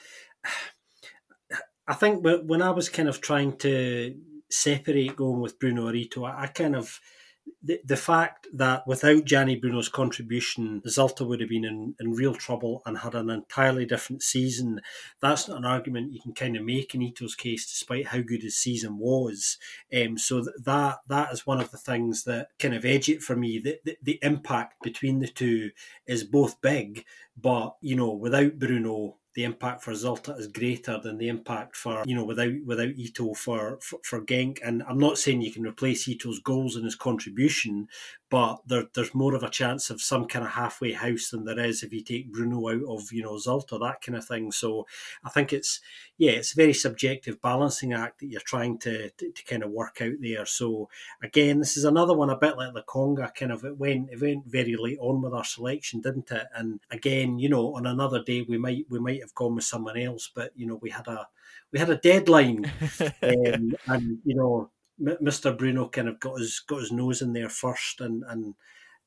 I 1.88 1.93
think 1.93 2.23
when 2.23 2.62
I 2.62 2.69
was 2.69 2.89
kind 2.89 3.10
of 3.10 3.21
trying 3.21 3.58
to 3.58 4.15
separate 4.52 5.15
going 5.15 5.41
with 5.41 5.60
Bruno 5.60 5.88
or 5.88 5.95
Ito, 5.95 6.25
I 6.25 6.47
kind 6.47 6.75
of 6.75 6.99
the, 7.62 7.80
the 7.84 7.98
fact 7.98 8.48
that 8.54 8.88
without 8.88 9.26
Gianni 9.26 9.56
Bruno's 9.56 9.90
contribution, 9.90 10.82
Zulte 10.88 11.28
would 11.28 11.40
have 11.40 11.50
been 11.50 11.66
in, 11.66 11.96
in 12.00 12.14
real 12.14 12.34
trouble 12.34 12.82
and 12.86 12.98
had 12.98 13.16
an 13.16 13.30
entirely 13.30 13.86
different 13.86 14.24
season. 14.24 14.82
That's 15.22 15.48
not 15.48 15.58
an 15.58 15.66
argument 15.66 16.14
you 16.14 16.22
can 16.22 16.34
kind 16.34 16.56
of 16.56 16.64
make 16.64 16.96
in 16.96 17.02
Ito's 17.02 17.36
case, 17.36 17.70
despite 17.70 18.08
how 18.08 18.22
good 18.22 18.44
his 18.44 18.58
season 18.58 18.98
was. 18.98 19.58
Um, 19.96 20.18
so 20.18 20.44
that 20.64 21.00
that 21.08 21.34
is 21.34 21.48
one 21.48 21.60
of 21.60 21.72
the 21.72 21.78
things 21.78 22.24
that 22.24 22.50
kind 22.60 22.74
of 22.74 22.86
edge 22.86 23.10
it 23.10 23.22
for 23.22 23.36
me. 23.36 23.60
The, 23.60 23.80
the, 23.84 23.98
the 24.02 24.20
impact 24.22 24.82
between 24.84 25.20
the 25.20 25.28
two 25.28 25.72
is 26.08 26.24
both 26.24 26.62
big, 26.62 27.06
but 27.38 27.76
you 27.82 27.96
know, 27.96 28.14
without 28.14 28.60
Bruno, 28.60 29.18
the 29.39 29.45
impact 29.45 29.82
for 29.82 29.93
Zulte 29.93 30.38
is 30.38 30.47
greater 30.47 30.99
than 30.99 31.17
the 31.17 31.30
impact 31.30 31.78
for 31.78 32.04
you 32.06 32.13
know 32.13 32.25
without 32.25 32.52
without 32.65 32.89
Ito 32.97 33.34
for, 33.36 33.80
for 33.82 33.99
for 34.04 34.21
Genk. 34.21 34.60
And 34.62 34.84
I'm 34.86 34.99
not 34.99 35.17
saying 35.17 35.41
you 35.41 35.54
can 35.54 35.65
replace 35.65 36.10
Ito's 36.10 36.41
goals 36.41 36.75
and 36.75 36.84
his 36.84 36.95
contribution, 36.95 37.88
but 38.30 38.60
there, 38.68 38.86
there's 38.94 39.15
more 39.15 39.34
of 39.34 39.42
a 39.44 39.50
chance 39.50 39.89
of 39.89 40.02
some 40.02 40.26
kind 40.26 40.46
of 40.46 40.52
halfway 40.52 40.94
house 40.94 41.30
than 41.30 41.46
there 41.46 41.60
is 41.60 41.82
if 41.82 41.92
you 41.92 42.02
take 42.02 42.32
Bruno 42.32 42.70
out 42.70 42.84
of 42.88 43.12
you 43.12 43.24
know 43.24 43.34
Zulte 43.34 43.80
that 43.80 44.02
kind 44.02 44.18
of 44.18 44.26
thing. 44.26 44.52
So 44.52 44.86
I 45.24 45.30
think 45.30 45.52
it's 45.52 45.82
yeah, 46.18 46.32
it's 46.32 46.54
a 46.54 46.56
very 46.56 46.74
subjective 46.74 47.42
balancing 47.42 47.94
act 47.94 48.20
that 48.20 48.28
you're 48.28 48.42
trying 48.42 48.78
to, 48.80 49.10
to, 49.10 49.32
to 49.32 49.44
kind 49.46 49.63
of 49.63 49.72
work 49.72 50.00
out 50.02 50.13
there. 50.20 50.46
So 50.46 50.89
again, 51.24 51.60
this 51.60 51.78
is 51.78 51.86
another 51.86 52.13
one 52.13 52.30
a 52.30 52.38
bit 52.38 52.58
like 52.58 52.74
the 52.74 52.84
Conga 52.84 53.34
kind 53.34 53.52
of 53.52 53.63
it 53.63 53.78
went 53.78 54.10
it 54.12 54.22
went 54.22 54.46
very 54.46 54.76
late 54.76 55.00
on 55.02 55.22
with 55.22 55.34
our 55.34 55.46
selection, 55.46 56.02
didn't 56.02 56.32
it? 56.32 56.48
And 56.54 56.80
again, 56.92 57.39
you 57.39 57.50
know, 57.50 57.76
on 57.76 57.86
another 57.86 58.22
day 58.24 58.46
we 58.48 58.58
might 58.58 58.86
we 58.89 59.00
might 59.00 59.22
have 59.22 59.34
gone 59.34 59.56
with 59.56 59.65
someone 59.65 59.98
else, 59.98 60.30
but 60.34 60.52
you 60.56 60.68
know 60.68 60.76
we 60.76 60.92
had 60.92 61.08
a 61.08 61.28
we 61.72 61.80
had 61.80 61.89
a 61.89 61.98
deadline, 61.98 62.72
um, 63.24 63.76
and 63.88 64.20
you 64.24 64.36
know 64.36 64.70
Mr. 65.02 65.58
Bruno 65.58 65.90
kind 65.90 66.10
of 66.10 66.20
got 66.20 66.40
his 66.40 66.60
got 66.60 66.82
his 66.82 66.92
nose 66.92 67.22
in 67.22 67.34
there 67.34 67.50
first, 67.50 68.02
and 68.02 68.24
and 68.28 68.56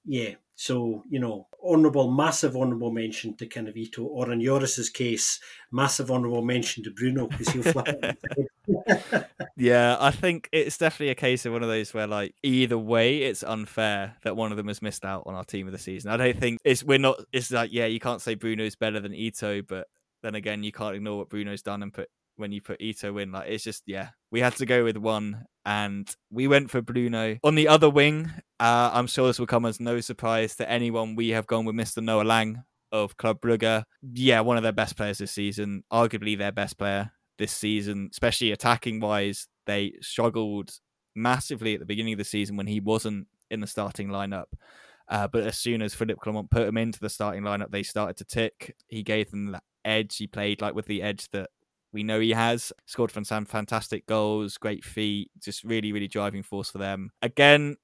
yeah, 0.04 0.34
so 0.54 1.02
you 1.08 1.18
know, 1.18 1.48
honourable, 1.64 2.10
massive 2.10 2.56
honourable 2.56 2.90
mention 2.90 3.36
to 3.36 3.46
kind 3.46 3.68
of 3.68 3.76
Ito, 3.76 4.02
or 4.02 4.32
in 4.32 4.40
Joris's 4.40 4.90
case, 4.90 5.40
massive 5.70 6.10
honourable 6.10 6.42
mention 6.42 6.84
to 6.84 6.90
Bruno 6.90 7.26
because 7.26 7.48
he'll 7.50 7.62
flip 7.62 8.16
yeah, 9.56 9.96
I 10.00 10.10
think 10.10 10.48
it's 10.52 10.78
definitely 10.78 11.10
a 11.10 11.16
case 11.16 11.46
of 11.46 11.52
one 11.52 11.62
of 11.62 11.68
those 11.68 11.92
where 11.94 12.06
like 12.06 12.34
either 12.42 12.78
way, 12.78 13.22
it's 13.22 13.42
unfair 13.42 14.16
that 14.22 14.36
one 14.36 14.50
of 14.50 14.56
them 14.56 14.68
has 14.68 14.82
missed 14.82 15.04
out 15.04 15.24
on 15.26 15.34
our 15.34 15.44
team 15.44 15.66
of 15.66 15.72
the 15.72 15.78
season. 15.78 16.10
I 16.10 16.16
don't 16.16 16.38
think 16.38 16.60
it's 16.64 16.82
we're 16.84 16.98
not. 16.98 17.20
It's 17.32 17.50
like 17.50 17.72
yeah, 17.72 17.86
you 17.86 18.00
can't 18.00 18.20
say 18.20 18.34
Bruno's 18.34 18.76
better 18.76 19.00
than 19.00 19.14
Ito, 19.14 19.62
but 19.62 19.88
then 20.22 20.34
again, 20.34 20.62
you 20.62 20.72
can't 20.72 20.96
ignore 20.96 21.18
what 21.18 21.28
Bruno's 21.28 21.62
done 21.62 21.82
and 21.82 21.92
put 21.92 22.08
when 22.36 22.52
you 22.52 22.60
put 22.62 22.80
Ito 22.80 23.16
in. 23.18 23.32
Like 23.32 23.48
it's 23.48 23.64
just 23.64 23.82
yeah, 23.86 24.10
we 24.30 24.40
had 24.40 24.56
to 24.56 24.66
go 24.66 24.84
with 24.84 24.96
one, 24.96 25.44
and 25.64 26.14
we 26.30 26.48
went 26.48 26.70
for 26.70 26.82
Bruno 26.82 27.38
on 27.44 27.54
the 27.54 27.68
other 27.68 27.90
wing. 27.90 28.30
Uh, 28.60 28.90
I'm 28.92 29.06
sure 29.06 29.26
this 29.26 29.38
will 29.38 29.46
come 29.46 29.66
as 29.66 29.80
no 29.80 30.00
surprise 30.00 30.56
to 30.56 30.70
anyone. 30.70 31.16
We 31.16 31.30
have 31.30 31.46
gone 31.46 31.64
with 31.64 31.74
Mr. 31.76 32.02
Noah 32.02 32.22
Lang 32.22 32.62
of 32.92 33.16
Club 33.16 33.40
Brugge. 33.40 33.84
Yeah, 34.02 34.40
one 34.40 34.56
of 34.56 34.62
their 34.62 34.72
best 34.72 34.96
players 34.96 35.18
this 35.18 35.32
season, 35.32 35.82
arguably 35.92 36.36
their 36.36 36.52
best 36.52 36.78
player. 36.78 37.10
this 37.38 37.52
season, 37.52 38.08
especially 38.12 38.52
attacking 38.52 39.00
wise. 39.00 39.48
They 39.66 39.94
struggled 40.00 40.70
massively 41.14 41.74
at 41.74 41.80
the 41.80 41.86
beginning 41.86 42.14
of 42.14 42.18
the 42.18 42.24
season 42.24 42.56
when 42.56 42.66
he 42.66 42.80
wasn't 42.80 43.26
in 43.50 43.60
the 43.60 43.66
starting 43.66 44.08
lineup. 44.08 44.46
Uh, 45.08 45.26
but 45.28 45.44
as 45.44 45.58
soon 45.58 45.82
as 45.82 45.94
Philippe 45.94 46.20
Clement 46.22 46.50
put 46.50 46.66
him 46.68 46.76
into 46.76 47.00
the 47.00 47.10
starting 47.10 47.42
lineup, 47.42 47.70
they 47.70 47.82
started 47.82 48.16
to 48.18 48.24
tick. 48.24 48.74
He 48.88 49.02
gave 49.02 49.30
them 49.30 49.52
that 49.52 49.62
edge. 49.84 50.16
He 50.16 50.26
played 50.26 50.60
like 50.60 50.74
with 50.74 50.86
the 50.86 51.02
edge 51.02 51.28
that 51.32 51.50
we 51.92 52.02
know 52.02 52.20
he 52.20 52.30
has. 52.30 52.72
Scored 52.86 53.12
from 53.12 53.24
some 53.24 53.44
fantastic 53.44 54.06
goals, 54.06 54.58
great 54.58 54.84
feet, 54.84 55.30
just 55.38 55.64
really, 55.64 55.92
really 55.92 56.08
driving 56.08 56.42
force 56.42 56.70
for 56.70 56.78
them. 56.78 57.10
Again, 57.22 57.76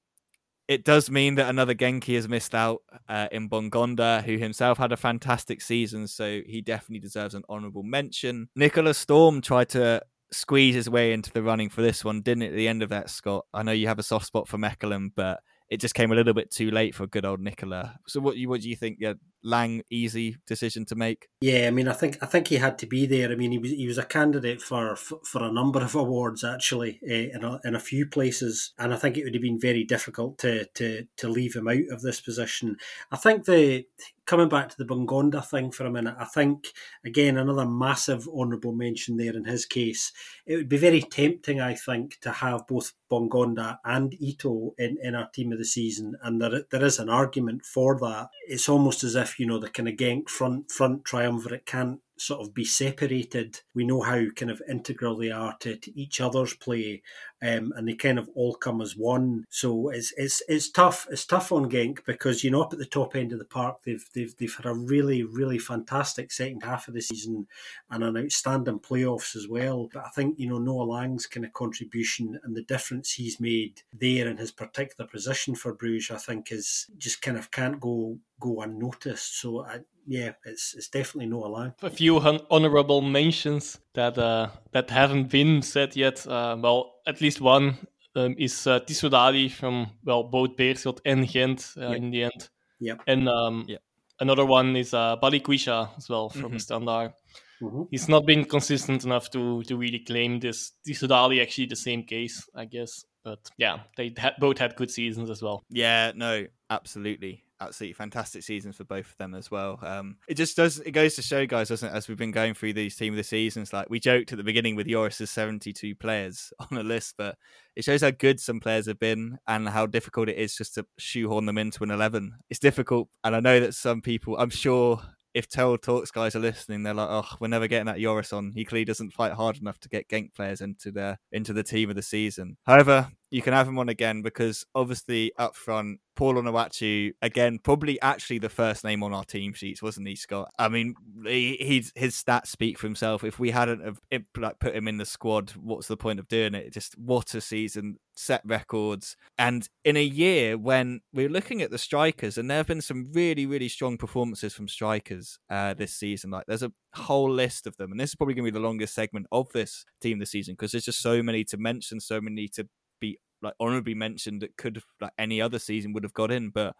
it 0.67 0.85
does 0.85 1.09
mean 1.09 1.35
that 1.35 1.49
another 1.49 1.73
Genki 1.73 2.15
has 2.15 2.27
missed 2.27 2.53
out 2.53 2.83
uh, 3.07 3.27
in 3.31 3.49
Bongonda, 3.49 4.23
who 4.23 4.37
himself 4.37 4.77
had 4.77 4.91
a 4.91 4.97
fantastic 4.97 5.61
season, 5.61 6.07
so 6.07 6.41
he 6.45 6.61
definitely 6.61 6.99
deserves 6.99 7.33
an 7.33 7.43
honourable 7.49 7.83
mention. 7.83 8.49
Nicholas 8.55 8.99
Storm 8.99 9.41
tried 9.41 9.69
to 9.69 10.01
squeeze 10.31 10.75
his 10.75 10.87
way 10.87 11.11
into 11.11 11.31
the 11.31 11.41
running 11.41 11.69
for 11.69 11.81
this 11.81 12.05
one, 12.05 12.21
didn't 12.21 12.43
it, 12.43 12.51
at 12.51 12.55
the 12.55 12.67
end 12.67 12.83
of 12.83 12.89
that, 12.89 13.09
Scott? 13.09 13.45
I 13.51 13.63
know 13.63 13.71
you 13.71 13.87
have 13.87 13.97
a 13.97 14.03
soft 14.03 14.27
spot 14.27 14.47
for 14.47 14.59
Mechelen, 14.59 15.09
but 15.15 15.39
it 15.69 15.79
just 15.79 15.95
came 15.95 16.11
a 16.11 16.15
little 16.15 16.33
bit 16.33 16.51
too 16.51 16.71
late 16.71 16.95
for 16.95 17.07
good 17.07 17.25
old 17.25 17.39
Nikola. 17.39 17.97
So 18.07 18.19
what 18.19 18.35
what 18.45 18.61
do 18.61 18.69
you 18.69 18.75
think? 18.75 18.97
Yeah, 18.99 19.13
Lang 19.43 19.83
easy 19.89 20.37
decision 20.45 20.85
to 20.85 20.95
make. 20.95 21.27
Yeah, 21.41 21.67
I 21.67 21.71
mean, 21.71 21.87
I 21.87 21.93
think 21.93 22.17
I 22.21 22.25
think 22.25 22.47
he 22.47 22.57
had 22.57 22.77
to 22.79 22.85
be 22.85 23.05
there. 23.05 23.31
I 23.31 23.35
mean, 23.35 23.51
he 23.51 23.57
was 23.57 23.71
he 23.71 23.87
was 23.87 23.97
a 23.97 24.03
candidate 24.03 24.61
for 24.61 24.95
for 24.95 25.43
a 25.43 25.51
number 25.51 25.81
of 25.81 25.95
awards 25.95 26.43
actually 26.43 26.99
uh, 27.09 27.37
in 27.37 27.43
a, 27.43 27.59
in 27.63 27.75
a 27.75 27.79
few 27.79 28.05
places, 28.05 28.73
and 28.77 28.93
I 28.93 28.97
think 28.97 29.17
it 29.17 29.23
would 29.23 29.33
have 29.33 29.41
been 29.41 29.59
very 29.59 29.83
difficult 29.83 30.37
to 30.39 30.65
to 30.65 31.07
to 31.17 31.27
leave 31.29 31.55
him 31.55 31.67
out 31.67 31.89
of 31.91 32.01
this 32.01 32.19
position. 32.19 32.77
I 33.11 33.17
think 33.17 33.45
the 33.45 33.85
coming 34.25 34.49
back 34.49 34.69
to 34.69 34.77
the 34.77 34.85
Bongonda 34.85 35.43
thing 35.43 35.71
for 35.71 35.87
a 35.87 35.91
minute, 35.91 36.15
I 36.19 36.25
think 36.25 36.67
again 37.03 37.37
another 37.37 37.65
massive 37.65 38.27
honourable 38.27 38.73
mention 38.73 39.17
there 39.17 39.35
in 39.35 39.45
his 39.45 39.65
case. 39.65 40.11
It 40.45 40.55
would 40.55 40.69
be 40.69 40.77
very 40.77 41.01
tempting, 41.01 41.59
I 41.59 41.73
think, 41.73 42.19
to 42.21 42.31
have 42.31 42.67
both 42.67 42.93
Bongonda 43.09 43.77
and 43.83 44.13
Ito 44.19 44.75
in, 44.77 44.97
in 45.01 45.15
our 45.15 45.29
team 45.29 45.51
of 45.51 45.57
the 45.57 45.65
season, 45.65 46.15
and 46.21 46.41
there 46.41 46.63
there 46.69 46.83
is 46.83 46.99
an 46.99 47.09
argument 47.09 47.65
for 47.65 47.97
that. 47.99 48.27
It's 48.47 48.69
almost 48.69 49.03
as 49.03 49.15
if 49.15 49.28
you 49.37 49.45
know 49.45 49.59
the 49.59 49.69
kind 49.69 49.89
of 49.89 49.95
Genk 49.95 50.29
front 50.29 50.71
front 50.71 51.05
triumvirate 51.05 51.65
can't 51.65 51.99
sort 52.19 52.41
of 52.41 52.53
be 52.53 52.65
separated. 52.65 53.59
We 53.73 53.85
know 53.85 54.01
how 54.01 54.25
kind 54.35 54.51
of 54.51 54.61
integral 54.67 55.17
they 55.17 55.31
are 55.31 55.55
to, 55.61 55.75
to 55.75 55.99
each 55.99 56.21
other's 56.21 56.53
play, 56.53 57.01
um, 57.41 57.73
and 57.75 57.87
they 57.87 57.95
kind 57.95 58.19
of 58.19 58.29
all 58.35 58.55
come 58.55 58.81
as 58.81 58.95
one. 58.95 59.45
So 59.49 59.89
it's 59.89 60.13
it's 60.17 60.41
it's 60.47 60.69
tough. 60.69 61.07
It's 61.09 61.25
tough 61.25 61.51
on 61.51 61.69
Genk 61.69 62.05
because 62.05 62.43
you 62.43 62.51
know 62.51 62.61
up 62.61 62.73
at 62.73 62.79
the 62.79 62.85
top 62.85 63.15
end 63.15 63.31
of 63.31 63.39
the 63.39 63.45
park 63.45 63.83
they've 63.83 64.05
they've 64.13 64.35
they've 64.37 64.55
had 64.55 64.65
a 64.65 64.73
really 64.73 65.23
really 65.23 65.59
fantastic 65.59 66.31
second 66.31 66.63
half 66.63 66.87
of 66.87 66.93
the 66.93 67.01
season 67.01 67.47
and 67.89 68.03
an 68.03 68.17
outstanding 68.17 68.79
playoffs 68.79 69.35
as 69.35 69.47
well. 69.47 69.89
But 69.93 70.05
I 70.05 70.09
think 70.09 70.39
you 70.39 70.49
know 70.49 70.57
Noah 70.59 70.83
Lang's 70.83 71.25
kind 71.25 71.45
of 71.45 71.53
contribution 71.53 72.39
and 72.43 72.55
the 72.55 72.63
difference 72.63 73.13
he's 73.13 73.39
made 73.39 73.81
there 73.93 74.27
in 74.27 74.37
his 74.37 74.51
particular 74.51 75.07
position 75.09 75.55
for 75.55 75.73
Bruges, 75.73 76.11
I 76.11 76.17
think, 76.17 76.51
is 76.51 76.87
just 76.97 77.21
kind 77.21 77.37
of 77.37 77.51
can't 77.51 77.79
go 77.79 78.17
go 78.39 78.61
unnoticed. 78.61 79.39
So 79.39 79.65
I, 79.65 79.79
yeah, 80.09 80.31
it's 80.43 80.73
it's 80.75 80.89
definitely 80.89 81.27
not 81.27 81.45
alarm. 81.45 81.73
A 81.83 81.89
few 81.89 82.19
honorable 82.49 83.01
mentions 83.01 83.79
that 83.93 84.17
uh, 84.17 84.49
that 84.71 84.89
haven't 84.89 85.29
been 85.29 85.61
said 85.61 85.95
yet. 85.95 86.25
Uh, 86.25 86.57
well, 86.59 86.95
at 87.05 87.21
least 87.21 87.41
one 87.41 87.77
um, 88.15 88.35
is 88.39 88.65
uh, 88.65 88.79
Tissoudali 88.79 89.51
from 89.51 89.91
well 90.03 90.23
both 90.23 90.57
Beerschot 90.57 90.99
and 91.05 91.27
Ghent 91.27 91.73
uh, 91.77 91.91
in 91.91 92.09
the 92.09 92.23
end. 92.23 92.49
Yeah, 92.79 92.95
and 93.05 93.29
um, 93.29 93.65
yep. 93.67 93.81
another 94.19 94.47
one 94.47 94.75
is 94.75 94.95
uh, 94.95 95.15
Balikwisha 95.21 95.89
as 95.95 96.09
well 96.09 96.29
from 96.29 96.53
mm-hmm. 96.53 96.57
Standard. 96.57 97.13
Mm-hmm. 97.61 97.83
He's 97.91 98.09
not 98.09 98.25
been 98.25 98.45
consistent 98.45 99.03
enough 99.05 99.29
to 99.31 99.61
to 99.63 99.77
really 99.77 99.99
claim 99.99 100.39
this. 100.39 100.71
Tissoudali 100.87 101.39
actually 101.39 101.67
the 101.67 101.75
same 101.75 102.03
case, 102.03 102.49
I 102.55 102.65
guess. 102.65 103.05
But 103.23 103.51
yeah, 103.57 103.81
they 103.95 104.11
ha- 104.17 104.33
both 104.39 104.57
had 104.57 104.75
good 104.75 104.89
seasons 104.89 105.29
as 105.29 105.43
well. 105.43 105.63
Yeah, 105.69 106.13
no, 106.15 106.47
absolutely 106.71 107.43
absolutely 107.61 107.93
fantastic 107.93 108.43
seasons 108.43 108.77
for 108.77 108.83
both 108.83 109.11
of 109.11 109.17
them 109.17 109.35
as 109.35 109.51
well. 109.51 109.79
Um, 109.81 110.17
it 110.27 110.35
just 110.35 110.55
does 110.55 110.79
it 110.79 110.91
goes 110.91 111.15
to 111.15 111.21
show, 111.21 111.45
guys, 111.45 111.69
doesn't 111.69 111.89
it? 111.89 111.95
As 111.95 112.07
we've 112.07 112.17
been 112.17 112.31
going 112.31 112.53
through 112.53 112.73
these 112.73 112.95
team 112.95 113.13
of 113.13 113.17
the 113.17 113.23
seasons, 113.23 113.73
like 113.73 113.89
we 113.89 113.99
joked 113.99 114.31
at 114.31 114.37
the 114.37 114.43
beginning 114.43 114.75
with 114.75 114.87
Joris's 114.87 115.29
seventy-two 115.29 115.95
players 115.95 116.53
on 116.71 116.77
a 116.77 116.83
list, 116.83 117.15
but 117.17 117.37
it 117.75 117.83
shows 117.83 118.01
how 118.01 118.11
good 118.11 118.39
some 118.39 118.59
players 118.59 118.87
have 118.87 118.99
been 118.99 119.37
and 119.47 119.67
how 119.69 119.85
difficult 119.85 120.29
it 120.29 120.37
is 120.37 120.55
just 120.55 120.75
to 120.75 120.85
shoehorn 120.97 121.45
them 121.45 121.57
into 121.57 121.83
an 121.83 121.91
eleven. 121.91 122.33
It's 122.49 122.59
difficult, 122.59 123.09
and 123.23 123.35
I 123.35 123.39
know 123.39 123.59
that 123.59 123.75
some 123.75 124.01
people, 124.01 124.37
I'm 124.37 124.49
sure. 124.49 125.01
If 125.35 125.47
Tell 125.47 125.77
Talks 125.77 126.09
guys 126.09 126.35
are 126.35 126.39
listening, 126.39 126.81
they're 126.81 126.95
like, 126.95 127.07
"Oh, 127.07 127.37
we're 127.39 127.49
never 127.49 127.67
getting 127.67 127.85
that 127.85 127.99
Joris 127.99 128.33
on. 128.33 128.51
He 128.55 128.65
clearly 128.65 128.83
doesn't 128.83 129.13
fight 129.13 129.33
hard 129.33 129.57
enough 129.57 129.79
to 129.81 129.87
get 129.89 130.09
Genk 130.09 130.33
players 130.33 130.59
into 130.59 130.91
the 130.91 131.19
into 131.31 131.53
the 131.53 131.61
team 131.61 131.91
of 131.91 131.95
the 131.95 132.01
season." 132.01 132.57
However, 132.65 133.11
you 133.31 133.41
can 133.41 133.53
have 133.53 133.67
him 133.67 133.77
on 133.77 133.89
again 133.89 134.21
because 134.21 134.65
obviously 134.73 135.31
up 135.37 135.55
front, 135.55 135.99
Paul 136.15 136.35
Onuachu 136.35 137.13
again, 137.21 137.59
probably 137.63 138.01
actually 138.01 138.39
the 138.39 138.49
first 138.49 138.83
name 138.83 139.03
on 139.03 139.13
our 139.13 139.23
team 139.23 139.53
sheets, 139.53 139.81
wasn't 139.81 140.07
he, 140.07 140.15
Scott? 140.15 140.51
I 140.59 140.67
mean, 140.67 140.95
he, 141.25 141.85
his 141.95 142.15
stats 142.15 142.47
speak 142.47 142.77
for 142.77 142.87
himself. 142.87 143.23
If 143.23 143.39
we 143.39 143.51
hadn't 143.51 143.83
have 143.83 144.01
like 144.35 144.59
put 144.59 144.75
him 144.75 144.87
in 144.87 144.97
the 144.97 145.05
squad, 145.05 145.51
what's 145.51 145.87
the 145.87 145.95
point 145.95 146.19
of 146.19 146.27
doing 146.27 146.55
it? 146.55 146.73
Just 146.73 146.97
what 146.97 147.33
a 147.35 147.41
season, 147.41 147.97
set 148.13 148.41
records, 148.43 149.15
and 149.37 149.69
in 149.85 149.95
a 149.95 150.03
year 150.03 150.57
when 150.57 150.99
we're 151.13 151.29
looking 151.29 151.61
at 151.61 151.71
the 151.71 151.77
strikers, 151.77 152.37
and 152.37 152.49
there 152.49 152.57
have 152.57 152.67
been 152.67 152.81
some 152.81 153.11
really, 153.13 153.45
really 153.45 153.69
strong 153.69 153.97
performances 153.97 154.53
from 154.53 154.67
strikers 154.67 155.39
uh, 155.49 155.73
this 155.73 155.93
season. 155.93 156.31
Like 156.31 156.43
there's 156.47 156.63
a 156.63 156.73
whole 156.95 157.31
list 157.31 157.65
of 157.65 157.77
them, 157.77 157.91
and 157.91 157.99
this 157.99 158.09
is 158.09 158.15
probably 158.15 158.33
going 158.33 158.45
to 158.45 158.51
be 158.51 158.59
the 158.59 158.65
longest 158.65 158.93
segment 158.93 159.27
of 159.31 159.49
this 159.53 159.85
team 160.01 160.19
this 160.19 160.31
season 160.31 160.55
because 160.55 160.71
there's 160.71 160.85
just 160.85 161.01
so 161.01 161.23
many 161.23 161.45
to 161.45 161.57
mention, 161.57 162.01
so 162.01 162.19
many 162.19 162.49
to 162.49 162.67
be 162.99 163.19
like 163.41 163.53
honorably 163.59 163.95
mentioned 163.95 164.41
that 164.41 164.57
could 164.57 164.81
like 164.99 165.13
any 165.17 165.41
other 165.41 165.59
season 165.59 165.93
would 165.93 166.03
have 166.03 166.13
got 166.13 166.31
in, 166.31 166.49
but 166.49 166.75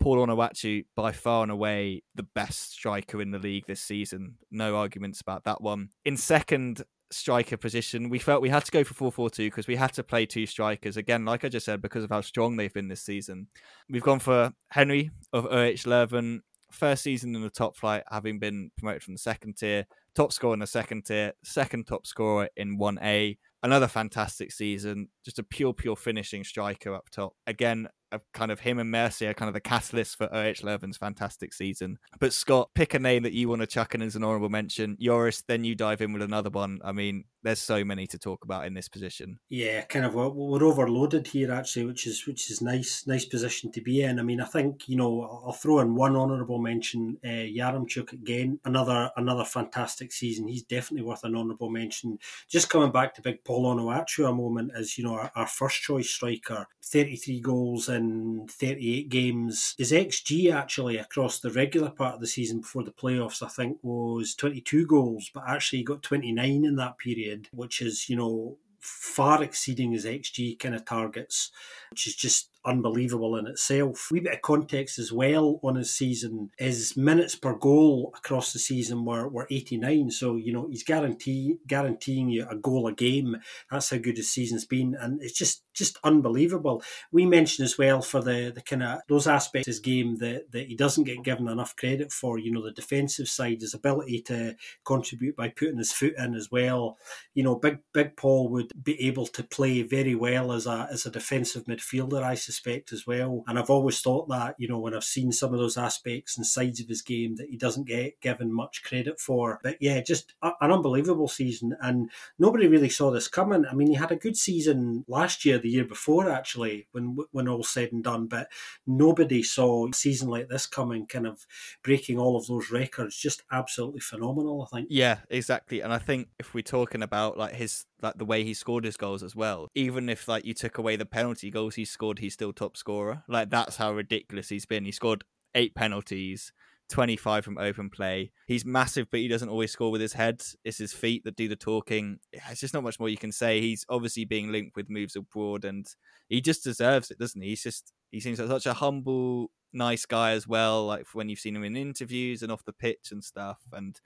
Paul 0.00 0.26
Onuachu 0.26 0.84
by 0.96 1.12
far 1.12 1.42
and 1.42 1.52
away 1.52 2.02
the 2.14 2.24
best 2.34 2.72
striker 2.72 3.22
in 3.22 3.30
the 3.30 3.38
league 3.38 3.66
this 3.66 3.82
season. 3.82 4.36
No 4.50 4.76
arguments 4.76 5.20
about 5.20 5.44
that 5.44 5.60
one. 5.60 5.90
In 6.04 6.16
second 6.16 6.82
striker 7.10 7.56
position, 7.56 8.08
we 8.08 8.18
felt 8.18 8.42
we 8.42 8.48
had 8.48 8.64
to 8.64 8.72
go 8.72 8.84
for 8.84 9.12
4-4-2 9.12 9.36
because 9.46 9.68
we 9.68 9.76
had 9.76 9.92
to 9.94 10.02
play 10.02 10.26
two 10.26 10.46
strikers 10.46 10.96
again, 10.96 11.24
like 11.24 11.44
I 11.44 11.48
just 11.48 11.66
said, 11.66 11.82
because 11.82 12.04
of 12.04 12.10
how 12.10 12.20
strong 12.20 12.56
they've 12.56 12.72
been 12.72 12.88
this 12.88 13.02
season. 13.02 13.46
We've 13.88 14.02
gone 14.02 14.18
for 14.18 14.52
Henry 14.70 15.10
of 15.32 15.46
OH 15.46 15.84
Leuven, 15.86 16.40
first 16.70 17.02
season 17.02 17.36
in 17.36 17.42
the 17.42 17.50
top 17.50 17.76
flight, 17.76 18.02
having 18.10 18.38
been 18.38 18.70
promoted 18.78 19.02
from 19.02 19.14
the 19.14 19.18
second 19.18 19.56
tier, 19.56 19.86
top 20.14 20.32
scorer 20.32 20.54
in 20.54 20.60
the 20.60 20.66
second 20.66 21.04
tier, 21.04 21.32
second 21.44 21.86
top 21.86 22.06
scorer 22.06 22.48
in 22.56 22.78
1A, 22.78 23.36
another 23.62 23.88
fantastic 23.88 24.52
season. 24.52 25.08
Just 25.24 25.38
a 25.38 25.42
pure, 25.42 25.72
pure 25.72 25.96
finishing 25.96 26.44
striker 26.44 26.94
up 26.94 27.08
top. 27.10 27.34
Again, 27.46 27.88
kind 28.32 28.50
of 28.50 28.60
him 28.60 28.78
and 28.78 28.90
Mercier 28.90 29.30
are 29.30 29.34
kind 29.34 29.48
of 29.48 29.54
the 29.54 29.60
catalyst 29.60 30.16
for 30.16 30.32
OH 30.32 30.62
Leuven's 30.62 30.96
fantastic 30.96 31.52
season. 31.52 31.98
But 32.18 32.32
Scott, 32.32 32.70
pick 32.74 32.94
a 32.94 32.98
name 32.98 33.22
that 33.22 33.32
you 33.32 33.48
want 33.48 33.60
to 33.60 33.66
chuck 33.66 33.94
in 33.94 34.02
as 34.02 34.16
an 34.16 34.24
honourable 34.24 34.48
mention. 34.48 34.96
Joris, 35.00 35.42
then 35.42 35.64
you 35.64 35.74
dive 35.74 36.00
in 36.00 36.12
with 36.12 36.22
another 36.22 36.50
one. 36.50 36.80
I 36.84 36.92
mean, 36.92 37.24
there's 37.42 37.60
so 37.60 37.84
many 37.84 38.06
to 38.06 38.18
talk 38.18 38.44
about 38.44 38.66
in 38.66 38.74
this 38.74 38.88
position. 38.88 39.38
Yeah, 39.48 39.82
kind 39.82 40.04
of 40.04 40.14
we're 40.14 40.64
overloaded 40.64 41.26
here 41.26 41.52
actually, 41.52 41.86
which 41.86 42.06
is 42.06 42.26
which 42.26 42.50
is 42.50 42.62
nice, 42.62 43.06
nice 43.06 43.24
position 43.24 43.72
to 43.72 43.80
be 43.80 44.02
in. 44.02 44.18
I 44.18 44.22
mean, 44.22 44.40
I 44.40 44.44
think 44.44 44.88
you 44.88 44.96
know 44.96 45.22
I'll 45.44 45.52
throw 45.52 45.80
in 45.80 45.94
one 45.94 46.16
honourable 46.16 46.58
mention. 46.58 47.18
Uh, 47.24 47.28
Yaremchuk 47.28 48.12
again, 48.12 48.60
another 48.64 49.10
another 49.16 49.44
fantastic 49.44 50.12
season. 50.12 50.48
He's 50.48 50.62
definitely 50.62 51.06
worth 51.06 51.24
an 51.24 51.36
honourable 51.36 51.70
mention. 51.70 52.18
Just 52.48 52.70
coming 52.70 52.92
back 52.92 53.14
to 53.14 53.22
Big 53.22 53.44
Paul 53.44 53.74
Onuachu 53.74 54.28
a 54.28 54.32
moment 54.32 54.72
as 54.74 54.96
you 54.96 55.04
know 55.04 55.14
our, 55.14 55.30
our 55.34 55.46
first 55.46 55.82
choice 55.82 56.10
striker, 56.10 56.66
33 56.84 57.40
goals 57.40 57.88
in 57.88 58.01
38 58.50 59.08
games. 59.08 59.74
His 59.78 59.92
xG 59.92 60.52
actually 60.52 60.96
across 60.98 61.40
the 61.40 61.50
regular 61.50 61.90
part 61.90 62.14
of 62.14 62.20
the 62.20 62.26
season 62.26 62.60
before 62.60 62.84
the 62.84 62.92
playoffs, 62.92 63.42
I 63.42 63.48
think, 63.48 63.78
was 63.82 64.34
22 64.34 64.86
goals, 64.86 65.30
but 65.32 65.44
actually 65.46 65.78
he 65.80 65.84
got 65.84 66.02
29 66.02 66.64
in 66.64 66.76
that 66.76 66.98
period 66.98 67.12
period, 67.12 67.48
which 67.52 67.80
is, 67.80 68.08
you 68.08 68.16
know, 68.16 68.56
far 68.80 69.42
exceeding 69.42 69.92
his 69.92 70.04
XG 70.04 70.58
kind 70.58 70.74
of 70.74 70.84
targets, 70.84 71.50
which 71.90 72.06
is 72.06 72.14
just 72.14 72.50
unbelievable 72.64 73.36
in 73.36 73.46
itself. 73.46 74.08
A 74.10 74.14
wee 74.14 74.20
bit 74.20 74.34
of 74.34 74.42
context 74.42 74.98
as 74.98 75.12
well 75.12 75.60
on 75.62 75.76
his 75.76 75.92
season. 75.92 76.50
His 76.58 76.96
minutes 76.96 77.34
per 77.34 77.54
goal 77.54 78.12
across 78.16 78.52
the 78.52 78.58
season 78.58 79.04
were, 79.04 79.28
were 79.28 79.46
89. 79.50 80.10
So, 80.10 80.36
you 80.36 80.52
know, 80.52 80.68
he's 80.70 80.84
guarantee, 80.84 81.58
guaranteeing 81.66 82.30
you 82.30 82.46
a 82.48 82.56
goal 82.56 82.86
a 82.86 82.92
game. 82.92 83.36
That's 83.70 83.90
how 83.90 83.98
good 83.98 84.16
his 84.16 84.30
season's 84.30 84.64
been. 84.64 84.96
And 84.98 85.22
it's 85.22 85.36
just 85.38 85.64
just 85.74 85.98
unbelievable. 86.04 86.82
We 87.12 87.24
mentioned 87.24 87.64
as 87.64 87.78
well 87.78 88.02
for 88.02 88.20
the, 88.20 88.52
the 88.54 88.60
kind 88.60 88.82
of 88.82 89.00
those 89.08 89.26
aspects 89.26 89.66
of 89.66 89.72
his 89.72 89.80
game 89.80 90.16
that, 90.18 90.52
that 90.52 90.66
he 90.66 90.76
doesn't 90.76 91.04
get 91.04 91.22
given 91.22 91.48
enough 91.48 91.74
credit 91.76 92.12
for, 92.12 92.38
you 92.38 92.52
know, 92.52 92.62
the 92.62 92.72
defensive 92.72 93.26
side, 93.26 93.62
his 93.62 93.72
ability 93.72 94.20
to 94.22 94.54
contribute 94.84 95.34
by 95.34 95.48
putting 95.48 95.78
his 95.78 95.92
foot 95.92 96.12
in 96.18 96.34
as 96.34 96.50
well. 96.50 96.98
You 97.34 97.42
know, 97.42 97.54
Big 97.54 97.78
Big 97.94 98.16
Paul 98.16 98.50
would 98.50 98.70
be 98.82 99.00
able 99.06 99.26
to 99.28 99.42
play 99.42 99.82
very 99.82 100.14
well 100.14 100.52
as 100.52 100.66
a 100.66 100.88
as 100.90 101.06
a 101.06 101.10
defensive 101.10 101.64
midfielder, 101.64 102.22
I 102.22 102.34
suspect 102.34 102.51
suspect 102.52 102.92
as 102.92 103.06
well. 103.06 103.42
And 103.46 103.58
I've 103.58 103.70
always 103.70 104.00
thought 104.00 104.28
that, 104.28 104.56
you 104.58 104.68
know, 104.68 104.78
when 104.78 104.94
I've 104.94 105.04
seen 105.04 105.32
some 105.32 105.54
of 105.54 105.58
those 105.58 105.78
aspects 105.78 106.36
and 106.36 106.46
sides 106.46 106.80
of 106.80 106.88
his 106.88 107.02
game 107.02 107.36
that 107.36 107.48
he 107.48 107.56
doesn't 107.56 107.86
get 107.86 108.20
given 108.20 108.52
much 108.52 108.82
credit 108.82 109.18
for. 109.18 109.58
But 109.62 109.78
yeah, 109.80 110.00
just 110.00 110.34
a, 110.42 110.52
an 110.60 110.70
unbelievable 110.70 111.28
season. 111.28 111.74
And 111.80 112.10
nobody 112.38 112.66
really 112.66 112.90
saw 112.90 113.10
this 113.10 113.28
coming. 113.28 113.64
I 113.70 113.74
mean, 113.74 113.88
he 113.88 113.94
had 113.94 114.12
a 114.12 114.16
good 114.16 114.36
season 114.36 115.04
last 115.08 115.44
year, 115.44 115.58
the 115.58 115.70
year 115.70 115.84
before, 115.84 116.28
actually, 116.30 116.88
when 116.92 117.16
when 117.32 117.48
all 117.48 117.64
said 117.64 117.92
and 117.92 118.04
done. 118.04 118.26
But 118.26 118.48
nobody 118.86 119.42
saw 119.42 119.88
a 119.88 119.94
season 119.94 120.28
like 120.28 120.48
this 120.48 120.66
coming, 120.66 121.06
kind 121.06 121.26
of 121.26 121.46
breaking 121.82 122.18
all 122.18 122.36
of 122.36 122.46
those 122.46 122.70
records. 122.70 123.16
Just 123.16 123.42
absolutely 123.50 124.00
phenomenal, 124.00 124.68
I 124.70 124.76
think. 124.76 124.88
Yeah, 124.90 125.18
exactly. 125.30 125.80
And 125.80 125.92
I 125.92 125.98
think 125.98 126.28
if 126.38 126.52
we're 126.52 126.62
talking 126.62 127.02
about 127.02 127.38
like 127.38 127.54
his 127.54 127.86
like 128.02 128.18
the 128.18 128.24
way 128.24 128.42
he 128.42 128.52
scored 128.52 128.84
his 128.84 128.96
goals 128.96 129.22
as 129.22 129.34
well, 129.34 129.68
even 129.74 130.08
if 130.08 130.28
like 130.28 130.44
you 130.44 130.54
took 130.54 130.76
away 130.76 130.96
the 130.96 131.06
penalty 131.06 131.50
goals 131.50 131.76
he 131.76 131.84
scored, 131.84 132.18
he's 132.18 132.36
still 132.42 132.52
top 132.52 132.76
scorer. 132.76 133.22
Like 133.28 133.50
that's 133.50 133.76
how 133.76 133.92
ridiculous 133.92 134.48
he's 134.48 134.66
been. 134.66 134.84
He 134.84 134.92
scored 134.92 135.24
eight 135.54 135.74
penalties. 135.74 136.52
25 136.90 137.42
from 137.42 137.56
open 137.56 137.88
play. 137.88 138.32
He's 138.46 138.66
massive, 138.66 139.06
but 139.10 139.20
he 139.20 139.28
doesn't 139.28 139.48
always 139.48 139.70
score 139.70 139.90
with 139.90 140.02
his 140.02 140.12
head. 140.12 140.42
It's 140.62 140.76
his 140.76 140.92
feet 140.92 141.24
that 141.24 141.36
do 141.36 141.48
the 141.48 141.56
talking. 141.56 142.18
It's 142.32 142.60
just 142.60 142.74
not 142.74 142.82
much 142.82 143.00
more 143.00 143.08
you 143.08 143.16
can 143.16 143.32
say. 143.32 143.62
He's 143.62 143.86
obviously 143.88 144.26
being 144.26 144.52
linked 144.52 144.76
with 144.76 144.90
moves 144.90 145.16
abroad, 145.16 145.64
and 145.64 145.86
he 146.28 146.42
just 146.42 146.62
deserves 146.62 147.10
it, 147.10 147.18
doesn't 147.18 147.40
he? 147.40 147.50
He's 147.50 147.62
just 147.62 147.94
he 148.10 148.20
seems 148.20 148.38
like 148.38 148.48
such 148.48 148.66
a 148.66 148.74
humble, 148.74 149.50
nice 149.72 150.04
guy 150.04 150.32
as 150.32 150.46
well. 150.46 150.84
Like 150.84 151.06
when 151.14 151.30
you've 151.30 151.38
seen 151.38 151.56
him 151.56 151.64
in 151.64 151.76
interviews 151.76 152.42
and 152.42 152.52
off 152.52 152.66
the 152.66 152.74
pitch 152.74 153.08
and 153.10 153.24
stuff, 153.24 153.60
and 153.72 153.98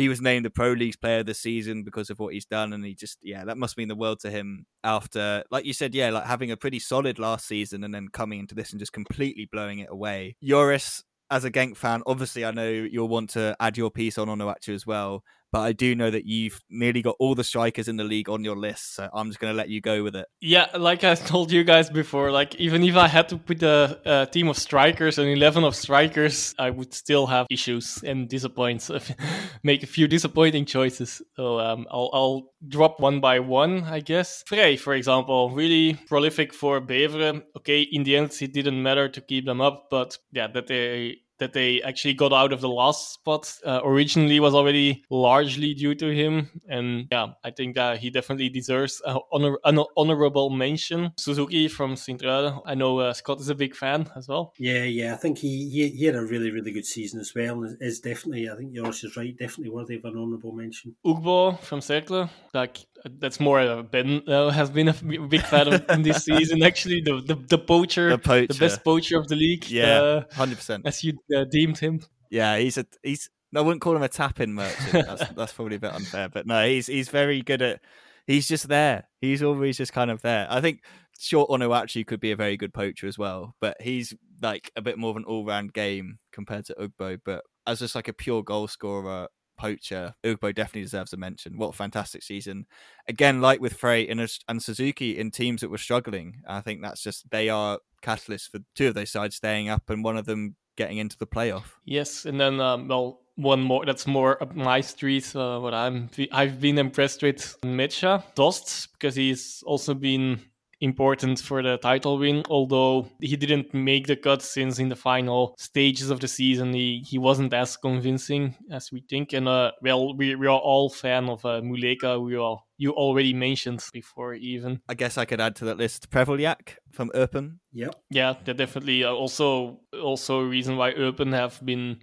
he 0.00 0.08
was 0.08 0.20
named 0.20 0.44
the 0.44 0.50
Pro 0.50 0.72
Leagues 0.72 0.96
Player 0.96 1.20
of 1.20 1.26
the 1.26 1.34
Season 1.34 1.84
because 1.84 2.10
of 2.10 2.18
what 2.18 2.34
he's 2.34 2.46
done, 2.46 2.72
and 2.72 2.84
he 2.84 2.94
just 2.94 3.18
yeah, 3.22 3.44
that 3.44 3.58
must 3.58 3.76
mean 3.76 3.88
the 3.88 3.94
world 3.94 4.20
to 4.20 4.30
him. 4.30 4.66
After, 4.82 5.44
like 5.50 5.66
you 5.66 5.72
said, 5.72 5.94
yeah, 5.94 6.10
like 6.10 6.24
having 6.24 6.50
a 6.50 6.56
pretty 6.56 6.78
solid 6.78 7.18
last 7.18 7.46
season 7.46 7.84
and 7.84 7.94
then 7.94 8.08
coming 8.08 8.40
into 8.40 8.54
this 8.54 8.70
and 8.70 8.80
just 8.80 8.92
completely 8.92 9.48
blowing 9.50 9.80
it 9.80 9.88
away. 9.90 10.36
Joris 10.42 11.04
as 11.30 11.44
a 11.44 11.50
Genk 11.50 11.76
fan, 11.76 12.02
obviously 12.06 12.44
I 12.44 12.50
know 12.50 12.68
you'll 12.68 13.08
want 13.08 13.30
to 13.30 13.56
add 13.60 13.76
your 13.76 13.90
piece 13.90 14.18
on 14.18 14.28
Onuachu 14.28 14.74
as 14.74 14.86
well, 14.86 15.22
but 15.52 15.60
I 15.60 15.72
do 15.72 15.94
know 15.94 16.10
that 16.10 16.26
you've 16.26 16.60
nearly 16.70 17.02
got 17.02 17.16
all 17.18 17.34
the 17.34 17.44
strikers 17.44 17.88
in 17.88 17.96
the 17.96 18.04
league 18.04 18.28
on 18.28 18.44
your 18.44 18.56
list, 18.56 18.94
so 18.94 19.08
I'm 19.12 19.28
just 19.28 19.40
going 19.40 19.52
to 19.52 19.56
let 19.56 19.68
you 19.68 19.80
go 19.80 20.02
with 20.02 20.14
it. 20.16 20.26
Yeah, 20.40 20.66
like 20.76 21.04
I 21.04 21.14
told 21.32 21.50
you 21.50 21.64
guys 21.64 21.90
before, 21.90 22.30
like 22.30 22.54
even 22.56 22.82
if 22.84 22.96
I 22.96 23.08
had 23.08 23.28
to 23.30 23.36
put 23.36 23.62
a, 23.62 24.00
a 24.04 24.26
team 24.26 24.48
of 24.48 24.56
strikers, 24.56 25.18
an 25.18 25.26
11 25.26 25.64
of 25.64 25.74
strikers, 25.74 26.54
I 26.58 26.70
would 26.70 26.94
still 26.94 27.26
have 27.26 27.46
issues 27.50 28.02
and 28.04 28.28
disappoint, 28.28 28.88
make 29.62 29.82
a 29.82 29.86
few 29.86 30.06
disappointing 30.06 30.64
choices. 30.66 31.22
So 31.36 31.58
um, 31.58 31.86
I'll, 31.90 32.10
I'll 32.12 32.52
drop 32.68 33.00
one 33.00 33.20
by 33.20 33.40
one, 33.40 33.84
I 33.84 34.00
guess. 34.00 34.44
Frey, 34.46 34.76
for 34.76 34.94
example, 34.94 35.50
really 35.50 35.94
prolific 35.94 36.54
for 36.54 36.80
Beveren. 36.80 37.42
Okay, 37.56 37.82
in 37.82 38.04
the 38.04 38.16
end, 38.16 38.36
it 38.40 38.52
didn't 38.52 38.82
matter 38.82 39.08
to 39.08 39.20
keep 39.20 39.46
them 39.46 39.60
up, 39.60 39.88
but 39.90 40.18
yeah, 40.32 40.46
that 40.48 40.66
they 40.66 41.18
that 41.40 41.52
they 41.52 41.82
actually 41.82 42.14
got 42.14 42.32
out 42.32 42.52
of 42.52 42.60
the 42.60 42.68
last 42.68 43.14
spot 43.14 43.52
uh, 43.66 43.80
originally 43.84 44.38
was 44.40 44.54
already 44.54 45.04
largely 45.10 45.74
due 45.74 45.94
to 45.96 46.14
him. 46.14 46.48
And 46.68 47.08
yeah, 47.10 47.28
I 47.42 47.50
think 47.50 47.74
that 47.74 47.98
he 47.98 48.10
definitely 48.10 48.48
deserves 48.48 49.02
honor, 49.32 49.58
an 49.64 49.82
honorable 49.96 50.50
mention. 50.50 51.12
Suzuki 51.18 51.68
from 51.68 51.96
Sint-Truiden. 51.96 52.62
I 52.64 52.74
know 52.74 53.00
uh, 53.00 53.12
Scott 53.12 53.40
is 53.40 53.48
a 53.48 53.54
big 53.54 53.74
fan 53.74 54.08
as 54.16 54.28
well. 54.28 54.52
Yeah, 54.58 54.84
yeah. 54.84 55.14
I 55.14 55.16
think 55.16 55.38
he, 55.38 55.68
he, 55.68 55.88
he 55.88 56.04
had 56.04 56.14
a 56.14 56.24
really, 56.24 56.50
really 56.50 56.72
good 56.72 56.86
season 56.86 57.20
as 57.20 57.34
well. 57.34 57.64
And 57.64 57.76
is 57.80 58.00
definitely, 58.00 58.48
I 58.48 58.56
think 58.56 58.74
Joris 58.74 59.02
is 59.04 59.16
right, 59.16 59.36
definitely 59.36 59.70
worthy 59.70 59.96
of 59.96 60.04
an 60.04 60.16
honorable 60.16 60.52
mention. 60.52 60.94
Ugbo 61.04 61.58
from 61.60 61.80
Cercle. 61.80 62.28
Like, 62.54 62.86
that's 63.18 63.40
more 63.40 63.60
uh, 63.60 63.82
Ben 63.82 64.22
uh, 64.28 64.50
has 64.50 64.70
been 64.70 64.88
a 64.88 64.92
big 64.92 65.42
fan 65.42 65.72
of 65.72 65.90
in 65.90 66.02
this 66.02 66.24
season. 66.24 66.62
Actually, 66.62 67.00
the, 67.00 67.20
the, 67.20 67.34
the 67.34 67.58
poacher, 67.58 68.10
the 68.10 68.18
poacher, 68.18 68.46
the 68.46 68.58
best 68.58 68.84
poacher 68.84 69.18
of 69.18 69.28
the 69.28 69.36
league. 69.36 69.68
Yeah, 69.70 70.00
uh, 70.00 70.24
hundred 70.32 70.56
percent. 70.56 70.86
As 70.86 71.02
you 71.02 71.18
uh, 71.34 71.44
deemed 71.44 71.78
him. 71.78 72.00
Yeah, 72.30 72.58
he's 72.58 72.78
a 72.78 72.86
he's. 73.02 73.30
I 73.54 73.60
wouldn't 73.60 73.82
call 73.82 73.96
him 73.96 74.02
a 74.02 74.08
tap-in 74.08 74.54
merchant. 74.54 74.92
That's, 74.92 75.28
that's 75.36 75.52
probably 75.52 75.76
a 75.76 75.80
bit 75.80 75.92
unfair, 75.92 76.28
but 76.28 76.46
no, 76.46 76.66
he's 76.66 76.86
he's 76.86 77.08
very 77.08 77.42
good 77.42 77.62
at. 77.62 77.80
He's 78.26 78.46
just 78.46 78.68
there. 78.68 79.08
He's 79.20 79.42
always 79.42 79.76
just 79.76 79.92
kind 79.92 80.10
of 80.10 80.22
there. 80.22 80.46
I 80.48 80.60
think 80.60 80.84
Short 81.18 81.50
Ono 81.50 81.74
actually 81.74 82.04
could 82.04 82.20
be 82.20 82.30
a 82.30 82.36
very 82.36 82.56
good 82.56 82.72
poacher 82.72 83.08
as 83.08 83.18
well, 83.18 83.56
but 83.60 83.76
he's 83.80 84.14
like 84.40 84.70
a 84.76 84.82
bit 84.82 84.98
more 84.98 85.10
of 85.10 85.16
an 85.16 85.24
all-round 85.24 85.72
game 85.72 86.18
compared 86.32 86.66
to 86.66 86.74
Ugbo. 86.74 87.18
But 87.24 87.42
as 87.66 87.80
just 87.80 87.94
like 87.94 88.08
a 88.08 88.12
pure 88.12 88.44
goal 88.44 88.68
scorer, 88.68 89.28
poacher, 89.60 90.14
Ugbo 90.24 90.54
definitely 90.54 90.82
deserves 90.82 91.12
a 91.12 91.18
mention. 91.18 91.58
What 91.58 91.68
a 91.68 91.76
fantastic 91.76 92.22
season. 92.22 92.66
Again, 93.06 93.40
like 93.40 93.60
with 93.60 93.74
Frey 93.74 94.08
and, 94.08 94.20
and 94.48 94.62
Suzuki 94.62 95.18
in 95.18 95.30
teams 95.30 95.60
that 95.60 95.70
were 95.70 95.78
struggling, 95.78 96.42
I 96.48 96.62
think 96.62 96.80
that's 96.80 97.02
just, 97.02 97.30
they 97.30 97.50
are 97.50 97.78
catalysts 98.02 98.48
for 98.48 98.60
two 98.74 98.88
of 98.88 98.94
those 98.94 99.10
sides 99.10 99.36
staying 99.36 99.68
up 99.68 99.90
and 99.90 100.02
one 100.02 100.16
of 100.16 100.24
them 100.24 100.56
getting 100.80 100.98
into 100.98 101.18
the 101.18 101.26
playoff. 101.26 101.66
Yes, 101.84 102.24
and 102.24 102.40
then, 102.40 102.58
um, 102.60 102.88
well, 102.88 103.20
one 103.36 103.60
more 103.60 103.84
that's 103.86 104.06
more 104.06 104.42
up 104.42 104.54
my 104.54 104.80
street. 104.80 105.34
Uh, 105.34 105.58
what 105.60 105.74
I'm 105.74 106.08
I've 106.32 106.60
been 106.60 106.78
impressed 106.78 107.22
with 107.22 107.56
Mecha 107.62 108.22
Dost 108.34 108.92
because 108.92 109.14
he's 109.14 109.62
also 109.66 109.94
been 109.94 110.40
important 110.80 111.38
for 111.38 111.62
the 111.62 111.76
title 111.78 112.18
win, 112.18 112.42
although 112.48 113.08
he 113.20 113.36
didn't 113.36 113.72
make 113.74 114.06
the 114.06 114.16
cut 114.16 114.42
since 114.42 114.78
in 114.78 114.88
the 114.88 114.96
final 114.96 115.54
stages 115.58 116.10
of 116.10 116.20
the 116.20 116.28
season 116.28 116.72
he, 116.72 117.04
he 117.06 117.18
wasn't 117.18 117.52
as 117.52 117.76
convincing 117.76 118.54
as 118.70 118.90
we 118.90 119.04
think. 119.08 119.32
And 119.32 119.48
uh, 119.48 119.72
well, 119.82 120.16
we, 120.16 120.34
we 120.34 120.46
are 120.46 120.58
all 120.58 120.88
fan 120.88 121.28
of 121.28 121.44
uh, 121.44 121.60
Muleka, 121.60 122.22
we 122.22 122.36
all 122.36 122.66
you 122.78 122.92
already 122.92 123.34
mentioned 123.34 123.84
before 123.92 124.32
even. 124.32 124.80
I 124.88 124.94
guess 124.94 125.18
I 125.18 125.26
could 125.26 125.40
add 125.40 125.54
to 125.56 125.66
that 125.66 125.76
list 125.76 126.10
Prevljak 126.10 126.76
from 126.90 127.10
Eupen. 127.14 127.58
Yep. 127.74 127.94
Yeah, 128.10 128.34
that 128.44 128.56
definitely 128.56 129.04
uh, 129.04 129.12
also 129.12 129.80
also 129.92 130.40
a 130.40 130.46
reason 130.46 130.76
why 130.76 130.92
Eupen 130.92 131.32
have 131.34 131.60
been 131.64 131.98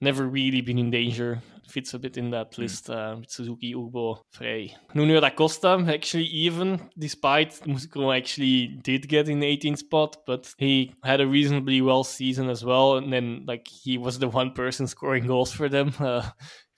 never 0.00 0.26
really 0.26 0.62
been 0.62 0.78
in 0.78 0.90
danger 0.90 1.42
fits 1.72 1.94
a 1.94 1.98
bit 1.98 2.16
in 2.16 2.30
that 2.30 2.54
hmm. 2.54 2.62
list 2.62 2.90
uh, 2.90 3.16
with 3.18 3.30
Suzuki, 3.30 3.74
Ugbo, 3.74 4.18
Frey. 4.30 4.76
Nuno 4.94 5.20
da 5.20 5.30
Costa, 5.30 5.84
actually 5.88 6.24
even, 6.24 6.80
despite 6.98 7.52
Mouscron 7.66 8.16
actually 8.16 8.66
did 8.82 9.08
get 9.08 9.28
in 9.28 9.40
the 9.40 9.56
18th 9.56 9.78
spot, 9.78 10.16
but 10.26 10.54
he 10.58 10.94
had 11.02 11.20
a 11.20 11.26
reasonably 11.26 11.80
well 11.80 12.04
season 12.04 12.48
as 12.50 12.64
well. 12.64 12.96
And 12.96 13.12
then, 13.12 13.44
like, 13.46 13.66
he 13.66 13.98
was 13.98 14.18
the 14.18 14.28
one 14.28 14.52
person 14.52 14.86
scoring 14.86 15.26
goals 15.26 15.52
for 15.52 15.68
them. 15.68 15.92
Uh, 16.02 16.28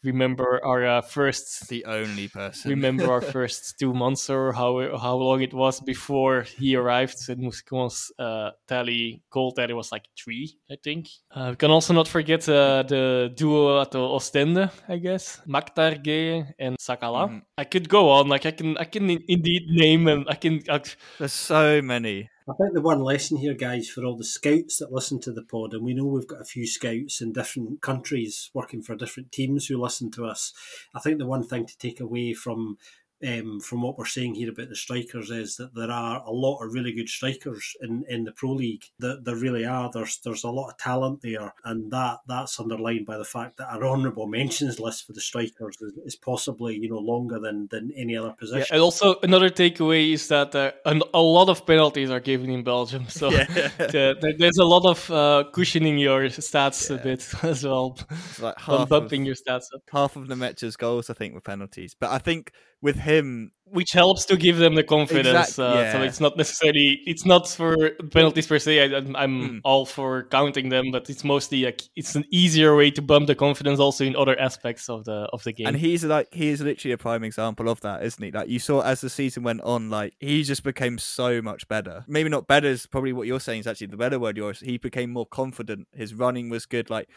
remember 0.05 0.61
our 0.65 0.87
uh, 0.87 1.01
first 1.01 1.69
the 1.69 1.85
only 1.87 2.29
person. 2.29 2.71
remember 2.71 3.11
our 3.11 3.21
first 3.37 3.79
two 3.79 3.93
months 3.93 4.31
or 4.31 4.53
how 4.53 4.97
how 4.99 5.17
long 5.17 5.43
it 5.43 5.55
was 5.55 5.81
before 5.81 6.43
he 6.43 6.77
arrived 6.77 7.17
and 7.29 7.43
Mouscron's 7.43 8.13
uh, 8.19 8.51
tally. 8.69 9.23
Goal 9.31 9.53
tally 9.53 9.75
was 9.75 9.91
like 9.91 10.05
three 10.17 10.57
I 10.71 10.77
think. 10.83 11.09
Uh, 11.35 11.49
we 11.51 11.57
can 11.57 11.71
also 11.71 11.95
not 11.95 12.09
forget 12.09 12.49
uh, 12.49 12.83
the 12.83 13.33
duo 13.35 13.81
at 13.81 13.91
the 13.91 13.99
Ostende 13.99 14.71
I 14.89 14.99
guess. 14.99 15.41
Makhtar 15.49 16.03
Gueye 16.05 16.53
and 16.59 16.77
Sakala. 16.79 17.29
Mm. 17.29 17.43
I 17.59 17.65
could 17.65 17.89
go 17.89 18.11
on. 18.11 18.29
Like 18.29 18.47
I 18.47 18.53
can 18.53 18.77
I 18.79 18.85
can 18.85 19.11
indeed 19.11 19.67
name 19.69 20.09
and 20.09 20.27
I 20.29 20.35
can 20.35 20.61
I... 20.69 20.81
there's 21.19 21.33
so 21.33 21.81
many 21.83 22.29
I 22.47 22.53
think 22.53 22.75
the 22.75 22.83
one 22.83 23.01
lesson 23.01 23.39
here, 23.39 23.55
guys, 23.55 23.89
for 23.89 24.05
all 24.05 24.19
the 24.19 24.25
scouts 24.25 24.77
that 24.77 24.93
listen 24.93 25.19
to 25.23 25.33
the 25.33 25.43
pod, 25.43 25.73
and 25.73 25.83
we 25.83 25.95
know 25.95 26.05
we've 26.05 26.29
got 26.29 26.43
a 26.43 26.45
few 26.45 26.67
scouts 26.67 27.23
in 27.23 27.33
different 27.33 27.81
countries 27.81 28.51
working 28.53 28.83
for 28.83 28.95
different 28.95 29.33
teams 29.33 29.67
who 29.67 29.81
listen 29.81 30.11
to 30.11 30.27
us. 30.27 30.53
I 30.95 31.01
think 31.01 31.17
the 31.17 31.27
one 31.27 31.43
thing 31.43 31.65
to 31.65 31.79
take 31.79 32.01
away 32.01 32.35
from 32.35 32.77
um, 33.27 33.61
from 33.61 33.83
what 33.83 33.97
we're 33.99 34.05
saying 34.05 34.35
here 34.35 34.51
about 34.51 34.68
the 34.68 34.77
strikers 34.77 35.31
is 35.31 35.57
that 35.57 35.75
there 35.75 35.91
are 35.91 36.22
a 36.25 36.31
lot 36.31 36.59
of 36.59 36.72
really 36.72 36.93
good 36.93 37.09
strikers 37.09 37.77
in, 37.81 38.05
in 38.09 38.25
the 38.25 38.33
pro 38.33 38.53
league. 38.53 38.85
That 38.99 39.25
there 39.25 39.37
really 39.37 39.64
are. 39.64 39.91
There's 39.93 40.18
there's 40.18 40.45
a 40.45 40.51
lot 40.51 40.70
of 40.70 40.79
talent 40.79 41.22
there, 41.22 41.55
and 41.64 41.91
that 41.91 42.18
that's 42.27 42.61
underlined 42.61 43.07
by 43.07 43.18
the 43.18 43.25
fact 43.25 43.57
that 43.59 43.68
our 43.68 43.85
honourable 43.87 44.27
mentions 44.27 44.79
list 44.79 45.07
for 45.07 45.12
the 45.12 45.20
strikers 45.20 45.77
is, 45.81 45.93
is, 46.05 46.16
possibly 46.16 46.77
you 46.77 46.89
know 46.89 46.99
longer 46.99 47.39
than 47.39 47.68
than 47.70 47.93
any 47.97 48.16
other 48.16 48.33
position. 48.33 48.66
Yeah, 48.70 48.75
and 48.75 48.83
also 48.83 49.16
another 49.22 49.51
takeaway 49.51 50.12
is 50.12 50.29
that 50.29 50.55
uh, 50.55 50.72
an, 50.85 51.03
a 51.12 51.20
lot 51.20 51.49
of 51.49 51.66
penalties 51.66 52.11
are 52.11 52.20
given 52.20 52.51
in 52.51 52.62
Belgium, 52.62 53.09
so 53.09 53.31
yeah. 53.31 53.45
the, 53.79 54.35
there's 54.39 54.59
a 54.59 54.64
lot 54.64 54.85
of 54.85 55.11
uh, 55.11 55.45
cushioning 55.53 55.99
your 55.99 56.25
stats 56.29 56.91
yeah. 56.91 56.97
a 56.97 57.03
bit 57.03 57.27
as 57.45 57.64
well, 57.64 57.99
like 58.41 58.59
half 58.59 58.89
bumping 58.89 59.22
of, 59.22 59.27
your 59.27 59.37
stats 59.37 59.66
up. 59.75 59.83
Half 59.91 60.16
of 60.16 60.29
the 60.29 60.37
matches 60.37 60.77
goals, 60.77 61.11
I 61.11 61.14
think, 61.14 61.35
were 61.35 61.41
penalties, 61.41 61.95
but 61.99 62.11
I 62.11 62.18
think 62.18 62.53
with 62.85 62.97
him 62.97 63.14
which 63.75 63.91
helps 63.93 64.25
to 64.27 64.37
give 64.37 64.59
them 64.59 64.75
the 64.77 64.85
confidence 64.85 65.49
exact, 65.49 65.59
uh, 65.59 65.77
yeah. 65.77 65.93
so 65.93 66.03
it's 66.03 66.21
not 66.21 66.37
necessarily 66.37 67.01
it's 67.07 67.27
not 67.27 67.49
for 67.49 67.91
penalties 68.12 68.47
per 68.47 68.59
se 68.59 68.81
I, 68.81 68.99
am 68.99 69.15
mm. 69.15 69.61
all 69.65 69.85
for 69.85 70.25
counting 70.25 70.69
them 70.69 70.93
but 70.93 71.11
it's 71.11 71.25
mostly 71.25 71.65
like 71.65 71.83
it's 71.97 72.15
an 72.15 72.25
easier 72.31 72.77
way 72.77 72.93
to 72.93 73.03
bump 73.03 73.27
the 73.27 73.35
confidence 73.35 73.81
also 73.81 74.05
in 74.05 74.15
other 74.15 74.39
aspects 74.39 74.89
of 74.89 75.05
the 75.05 75.29
of 75.33 75.43
the 75.43 75.53
game. 75.53 75.67
And 75.67 75.77
he's 75.77 76.05
like 76.05 76.33
he 76.33 76.49
is 76.51 76.61
literally 76.61 76.93
a 76.93 76.99
prime 76.99 77.25
example 77.25 77.69
of 77.69 77.81
that 77.81 78.05
isn't 78.05 78.23
he? 78.23 78.31
Like 78.31 78.49
you 78.49 78.61
saw 78.61 78.83
as 78.83 79.01
the 79.01 79.11
season 79.11 79.43
went 79.43 79.62
on 79.62 79.91
like 79.91 80.15
he 80.21 80.45
just 80.45 80.62
became 80.62 80.99
so 80.99 81.43
much 81.43 81.67
better. 81.67 82.05
Maybe 82.07 82.29
not 82.29 82.47
better 82.47 82.69
is 82.69 82.87
probably 82.87 83.12
what 83.12 83.27
you're 83.27 83.41
saying 83.41 83.61
is 83.61 83.67
actually 83.67 83.89
the 83.89 83.97
better 83.97 84.21
word 84.21 84.37
yours 84.37 84.61
he 84.61 84.79
became 84.79 85.11
more 85.11 85.27
confident. 85.27 85.89
His 85.93 86.15
running 86.15 86.49
was 86.49 86.65
good 86.65 86.91
like 86.91 87.09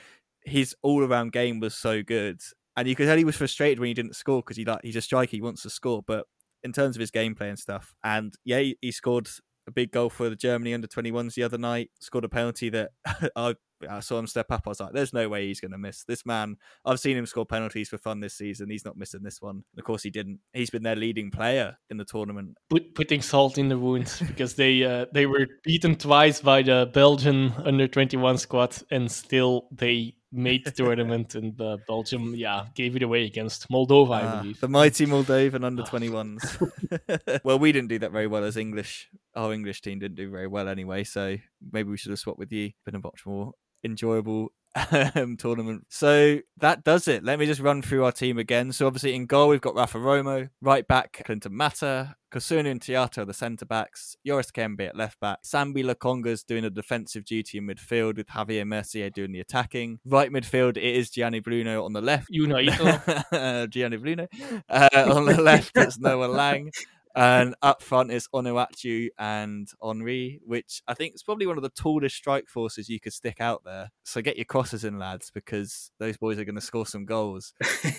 his 0.44 0.76
all-around 0.82 1.34
game 1.34 1.60
was 1.60 1.76
so 1.76 2.02
good 2.02 2.42
and 2.78 2.88
you 2.88 2.96
could 2.96 3.08
tell 3.08 3.18
he 3.18 3.26
was 3.26 3.36
frustrated 3.36 3.80
when 3.80 3.88
he 3.88 3.94
didn't 3.96 4.16
score 4.16 4.42
because 4.42 4.56
he 4.56 4.64
like 4.64 4.82
he's 4.84 4.96
a 4.96 5.02
striker, 5.02 5.32
he 5.32 5.42
wants 5.42 5.64
to 5.64 5.70
score. 5.70 6.04
But 6.06 6.26
in 6.64 6.72
terms 6.72 6.96
of 6.96 7.00
his 7.00 7.12
gameplay 7.12 7.50
and 7.50 7.58
stuff, 7.58 7.96
and 8.04 8.36
yeah, 8.46 8.60
he, 8.60 8.78
he, 8.82 8.92
scored 8.92 9.28
a 9.68 9.72
big 9.72 9.92
goal 9.92 10.10
for 10.10 10.30
the 10.30 10.36
Germany 10.36 10.74
under 10.74 10.88
21s 10.88 11.34
the 11.34 11.44
other 11.44 11.58
night. 11.58 11.90
Scored 12.00 12.24
a 12.24 12.30
penalty 12.30 12.70
that 12.70 12.92
I, 13.36 13.56
I 13.90 14.00
saw 14.00 14.20
him 14.20 14.28
step 14.28 14.52
up. 14.52 14.62
I 14.68 14.70
was 14.70 14.80
like, 14.80 14.94
"There's 14.94 15.12
no 15.12 15.28
way 15.28 15.48
he's 15.48 15.60
going 15.60 15.72
to 15.72 15.80
miss 15.80 16.04
this 16.04 16.24
man." 16.24 16.58
I've 16.86 17.00
seen 17.00 17.18
him 17.18 17.26
score 17.26 17.48
penalties 17.48 17.90
for 17.90 17.98
fun 17.98 18.20
this 18.20 18.38
season. 18.38 18.70
He's 18.70 18.86
not 18.86 18.96
missing 18.96 19.24
this 19.24 19.42
one. 19.42 19.64
of 19.76 19.84
course, 19.84 20.04
he 20.04 20.12
didn't. 20.12 20.40
He's 20.54 20.70
been 20.70 20.84
their 20.84 20.96
leading 20.96 21.32
player 21.32 21.78
in 21.90 21.98
the 21.98 22.06
tournament. 22.06 22.58
Put, 22.70 22.94
putting 22.94 23.24
salt 23.24 23.58
in 23.58 23.70
the 23.70 23.78
wounds 23.78 24.20
because 24.28 24.54
they 24.54 24.84
uh, 24.84 25.08
they 25.14 25.26
were 25.26 25.48
beaten 25.64 25.96
twice 25.96 26.42
by 26.42 26.62
the 26.62 26.92
Belgian 26.94 27.54
under 27.66 27.88
21 27.88 28.38
squad, 28.38 28.78
and 28.92 29.12
still 29.12 29.68
they 29.72 30.17
made 30.32 30.66
the 30.66 30.72
tournament 30.72 31.36
and 31.36 31.60
uh, 31.62 31.78
Belgium, 31.88 32.34
yeah, 32.36 32.66
gave 32.76 32.96
it 32.96 33.04
away 33.04 33.26
against 33.26 33.70
Moldova, 33.70 34.12
I 34.12 34.22
ah, 34.24 34.42
believe. 34.42 34.60
The 34.60 34.68
mighty 34.68 35.06
Moldovan 35.06 35.64
under 35.64 35.84
21s. 35.84 37.42
well, 37.44 37.60
we 37.60 37.72
didn't 37.72 37.90
do 37.90 38.00
that 38.00 38.12
very 38.12 38.28
well 38.28 38.44
as 38.44 38.58
English. 38.58 39.10
Our 39.36 39.54
English 39.54 39.82
team 39.82 40.00
didn't 40.00 40.16
do 40.16 40.30
very 40.30 40.48
well 40.48 40.68
anyway, 40.68 41.04
so 41.04 41.38
maybe 41.72 41.90
we 41.90 41.98
should 41.98 42.12
have 42.12 42.20
swapped 42.20 42.40
with 42.40 42.52
you. 42.52 42.72
Been 42.86 42.96
a 42.96 43.00
much 43.00 43.26
more 43.26 43.54
enjoyable 43.84 44.52
um, 45.16 45.38
tournament. 45.40 45.86
So 45.90 46.40
that 46.58 46.84
does 46.84 47.08
it. 47.08 47.24
Let 47.24 47.40
me 47.40 47.46
just 47.46 47.62
run 47.62 47.82
through 47.82 48.06
our 48.06 48.12
team 48.12 48.38
again. 48.38 48.72
So 48.72 48.88
obviously 48.88 49.16
in 49.16 49.26
goal 49.26 49.50
we've 49.50 49.62
got 49.62 49.76
Rafa 49.76 49.98
Romo, 49.98 50.50
right 50.62 50.88
back 50.88 51.22
Clinton 51.26 51.56
Mata, 51.56 52.16
Kossounou 52.32 52.72
and 52.72 52.82
Theate 52.82 53.26
the 53.26 53.34
centre 53.34 53.66
backs, 53.66 54.16
Joris 54.26 54.52
Kayembe 54.52 54.88
at 54.88 54.96
left 54.96 55.20
back, 55.20 55.40
Sambi 55.44 55.84
Lokonga's 55.84 56.44
doing 56.44 56.66
a 56.66 56.70
defensive 56.70 57.26
duty 57.26 57.58
in 57.58 57.68
midfield 57.68 58.18
with 58.18 58.28
Xavier 58.32 58.66
Mercier 58.66 59.10
doing 59.10 59.32
the 59.32 59.40
attacking. 59.40 60.00
Right 60.06 60.32
midfield 60.32 60.78
it 60.78 60.84
is 60.84 61.10
Gianni 61.10 61.40
Bruno 61.40 61.86
on 61.86 61.94
the 61.94 62.02
left. 62.02 62.28
You 62.30 62.48
know, 62.48 63.68
Gianni 63.70 63.98
Bruno. 63.98 64.28
Uh, 64.70 64.90
on 64.94 65.26
the 65.26 65.42
left 65.42 65.72
it's 65.76 66.00
Noah 66.00 66.26
Lang 66.26 66.72
and 67.18 67.56
up 67.64 67.82
front 67.82 68.12
is 68.12 68.28
Onuachu 68.34 69.10
and 69.18 69.68
Henry, 69.84 70.40
which 70.46 70.84
I 70.88 70.94
think 70.94 71.16
is 71.16 71.24
probably 71.24 71.48
one 71.48 71.58
of 71.58 71.64
the 71.64 71.70
tallest 71.70 72.16
strike 72.16 72.48
forces 72.48 72.90
you 72.90 73.00
could 73.00 73.14
stick 73.14 73.42
out 73.42 73.64
there. 73.66 73.90
So 74.04 74.22
get 74.22 74.38
your 74.38 74.46
crosses 74.46 74.84
in, 74.84 75.00
lads, 75.00 75.32
because 75.34 75.92
those 76.00 76.18
boys 76.18 76.38
are 76.38 76.46
going 76.46 76.56
to 76.56 76.62
score 76.62 76.86
some 76.86 77.06
goals. 77.06 77.54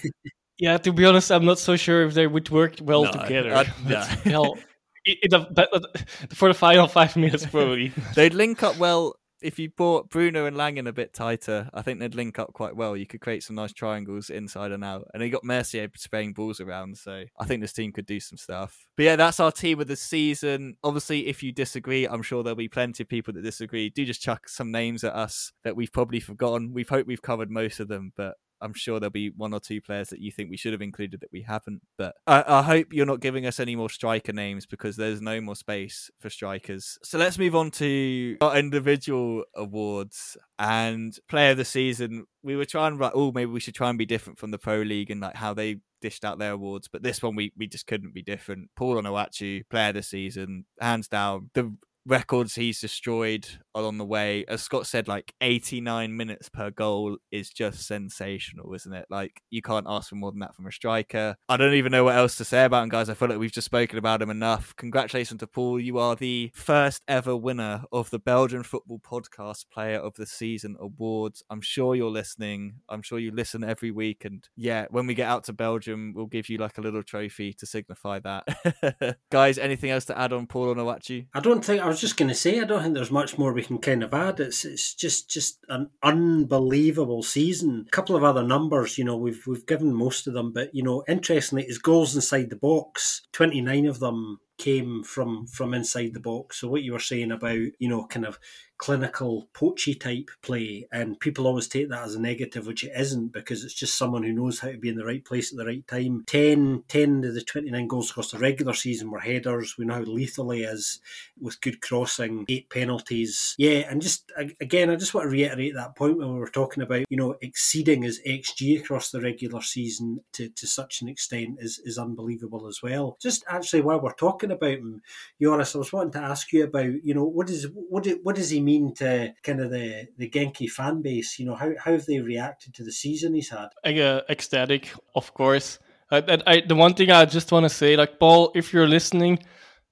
yeah, 0.59 0.79
to 0.79 0.93
be 0.93 1.05
honest, 1.05 1.33
I'm 1.33 1.45
not 1.45 1.59
so 1.59 1.75
sure 1.75 2.07
if 2.07 2.15
they 2.15 2.29
would 2.29 2.49
work 2.51 2.77
well 2.81 3.05
no, 3.05 3.11
together. 3.11 3.53
Uh, 3.53 3.65
yeah. 3.89 4.05
hell, 4.05 4.57
it, 5.05 5.19
it, 5.23 5.99
for 6.33 6.49
the 6.49 6.55
final 6.55 6.87
five 6.87 7.17
minutes, 7.17 7.45
probably. 7.45 7.93
They'd 8.15 8.35
link 8.35 8.63
up 8.63 8.79
well 8.79 9.17
if 9.43 9.59
you 9.59 9.71
brought 9.71 10.11
Bruno 10.11 10.47
and 10.47 10.57
Langen 10.57 10.87
a 10.87 10.93
bit 10.93 11.13
tighter, 11.13 11.69
I 11.73 11.83
think 11.83 12.01
they'd 12.01 12.15
link 12.15 12.39
up 12.39 12.53
quite 12.53 12.77
well. 12.77 12.97
You 12.97 13.07
could 13.07 13.21
create 13.21 13.43
some 13.43 13.57
nice 13.57 13.73
triangles 13.73 14.31
inside 14.31 14.73
and 14.73 14.85
out. 14.85 15.09
And 15.15 15.23
he 15.23 15.31
got 15.31 15.45
Mercier 15.45 15.89
spraying 15.97 16.33
balls 16.33 16.61
around, 16.61 16.99
so 16.99 17.25
I 17.39 17.45
think 17.45 17.61
this 17.61 17.73
team 17.73 17.93
could 17.93 18.07
do 18.07 18.21
some 18.21 18.37
stuff. 18.37 18.87
But 18.97 19.05
yeah, 19.05 19.17
that's 19.17 19.41
our 19.41 19.53
team 19.53 19.81
of 19.81 19.87
the 19.87 19.97
season. 19.97 20.77
Obviously, 20.83 21.27
if 21.27 21.43
you 21.43 21.53
disagree, 21.53 22.07
I'm 22.07 22.23
sure 22.23 22.43
there'll 22.43 22.57
be 22.57 22.69
plenty 22.69 23.03
of 23.03 23.09
people 23.09 23.35
that 23.35 23.43
disagree. 23.43 23.91
Do 23.91 24.05
just 24.05 24.23
chuck 24.23 24.49
some 24.49 24.71
names 24.71 25.05
at 25.05 25.15
us 25.15 25.53
that 25.65 25.77
we've 25.77 25.93
probably 25.93 26.21
forgotten. 26.21 26.73
We've 26.73 26.89
hoped 26.89 27.09
we've 27.09 27.23
covered 27.23 27.51
most 27.51 27.81
of 27.81 27.89
them, 27.89 28.13
but 28.17 28.35
I'm 28.61 28.75
sure 28.75 29.01
there'll 29.01 29.11
be 29.11 29.31
one 29.31 29.53
or 29.53 29.61
two 29.61 29.81
players 29.81 30.09
that 30.11 30.21
you 30.21 30.31
think 30.31 30.51
we 30.51 30.57
should 30.57 30.73
have 30.73 30.83
included 30.83 31.21
that 31.21 31.33
we 31.33 31.43
haven't. 31.43 31.83
But 31.97 32.15
I, 32.27 32.45
I, 32.47 32.63
hope 32.63 32.89
you're 32.93 33.07
not 33.07 33.21
giving 33.21 33.47
us 33.47 33.61
any 33.61 33.77
more 33.77 33.91
striker 33.91 34.33
names 34.33 34.67
because 34.67 34.97
there's 34.97 35.21
no 35.21 35.41
more 35.41 35.57
space 35.57 36.11
for 36.21 36.31
strikers. 36.31 36.99
So 37.03 37.19
let's 37.19 37.39
move 37.39 37.55
on 37.55 37.71
to 37.73 38.37
our 38.41 38.57
individual 38.57 39.45
awards 39.55 40.37
and 40.59 41.17
player 41.29 41.53
of 41.53 41.57
the 41.57 41.65
season. 41.65 42.25
We 42.43 42.57
were 42.57 42.65
trying 42.65 42.99
to 42.99 43.13
oh 43.15 43.33
maybe 43.33 43.51
we 43.51 43.61
should 43.61 43.75
try 43.75 43.91
and 43.91 43.99
be 43.99 44.07
different 44.07 44.39
from 44.39 44.51
the 44.51 44.59
Pro 44.59 44.83
League 44.83 45.11
and 45.11 45.21
like 45.21 45.37
how 45.37 45.55
they 45.55 45.79
dished 46.01 46.25
out 46.25 46.39
their 46.39 46.53
awards, 46.53 46.89
but 46.89 47.03
this 47.03 47.23
one 47.23 47.35
we 47.35 47.53
we 47.57 47.67
just 47.67 47.87
couldn't 47.87 48.15
be 48.15 48.23
different. 48.23 48.71
Paul 48.77 48.97
Onuachu, 48.97 49.69
player 49.69 49.89
of 49.89 49.97
the 49.97 50.03
season, 50.03 50.65
hands 50.81 51.09
down. 51.09 51.51
The 51.55 51.75
records 52.09 52.55
he's 52.55 52.81
destroyed 52.81 53.47
along 53.75 53.99
the 53.99 54.05
way. 54.05 54.45
As 54.49 54.63
Scott 54.63 54.87
said, 54.87 55.07
like 55.07 55.35
89 55.41 56.17
minutes 56.17 56.49
per 56.49 56.71
goal 56.71 57.19
is 57.31 57.51
just 57.51 57.87
sensational, 57.87 58.75
isn't 58.75 58.93
it? 58.93 59.07
Like 59.11 59.43
you 59.51 59.63
can't 59.63 59.87
ask 59.89 60.09
for 60.09 60.17
more 60.17 60.33
than 60.33 60.41
that 60.41 60.57
from 60.57 60.67
a 60.67 60.73
striker. 60.73 61.37
I 61.49 61.57
don't 61.57 61.75
even 61.75 61.93
know 61.93 62.05
what 62.05 62.17
else 62.17 62.37
to 62.37 62.45
say 62.45 62.65
about 62.65 62.83
him, 62.83 62.89
guys. 62.89 63.09
I 63.09 63.15
feel 63.15 63.29
like 63.29 63.39
we've 63.39 63.53
just 63.53 63.67
spoken 63.67 63.99
about 63.99 64.23
him 64.23 64.31
enough. 64.31 64.75
Congratulations 64.77 65.41
to 65.41 65.47
Paul. 65.47 65.79
You 65.79 65.99
are 65.99 66.17
the 66.17 66.51
first 66.55 67.03
ever 67.07 67.37
winner 67.37 67.85
of 67.93 68.11
the 68.11 68.19
Belgian 68.19 68.63
Football 68.63 69.01
Podcast 69.01 69.67
Player 69.71 69.99
of 69.99 70.15
the 70.15 70.27
Season 70.27 70.77
awards. 70.81 71.43
I'm 71.51 71.61
sure 71.61 71.95
you're 71.95 72.11
listening. 72.11 72.81
I'm 72.89 73.03
sure 73.03 73.19
you 73.19 73.31
listen 73.31 73.63
every 73.63 73.91
week. 73.91 74.25
And 74.25 74.49
yeah, 74.57 74.87
when 74.91 75.07
we 75.07 75.15
get 75.15 75.29
out 75.29 75.45
to 75.45 75.53
Belgium, 75.53 76.15
we'll 76.17 76.27
give 76.27 76.49
you 76.49 76.57
like 76.57 76.79
a 76.79 76.81
little 76.81 77.03
trophy 77.03 77.53
to 77.53 77.67
signify 77.67 78.19
that. 78.21 79.19
guys, 79.31 79.59
anything 79.59 79.91
else 79.91 80.07
to 80.07 80.19
add 80.19 80.33
on 80.33 80.47
Paul 80.47 80.75
Onuachu? 80.75 81.27
I 81.35 81.41
don't 81.41 81.65
think 81.65 81.83
I 81.83 81.87
was 81.87 81.98
was 81.99 82.11
just 82.11 82.17
going 82.17 82.29
to 82.29 82.35
say, 82.35 82.61
I 82.61 82.65
don't 82.65 82.83
think 82.83 82.95
there's 82.95 83.11
much 83.11 83.39
more 83.39 83.53
we 83.53 83.65
can 83.65 83.79
kind 83.79 84.05
of 84.05 84.15
add. 84.15 84.39
It's 84.39 84.65
it's 84.65 84.95
just 84.95 85.29
just 85.29 85.59
an 85.69 85.91
unbelievable 86.03 87.23
season. 87.25 87.87
A 87.89 87.91
couple 87.91 88.15
of 88.15 88.23
other 88.23 88.45
numbers, 88.45 88.99
you 88.99 89.05
know, 89.05 89.17
we've 89.17 89.43
we've 89.47 89.67
given 89.67 89.93
most 89.93 90.29
of 90.29 90.35
them, 90.35 90.53
but 90.53 90.73
you 90.73 90.85
know, 90.85 91.03
interestingly, 91.09 91.65
his 91.65 91.79
goals 91.79 92.15
inside 92.15 92.51
the 92.51 92.57
box, 92.57 93.23
twenty 93.33 93.61
nine 93.61 93.87
of 93.87 93.99
them 93.99 94.39
came 94.59 95.03
from 95.03 95.47
from 95.47 95.75
inside 95.75 96.15
the 96.15 96.21
box. 96.21 96.61
So 96.61 96.69
what 96.69 96.83
you 96.83 96.93
were 96.93 96.99
saying 96.99 97.33
about 97.33 97.59
you 97.79 97.89
know 97.89 98.07
kind 98.07 98.27
of 98.27 98.39
clinical 98.79 99.49
poachy 99.53 99.95
type 99.95 100.31
play 100.41 100.87
and 100.93 101.19
people 101.19 101.49
always 101.49 101.67
take 101.67 101.91
that 101.91 102.05
as 102.05 102.15
a 102.15 102.21
negative 102.21 102.65
which 102.67 102.85
it 102.85 102.93
isn't 102.97 103.33
because 103.33 103.65
it's 103.65 103.75
just 103.75 103.99
someone 103.99 104.23
who 104.23 104.33
knows 104.33 104.61
how 104.61 104.71
to 104.71 104.79
be 104.79 104.89
in 104.89 104.97
the 104.97 105.05
right 105.05 105.25
place 105.25 105.53
at 105.53 105.59
the 105.59 105.67
right 105.67 105.87
time. 105.89 106.23
10, 106.27 106.85
10 106.87 107.25
of 107.25 107.35
the 107.35 107.43
29 107.43 107.89
goals 107.89 108.11
across 108.11 108.31
the 108.31 108.39
regular 108.39 108.73
season 108.73 109.11
were 109.11 109.19
headers. 109.19 109.77
We 109.77 109.85
know 109.85 109.95
how 109.95 110.01
lethal 110.03 110.51
he 110.51 110.63
is 110.63 111.01
with 111.41 111.61
good 111.61 111.81
crossing 111.81 112.47
eight 112.49 112.71
penalties. 112.71 113.57
Yeah 113.59 113.91
and 113.91 114.01
just 114.01 114.31
again 114.61 114.91
I 114.91 114.97
just 114.97 115.13
want 115.13 115.25
to 115.25 115.31
reiterate 115.31 115.75
that 115.75 115.97
point 115.97 116.19
when 116.19 116.33
we 116.33 116.39
were 116.39 116.49
talking 116.49 116.83
about 116.83 117.05
you 117.11 117.17
know 117.17 117.35
exceeding 117.43 118.03
his 118.03 118.21
XG 118.25 118.81
across 118.81 119.11
the 119.11 119.21
regular 119.21 119.61
season 119.61 120.21
to, 120.35 120.49
to 120.51 120.67
such 120.69 121.03
an 121.03 121.09
extent 121.09 121.59
is, 121.61 121.81
is 121.85 121.99
unbelievable 121.99 122.69
as 122.69 122.81
well. 122.81 123.17
Just 123.21 123.45
actually 123.49 123.81
while 123.81 124.01
we're 124.01 124.13
talking 124.13 124.48
about 124.53 124.79
him 124.79 125.03
Joris 125.41 125.75
I 125.75 125.79
was 125.79 125.93
wanting 125.93 126.13
to 126.13 126.19
ask 126.21 126.53
you 126.53 126.65
about 126.65 127.05
you 127.05 127.15
know 127.15 127.25
what 127.25 127.51
is 127.51 127.67
what, 127.75 128.07
what 128.23 128.37
does 128.37 128.51
he 128.51 128.61
mean 128.61 128.95
to 128.97 129.33
kind 129.43 129.61
of 129.61 129.71
the 129.71 130.09
the 130.17 130.29
Genki 130.29 130.69
fan 130.69 131.03
base? 131.03 131.39
You 131.39 131.47
know, 131.47 131.55
how 131.55 131.73
how 131.79 131.93
have 131.93 132.07
they 132.07 132.21
reacted 132.21 132.75
to 132.75 132.85
the 132.85 132.93
season 132.93 133.35
he's 133.35 133.51
had? 133.51 133.69
Uh, 133.85 134.21
ecstatic, 134.29 134.93
of 135.15 135.33
course. 135.35 135.79
Uh, 136.11 136.39
I, 136.47 136.63
the 136.67 136.75
one 136.75 136.95
thing 136.95 137.11
I 137.11 137.25
just 137.25 137.53
want 137.53 137.65
to 137.65 137.71
say, 137.71 137.97
like 137.97 138.19
Paul, 138.19 138.51
if 138.55 138.73
you're 138.73 138.89
listening, 138.89 139.41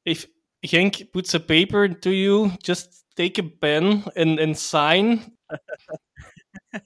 if 0.04 0.26
Genk 0.64 1.12
puts 1.12 1.34
a 1.34 1.40
paper 1.40 1.88
to 1.88 2.10
you, 2.10 2.52
just 2.62 3.04
take 3.16 3.38
a 3.38 3.42
pen 3.42 4.04
and, 4.16 4.38
and 4.38 4.56
sign. 4.56 5.32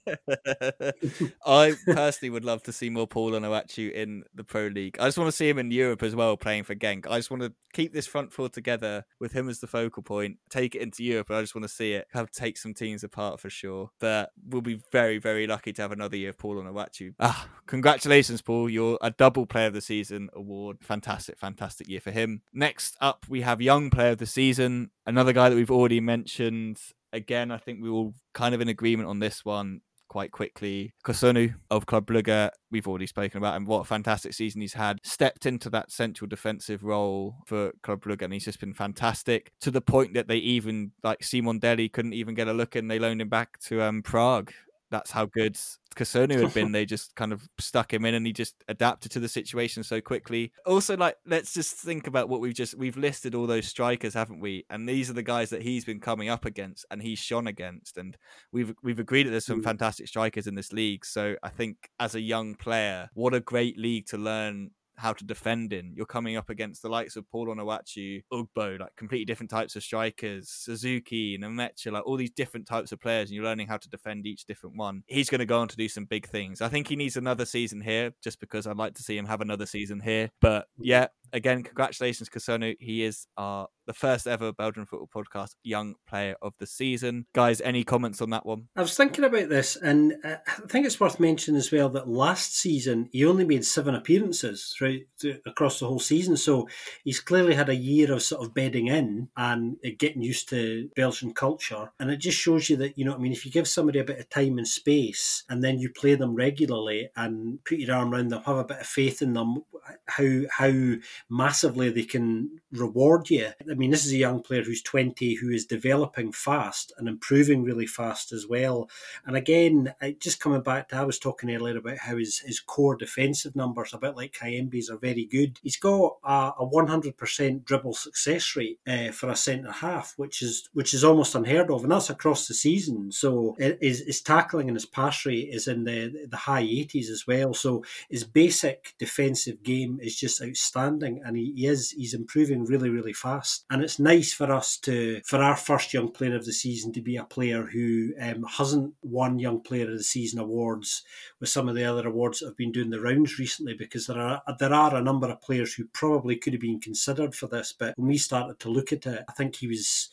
I 1.47 1.75
personally 1.87 2.31
would 2.31 2.45
love 2.45 2.63
to 2.65 2.73
see 2.73 2.91
more 2.91 3.07
Paul 3.07 3.33
Onuachu 3.33 3.93
in 3.93 4.25
the 4.35 4.45
Pro 4.45 4.67
League. 4.67 4.97
I 4.99 5.07
just 5.07 5.19
want 5.19 5.29
to 5.29 5.37
see 5.37 5.49
him 5.49 5.59
in 5.59 5.71
Europe 5.71 6.03
as 6.03 6.15
well, 6.15 6.37
playing 6.37 6.65
for 6.65 6.75
Genk. 6.75 7.07
I 7.09 7.19
just 7.19 7.31
want 7.31 7.43
to 7.43 7.53
keep 7.73 7.93
this 7.93 8.07
front 8.07 8.33
four 8.33 8.49
together 8.49 9.05
with 9.19 9.33
him 9.33 9.49
as 9.49 9.61
the 9.61 9.67
focal 9.67 10.03
point, 10.03 10.39
take 10.49 10.75
it 10.75 10.83
into 10.83 11.05
Europe. 11.05 11.31
I 11.31 11.41
just 11.41 11.55
want 11.55 11.65
to 11.65 11.69
see 11.69 11.93
it 11.93 12.07
have 12.13 12.31
take 12.31 12.57
some 12.57 12.75
teams 12.75 13.05
apart 13.05 13.41
for 13.41 13.51
sure. 13.51 13.91
But 14.01 14.31
we'll 14.49 14.63
be 14.63 14.81
very, 14.93 15.19
very 15.19 15.47
lucky 15.47 15.73
to 15.73 15.83
have 15.83 15.93
another 15.93 16.17
year 16.17 16.31
of 16.31 16.39
Paul 16.39 16.57
Onuachu. 16.57 17.15
Ah, 17.21 17.49
congratulations, 17.67 18.43
Paul! 18.43 18.69
You're 18.69 18.99
a 19.01 19.11
double 19.11 19.47
Player 19.47 19.69
of 19.69 19.75
the 19.75 19.81
Season 19.81 20.29
award. 20.35 20.79
Fantastic, 20.83 21.39
fantastic 21.39 21.89
year 21.89 22.01
for 22.01 22.11
him. 22.11 22.43
Next 22.53 22.97
up, 23.01 23.27
we 23.29 23.43
have 23.43 23.61
Young 23.61 23.91
Player 23.91 24.13
of 24.13 24.19
the 24.19 24.27
Season. 24.27 24.91
Another 25.07 25.33
guy 25.33 25.49
that 25.49 25.57
we've 25.57 25.71
already 25.71 26.01
mentioned, 26.01 26.81
again, 27.13 27.51
I 27.51 27.59
think 27.59 27.83
we 27.83 27.89
all 27.89 28.15
kind 28.35 28.55
of 28.55 28.61
in 28.61 28.69
agreement 28.69 29.09
on 29.09 29.19
this 29.19 29.45
one 29.45 29.81
quite 30.11 30.33
quickly. 30.33 30.93
Kossounou 31.07 31.55
of 31.71 31.87
Club 31.87 32.05
Brugge, 32.07 32.51
we've 32.71 32.89
already 32.89 33.07
spoken 33.07 33.39
about 33.39 33.57
him. 33.57 33.65
What 33.65 33.81
a 33.81 33.85
fantastic 33.85 34.35
season 34.35 34.61
he's 34.61 34.75
had. 34.75 34.99
Stepped 35.05 35.47
into 35.47 35.71
that 35.71 35.91
central 35.91 36.29
defensive 36.29 36.83
role 36.83 37.37
for 37.47 37.73
Club 37.83 38.03
Brugge 38.03 38.23
and 38.23 38.33
he's 38.33 38.45
just 38.45 38.61
been 38.61 38.75
fantastic 38.75 39.53
to 39.61 39.71
the 39.71 39.81
point 39.81 40.15
that 40.15 40.27
they 40.27 40.37
even, 40.37 40.91
like 41.05 41.23
Simon 41.23 41.61
Deli, 41.61 41.89
couldn't 41.89 42.13
even 42.13 42.35
get 42.35 42.49
a 42.49 42.53
look 42.53 42.75
and 42.75 42.91
they 42.91 42.99
loaned 42.99 43.23
him 43.23 43.29
back 43.29 43.59
to 43.61 43.83
um, 43.83 44.03
Prague 44.03 44.53
that's 44.91 45.11
how 45.11 45.27
good 45.27 45.57
Kossounou 45.97 46.43
had 46.43 46.55
been. 46.55 46.73
they 46.73 46.85
just 46.85 47.15
kind 47.15 47.33
of 47.33 47.49
stuck 47.59 47.93
him 47.93 48.05
in 48.05 48.15
and 48.15 48.27
he 48.27 48.33
just 48.33 48.55
adapted 48.69 49.13
to 49.13 49.21
the 49.21 49.29
situation 49.29 49.83
so 49.83 50.01
quickly. 50.01 50.53
Also, 50.67 50.97
like, 50.97 51.17
let's 51.27 51.53
just 51.53 51.75
think 51.75 52.07
about 52.07 52.29
what 52.29 52.41
we've 52.41 52.55
just 52.55 52.77
we've 52.77 52.97
listed 52.97 53.35
all 53.35 53.47
those 53.47 53.67
strikers, 53.67 54.15
haven't 54.15 54.41
we? 54.41 54.65
And 54.71 54.89
these 54.89 55.11
are 55.11 55.15
the 55.15 55.23
guys 55.23 55.51
that 55.51 55.63
he's 55.63 55.85
been 55.85 56.01
coming 56.01 56.29
up 56.29 56.45
against 56.45 56.85
and 56.91 57.03
he's 57.03 57.19
shone 57.19 57.47
against. 57.47 57.97
And 57.99 58.17
we've 58.53 58.75
we've 58.83 59.01
agreed 59.01 59.27
that 59.27 59.31
there's 59.31 59.47
some 59.47 59.61
mm. 59.61 59.65
fantastic 59.65 60.09
strikers 60.09 60.47
in 60.47 60.55
this 60.55 60.73
league. 60.73 61.05
So 61.05 61.37
I 61.43 61.49
think 61.49 61.91
as 61.99 62.15
a 62.15 62.21
young 62.21 62.55
player, 62.55 63.09
what 63.15 63.35
a 63.35 63.41
great 63.41 63.79
league 63.79 64.07
to 64.07 64.19
learn 64.19 64.71
how 65.01 65.13
to 65.13 65.25
defend 65.25 65.73
in. 65.73 65.93
You're 65.95 66.07
coming 66.07 66.37
up 66.37 66.51
against 66.51 66.83
the 66.83 66.89
likes 66.89 67.17
of 67.17 67.29
Paul 67.31 67.49
Onuachu, 67.49 68.23
Ugbo, 68.33 68.79
like 68.79 68.95
completely 68.97 69.25
different 69.25 69.51
types 69.51 69.75
of 69.77 69.83
strikers, 69.83 70.49
Suzuki, 70.49 71.39
Namecha, 71.39 71.91
like 71.91 72.07
all 72.07 72.17
these 72.17 72.31
different 72.31 72.67
types 72.67 72.93
of 72.93 73.01
players, 73.01 73.29
and 73.29 73.35
you're 73.35 73.45
learning 73.45 73.67
how 73.67 73.79
to 73.79 73.89
defend 73.89 74.27
each 74.27 74.45
different 74.45 74.77
one. 74.77 75.03
He's 75.07 75.31
going 75.31 75.41
to 75.41 75.47
go 75.47 75.61
on 75.61 75.69
to 75.69 75.77
do 75.77 75.89
some 75.89 76.05
big 76.05 76.29
things. 76.29 76.61
I 76.61 76.69
think 76.69 76.89
he 76.89 76.97
needs 76.97 77.17
another 77.17 77.47
season 77.47 77.81
here, 77.81 78.13
just 78.23 78.41
because 78.41 78.67
I'd 78.67 78.77
like 78.77 78.95
to 78.95 79.03
see 79.03 79.17
him 79.17 79.27
have 79.27 79.41
another 79.41 79.67
season 79.67 80.01
here. 80.01 80.31
But 80.41 80.67
yeah, 80.79 81.09
again, 81.33 81.63
congratulations, 81.63 82.29
Kossounou. 82.29 82.77
He 82.81 83.05
is 83.05 83.27
our 83.37 83.69
the 83.87 83.95
first 83.95 84.29
ever 84.29 84.53
Belgian 84.53 84.87
football 84.87 85.09
podcast 85.13 85.57
young 85.65 85.97
player 86.09 86.37
of 86.41 86.55
the 86.61 86.67
season. 86.67 87.27
Guys, 87.35 87.61
any 87.61 87.83
comments 87.83 88.23
on 88.23 88.31
that 88.31 88.47
one? 88.47 88.69
I 88.77 88.83
was 88.83 88.97
thinking 88.97 89.25
about 89.25 89.49
this, 89.49 89.75
and 89.75 90.15
uh, 90.25 90.37
I 90.47 90.67
think 90.69 90.87
it's 90.87 91.01
worth 91.01 91.19
mentioning 91.19 91.59
as 91.59 91.73
well 91.73 91.89
that 91.89 92.09
last 92.09 92.57
season 92.57 93.09
he 93.11 93.25
only 93.25 93.45
made 93.45 93.65
seven 93.65 93.97
appearances 93.97 94.73
throughout 94.77 95.01
across 95.45 95.81
the 95.81 95.89
whole 95.89 95.99
season. 95.99 96.37
So 96.37 96.69
he's 97.03 97.19
clearly 97.19 97.55
had 97.55 97.69
a 97.69 97.75
year 97.75 98.13
of 98.13 98.23
sort 98.23 98.45
of 98.45 98.55
bedding 98.55 98.87
in 98.87 99.29
and 99.37 99.77
getting 99.99 100.23
used 100.23 100.49
to 100.51 100.89
Belgian 100.95 101.33
culture. 101.33 101.91
And 101.99 102.11
it 102.11 102.19
just 102.19 102.39
shows 102.39 102.71
you 102.71 102.77
that, 102.77 102.97
you 102.97 103.05
know, 103.05 103.15
I 103.15 103.19
mean, 103.19 103.33
if 103.33 103.45
you 103.45 103.51
give 103.51 103.67
somebody 103.67 103.99
a 103.99 104.05
bit 104.05 104.21
of 104.21 104.29
time 104.31 104.59
and 104.59 104.69
space 104.69 105.43
and 105.49 105.65
then 105.65 105.81
you 105.81 105.91
play 105.91 106.15
them 106.15 106.35
regularly 106.35 107.11
and 107.17 107.59
put 107.65 107.79
your 107.79 107.97
arm 107.97 108.15
around 108.15 108.29
them, 108.29 108.43
have 108.45 108.57
a 108.57 108.65
bit 108.65 108.81
of 108.81 108.87
faith 108.87 109.21
in 109.21 109.33
them, 109.33 109.65
how 110.07 110.43
how 110.51 110.95
massively 111.29 111.91
they 111.91 112.05
can 112.05 112.61
reward 112.73 113.31
you. 113.31 113.49
I 113.71 113.75
mean, 113.75 113.91
this 113.91 114.07
is 114.07 114.13
a 114.13 114.19
young 114.19 114.43
player 114.43 114.63
who's 114.63 114.83
20 114.83 115.35
who 115.35 115.51
is 115.51 115.67
developing 115.67 116.33
fast 116.33 116.93
and 116.99 117.09
improving 117.09 117.65
really 117.65 117.87
fast 117.87 118.33
as 118.33 118.47
well. 118.47 118.89
And 119.27 119.37
again, 119.37 119.95
just 120.19 120.41
coming 120.41 120.63
back 120.63 120.89
to, 120.89 120.97
I 120.97 121.05
was 121.05 121.19
talking 121.19 121.51
earlier 121.55 121.79
about 121.79 121.99
how 121.99 122.17
his, 122.17 122.39
his 122.39 122.61
core 122.61 122.97
defensive 122.97 123.57
numbers, 123.57 123.93
a 123.93 123.99
bit 123.99 124.17
like 124.17 124.33
Kayembe's, 124.33 124.91
are 124.91 124.99
very 124.99 125.25
good. 125.25 125.59
He's 125.63 125.77
got 125.77 126.17
a, 126.25 126.53
a 126.59 126.67
100% 126.67 127.65
dribble 127.65 127.95
success 127.95 128.57
rate 128.57 128.79
uh, 128.87 129.11
for 129.13 129.31
a 129.31 129.37
centre 129.37 129.73
half, 129.73 130.15
which 130.17 130.43
is 130.43 130.69
which 130.73 130.95
is 130.95 131.05
almost 131.05 131.35
unheard 131.35 131.71
of, 131.71 131.83
and 131.83 131.93
that's 131.93 132.11
across 132.11 132.47
the 132.47 132.55
season. 132.55 133.13
So 133.13 133.57
his, 133.59 134.01
his 134.01 134.21
tackling 134.21 134.69
and 134.69 134.77
his 134.77 134.87
pass 134.87 135.27
rate 135.27 135.49
is 135.51 135.67
in 135.69 135.85
the, 135.85 136.27
the 136.29 136.37
high 136.37 136.63
80s 136.63 137.09
as 137.11 137.27
well. 137.27 137.55
So 137.55 137.85
his 138.09 138.25
basic 138.25 138.95
defensive 138.99 139.63
game 139.63 139.99
is 140.03 140.17
just 140.17 140.43
outstanding, 140.43 141.10
and 141.19 141.37
he, 141.37 141.53
he 141.57 141.67
is 141.67 141.91
he's 141.91 142.15
improving 142.15 142.65
really 142.65 142.91
really 142.91 143.13
fast. 143.13 143.65
And 143.71 143.83
it's 143.83 143.99
nice 143.99 144.33
for 144.33 144.53
us 144.53 144.77
to 144.79 145.21
for 145.25 145.39
our 145.39 145.57
first 145.57 145.93
young 145.93 146.11
player 146.11 146.37
of 146.37 146.45
the 146.45 146.53
season 146.53 146.93
to 146.93 147.01
be 147.01 147.17
a 147.17 147.25
player 147.25 147.63
who 147.63 148.13
um, 148.21 148.45
hasn't 148.45 148.95
won 149.03 149.39
Young 149.39 149.61
Player 149.61 149.91
of 149.91 149.99
the 149.99 150.05
Season 150.05 150.39
awards 150.39 151.03
with 151.41 151.49
some 151.49 151.69
of 151.69 151.75
the 151.75 151.85
other 151.85 152.07
awards 152.07 152.41
that 152.41 152.47
have 152.47 152.57
been 152.57 152.73
doing 152.73 152.91
the 152.91 153.01
rounds 153.01 153.39
recently, 153.39 153.75
because 153.75 154.07
there 154.07 154.19
are 154.19 154.43
there 154.59 154.73
are 154.73 154.97
a 154.97 155.03
number 155.03 155.29
of 155.29 155.41
players 155.41 155.75
who 155.75 155.85
probably 155.87 156.37
could 156.37 156.53
have 156.53 156.61
been 156.61 156.81
considered 156.81 157.35
for 157.35 157.47
this. 157.47 157.73
But 157.73 157.99
when 157.99 158.09
we 158.09 158.19
started 158.19 158.59
to 158.61 158.71
look 158.71 158.93
at 158.93 159.07
it, 159.07 159.25
I 159.29 159.33
think 159.33 159.57
he 159.57 159.67
was 159.67 160.09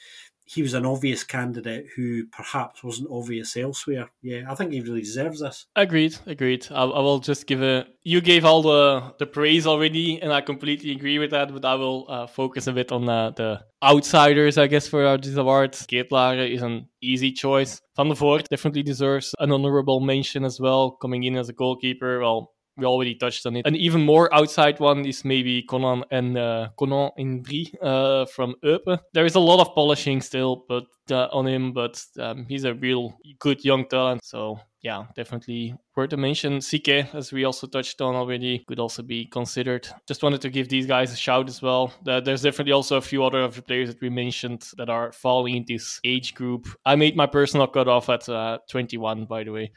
he 0.47 0.61
was 0.61 0.73
an 0.73 0.85
obvious 0.85 1.25
candidate 1.25 1.87
who 1.95 2.25
perhaps 2.27 2.81
wasn't 2.81 3.09
obvious 3.11 3.57
elsewhere. 3.57 4.09
Yeah, 4.21 4.43
I 4.49 4.55
think 4.55 4.71
he 4.71 4.79
really 4.79 5.01
deserves 5.01 5.41
this. 5.41 5.65
Agreed, 5.75 6.17
agreed. 6.25 6.65
I, 6.71 6.83
I 6.83 6.99
will 7.01 7.19
just 7.19 7.47
give 7.47 7.61
a. 7.61 7.85
You 8.03 8.21
gave 8.21 8.45
all 8.45 8.61
the 8.61 9.13
the 9.19 9.25
praise 9.25 9.67
already, 9.67 10.21
and 10.21 10.31
I 10.31 10.39
completely 10.39 10.91
agree 10.91 11.19
with 11.19 11.31
that. 11.31 11.53
But 11.53 11.65
I 11.65 11.75
will 11.75 12.05
uh, 12.07 12.27
focus 12.27 12.67
a 12.67 12.73
bit 12.73 12.93
on 12.93 13.09
uh, 13.09 13.31
the 13.31 13.59
outsiders, 13.83 14.57
I 14.57 14.67
guess, 14.67 14.87
for 14.87 15.17
this 15.17 15.35
award. 15.35 15.73
Ketelaere 15.73 16.49
is 16.49 16.61
an 16.61 16.87
easy 17.01 17.33
choice. 17.33 17.81
Vandevoordt 17.97 18.47
definitely 18.47 18.83
deserves 18.83 19.35
an 19.39 19.51
honorable 19.51 19.99
mention 19.99 20.45
as 20.45 20.59
well, 20.59 20.91
coming 20.91 21.23
in 21.23 21.35
as 21.35 21.49
a 21.49 21.53
goalkeeper. 21.53 22.21
Well, 22.21 22.53
we 22.77 22.85
already 22.85 23.15
touched 23.15 23.45
on 23.45 23.55
it. 23.55 23.65
An 23.65 23.75
even 23.75 24.01
more 24.01 24.33
outside 24.33 24.79
one 24.79 25.05
is 25.05 25.25
maybe 25.25 25.63
Conan 25.63 26.03
and 26.11 26.37
uh, 26.37 26.69
Konan 26.79 27.11
N'Dri 27.17 27.73
uh, 27.81 28.25
from 28.25 28.55
Eupen. 28.63 28.99
There 29.13 29.25
is 29.25 29.35
a 29.35 29.39
lot 29.39 29.59
of 29.59 29.73
polishing 29.73 30.21
still, 30.21 30.65
but 30.69 30.85
uh, 31.11 31.27
on 31.31 31.47
him, 31.47 31.73
but 31.73 32.03
um, 32.19 32.45
he's 32.47 32.63
a 32.63 32.73
real 32.73 33.17
good 33.39 33.63
young 33.65 33.87
talent. 33.87 34.23
So 34.23 34.59
yeah, 34.81 35.05
definitely 35.15 35.73
worth 35.95 36.11
to 36.11 36.17
mention. 36.17 36.61
Siquet, 36.61 37.13
as 37.13 37.33
we 37.33 37.45
also 37.45 37.67
touched 37.67 37.99
on 37.99 38.15
already, 38.15 38.63
could 38.67 38.79
also 38.79 39.01
be 39.01 39.25
considered. 39.25 39.87
Just 40.07 40.23
wanted 40.23 40.41
to 40.41 40.49
give 40.49 40.69
these 40.69 40.85
guys 40.85 41.11
a 41.11 41.15
shout 41.15 41.49
as 41.49 41.61
well. 41.61 41.91
There's 42.03 42.43
definitely 42.43 42.73
also 42.73 42.97
a 42.97 43.01
few 43.01 43.23
other 43.23 43.41
of 43.41 43.55
the 43.55 43.61
players 43.61 43.89
that 43.89 44.01
we 44.01 44.09
mentioned 44.09 44.69
that 44.77 44.89
are 44.89 45.11
falling 45.11 45.55
in 45.55 45.65
this 45.67 45.99
age 46.03 46.35
group. 46.35 46.67
I 46.85 46.95
made 46.95 47.15
my 47.15 47.25
personal 47.25 47.67
cutoff 47.67 48.09
at 48.09 48.29
uh, 48.29 48.59
21, 48.69 49.25
by 49.25 49.43
the 49.43 49.51
way. 49.51 49.71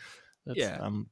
That's, 0.47 0.59
yeah. 0.59 0.79
Um, 0.81 1.09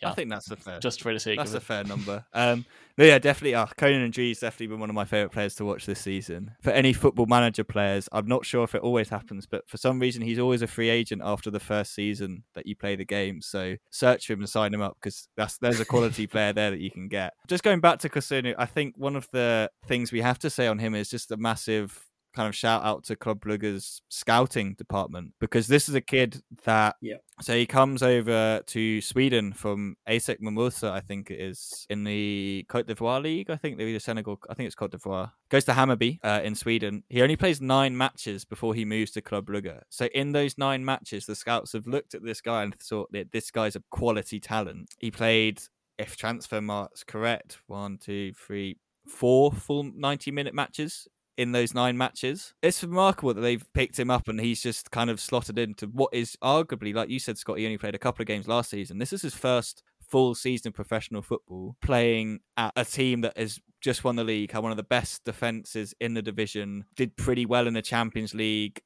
yeah, 0.00 0.10
I 0.10 0.14
think 0.14 0.30
that's 0.30 0.50
a 0.50 0.56
fair. 0.56 0.78
Just 0.80 1.02
for 1.02 1.12
the 1.12 1.20
sake 1.20 1.38
that's 1.38 1.54
a 1.54 1.60
fair 1.60 1.84
number. 1.92 2.24
Um, 2.32 2.64
no, 2.98 3.04
yeah, 3.04 3.18
definitely. 3.18 3.54
Uh, 3.54 3.66
Conan 3.76 4.02
and 4.02 4.12
G's 4.12 4.40
definitely 4.40 4.68
been 4.68 4.80
one 4.80 4.90
of 4.90 4.94
my 4.94 5.04
favorite 5.04 5.32
players 5.32 5.54
to 5.56 5.64
watch 5.64 5.86
this 5.86 6.00
season. 6.00 6.52
For 6.60 6.70
any 6.70 6.92
football 6.92 7.26
manager 7.26 7.64
players, 7.64 8.08
I'm 8.12 8.26
not 8.26 8.44
sure 8.44 8.64
if 8.64 8.74
it 8.74 8.82
always 8.82 9.08
happens, 9.08 9.46
but 9.46 9.68
for 9.68 9.78
some 9.78 9.98
reason 9.98 10.22
he's 10.22 10.38
always 10.38 10.62
a 10.62 10.66
free 10.66 10.90
agent 10.90 11.22
after 11.24 11.50
the 11.50 11.60
first 11.60 11.94
season 11.94 12.44
that 12.54 12.66
you 12.66 12.76
play 12.76 12.96
the 12.96 13.04
game. 13.04 13.40
So 13.40 13.76
search 13.90 14.26
for 14.26 14.34
him 14.34 14.40
and 14.40 14.48
sign 14.48 14.74
him 14.74 14.82
up 14.82 14.96
because 15.00 15.28
that's 15.36 15.58
there's 15.58 15.80
a 15.80 15.84
quality 15.84 16.26
player 16.26 16.52
there 16.52 16.70
that 16.70 16.80
you 16.80 16.90
can 16.90 17.08
get. 17.08 17.32
Just 17.48 17.64
going 17.64 17.80
back 17.80 17.98
to 18.00 18.08
Kossounou, 18.08 18.54
I 18.58 18.66
think 18.66 18.94
one 18.96 19.16
of 19.16 19.26
the 19.32 19.70
things 19.86 20.12
we 20.12 20.20
have 20.20 20.38
to 20.40 20.50
say 20.50 20.66
on 20.66 20.78
him 20.78 20.94
is 20.94 21.08
just 21.08 21.30
a 21.30 21.36
massive 21.36 22.11
kind 22.32 22.48
of 22.48 22.54
shout 22.54 22.84
out 22.84 23.04
to 23.04 23.16
Club 23.16 23.40
Brugge's 23.40 24.02
scouting 24.08 24.74
department 24.74 25.32
because 25.40 25.66
this 25.66 25.88
is 25.88 25.94
a 25.94 26.00
kid 26.00 26.42
that 26.64 26.96
yeah. 27.00 27.16
So 27.40 27.56
he 27.56 27.66
comes 27.66 28.02
over 28.02 28.62
to 28.66 29.00
Sweden 29.00 29.52
from 29.52 29.96
ASEC 30.08 30.40
Mimosa, 30.40 30.92
I 30.92 31.00
think 31.00 31.30
it 31.30 31.40
is 31.40 31.86
in 31.90 32.04
the 32.04 32.64
Cote 32.68 32.86
d'Ivoire 32.86 33.22
League. 33.22 33.50
I 33.50 33.56
think 33.56 33.78
they're 33.78 33.98
Senegal. 33.98 34.38
I 34.48 34.54
think 34.54 34.66
it's 34.66 34.76
Cote 34.76 34.92
d'Ivoire. 34.92 35.32
Goes 35.48 35.64
to 35.64 35.72
Hammarby 35.72 36.20
uh, 36.22 36.40
in 36.44 36.54
Sweden. 36.54 37.02
He 37.08 37.22
only 37.22 37.36
plays 37.36 37.60
nine 37.60 37.96
matches 37.96 38.44
before 38.44 38.74
he 38.74 38.84
moves 38.84 39.10
to 39.12 39.22
Club 39.22 39.46
Brugge. 39.46 39.80
So 39.88 40.06
in 40.14 40.32
those 40.32 40.56
nine 40.56 40.84
matches, 40.84 41.26
the 41.26 41.34
scouts 41.34 41.72
have 41.72 41.86
looked 41.86 42.14
at 42.14 42.22
this 42.22 42.40
guy 42.40 42.62
and 42.62 42.78
thought 42.78 43.10
that 43.12 43.32
this 43.32 43.50
guy's 43.50 43.76
a 43.76 43.82
quality 43.90 44.38
talent. 44.38 44.90
He 44.98 45.10
played, 45.10 45.60
if 45.98 46.16
Transfermarkt's 46.16 47.02
correct, 47.04 47.58
one, 47.66 47.98
two, 47.98 48.32
three, 48.34 48.78
four 49.08 49.52
full 49.52 49.90
90 49.94 50.30
minute 50.30 50.54
matches 50.54 51.08
in 51.36 51.52
those 51.52 51.74
nine 51.74 51.96
matches. 51.96 52.54
It's 52.62 52.82
remarkable 52.82 53.34
that 53.34 53.40
they've 53.40 53.64
picked 53.72 53.98
him 53.98 54.10
up 54.10 54.28
and 54.28 54.40
he's 54.40 54.62
just 54.62 54.90
kind 54.90 55.10
of 55.10 55.20
slotted 55.20 55.58
into 55.58 55.86
what 55.86 56.10
is 56.12 56.36
arguably, 56.42 56.94
like 56.94 57.08
you 57.08 57.18
said, 57.18 57.38
Scott, 57.38 57.58
he 57.58 57.64
only 57.64 57.78
played 57.78 57.94
a 57.94 57.98
couple 57.98 58.22
of 58.22 58.26
games 58.26 58.48
last 58.48 58.70
season. 58.70 58.98
This 58.98 59.12
is 59.12 59.22
his 59.22 59.34
first 59.34 59.82
full 60.08 60.34
season 60.34 60.68
of 60.68 60.74
professional 60.74 61.22
football, 61.22 61.76
playing 61.80 62.40
at 62.56 62.72
a 62.76 62.84
team 62.84 63.22
that 63.22 63.36
has 63.38 63.58
just 63.80 64.04
won 64.04 64.16
the 64.16 64.24
league, 64.24 64.52
had 64.52 64.62
one 64.62 64.70
of 64.70 64.76
the 64.76 64.82
best 64.82 65.24
defenses 65.24 65.94
in 66.00 66.14
the 66.14 66.22
division, 66.22 66.84
did 66.96 67.16
pretty 67.16 67.46
well 67.46 67.66
in 67.66 67.74
the 67.74 67.82
Champions 67.82 68.34
League 68.34 68.80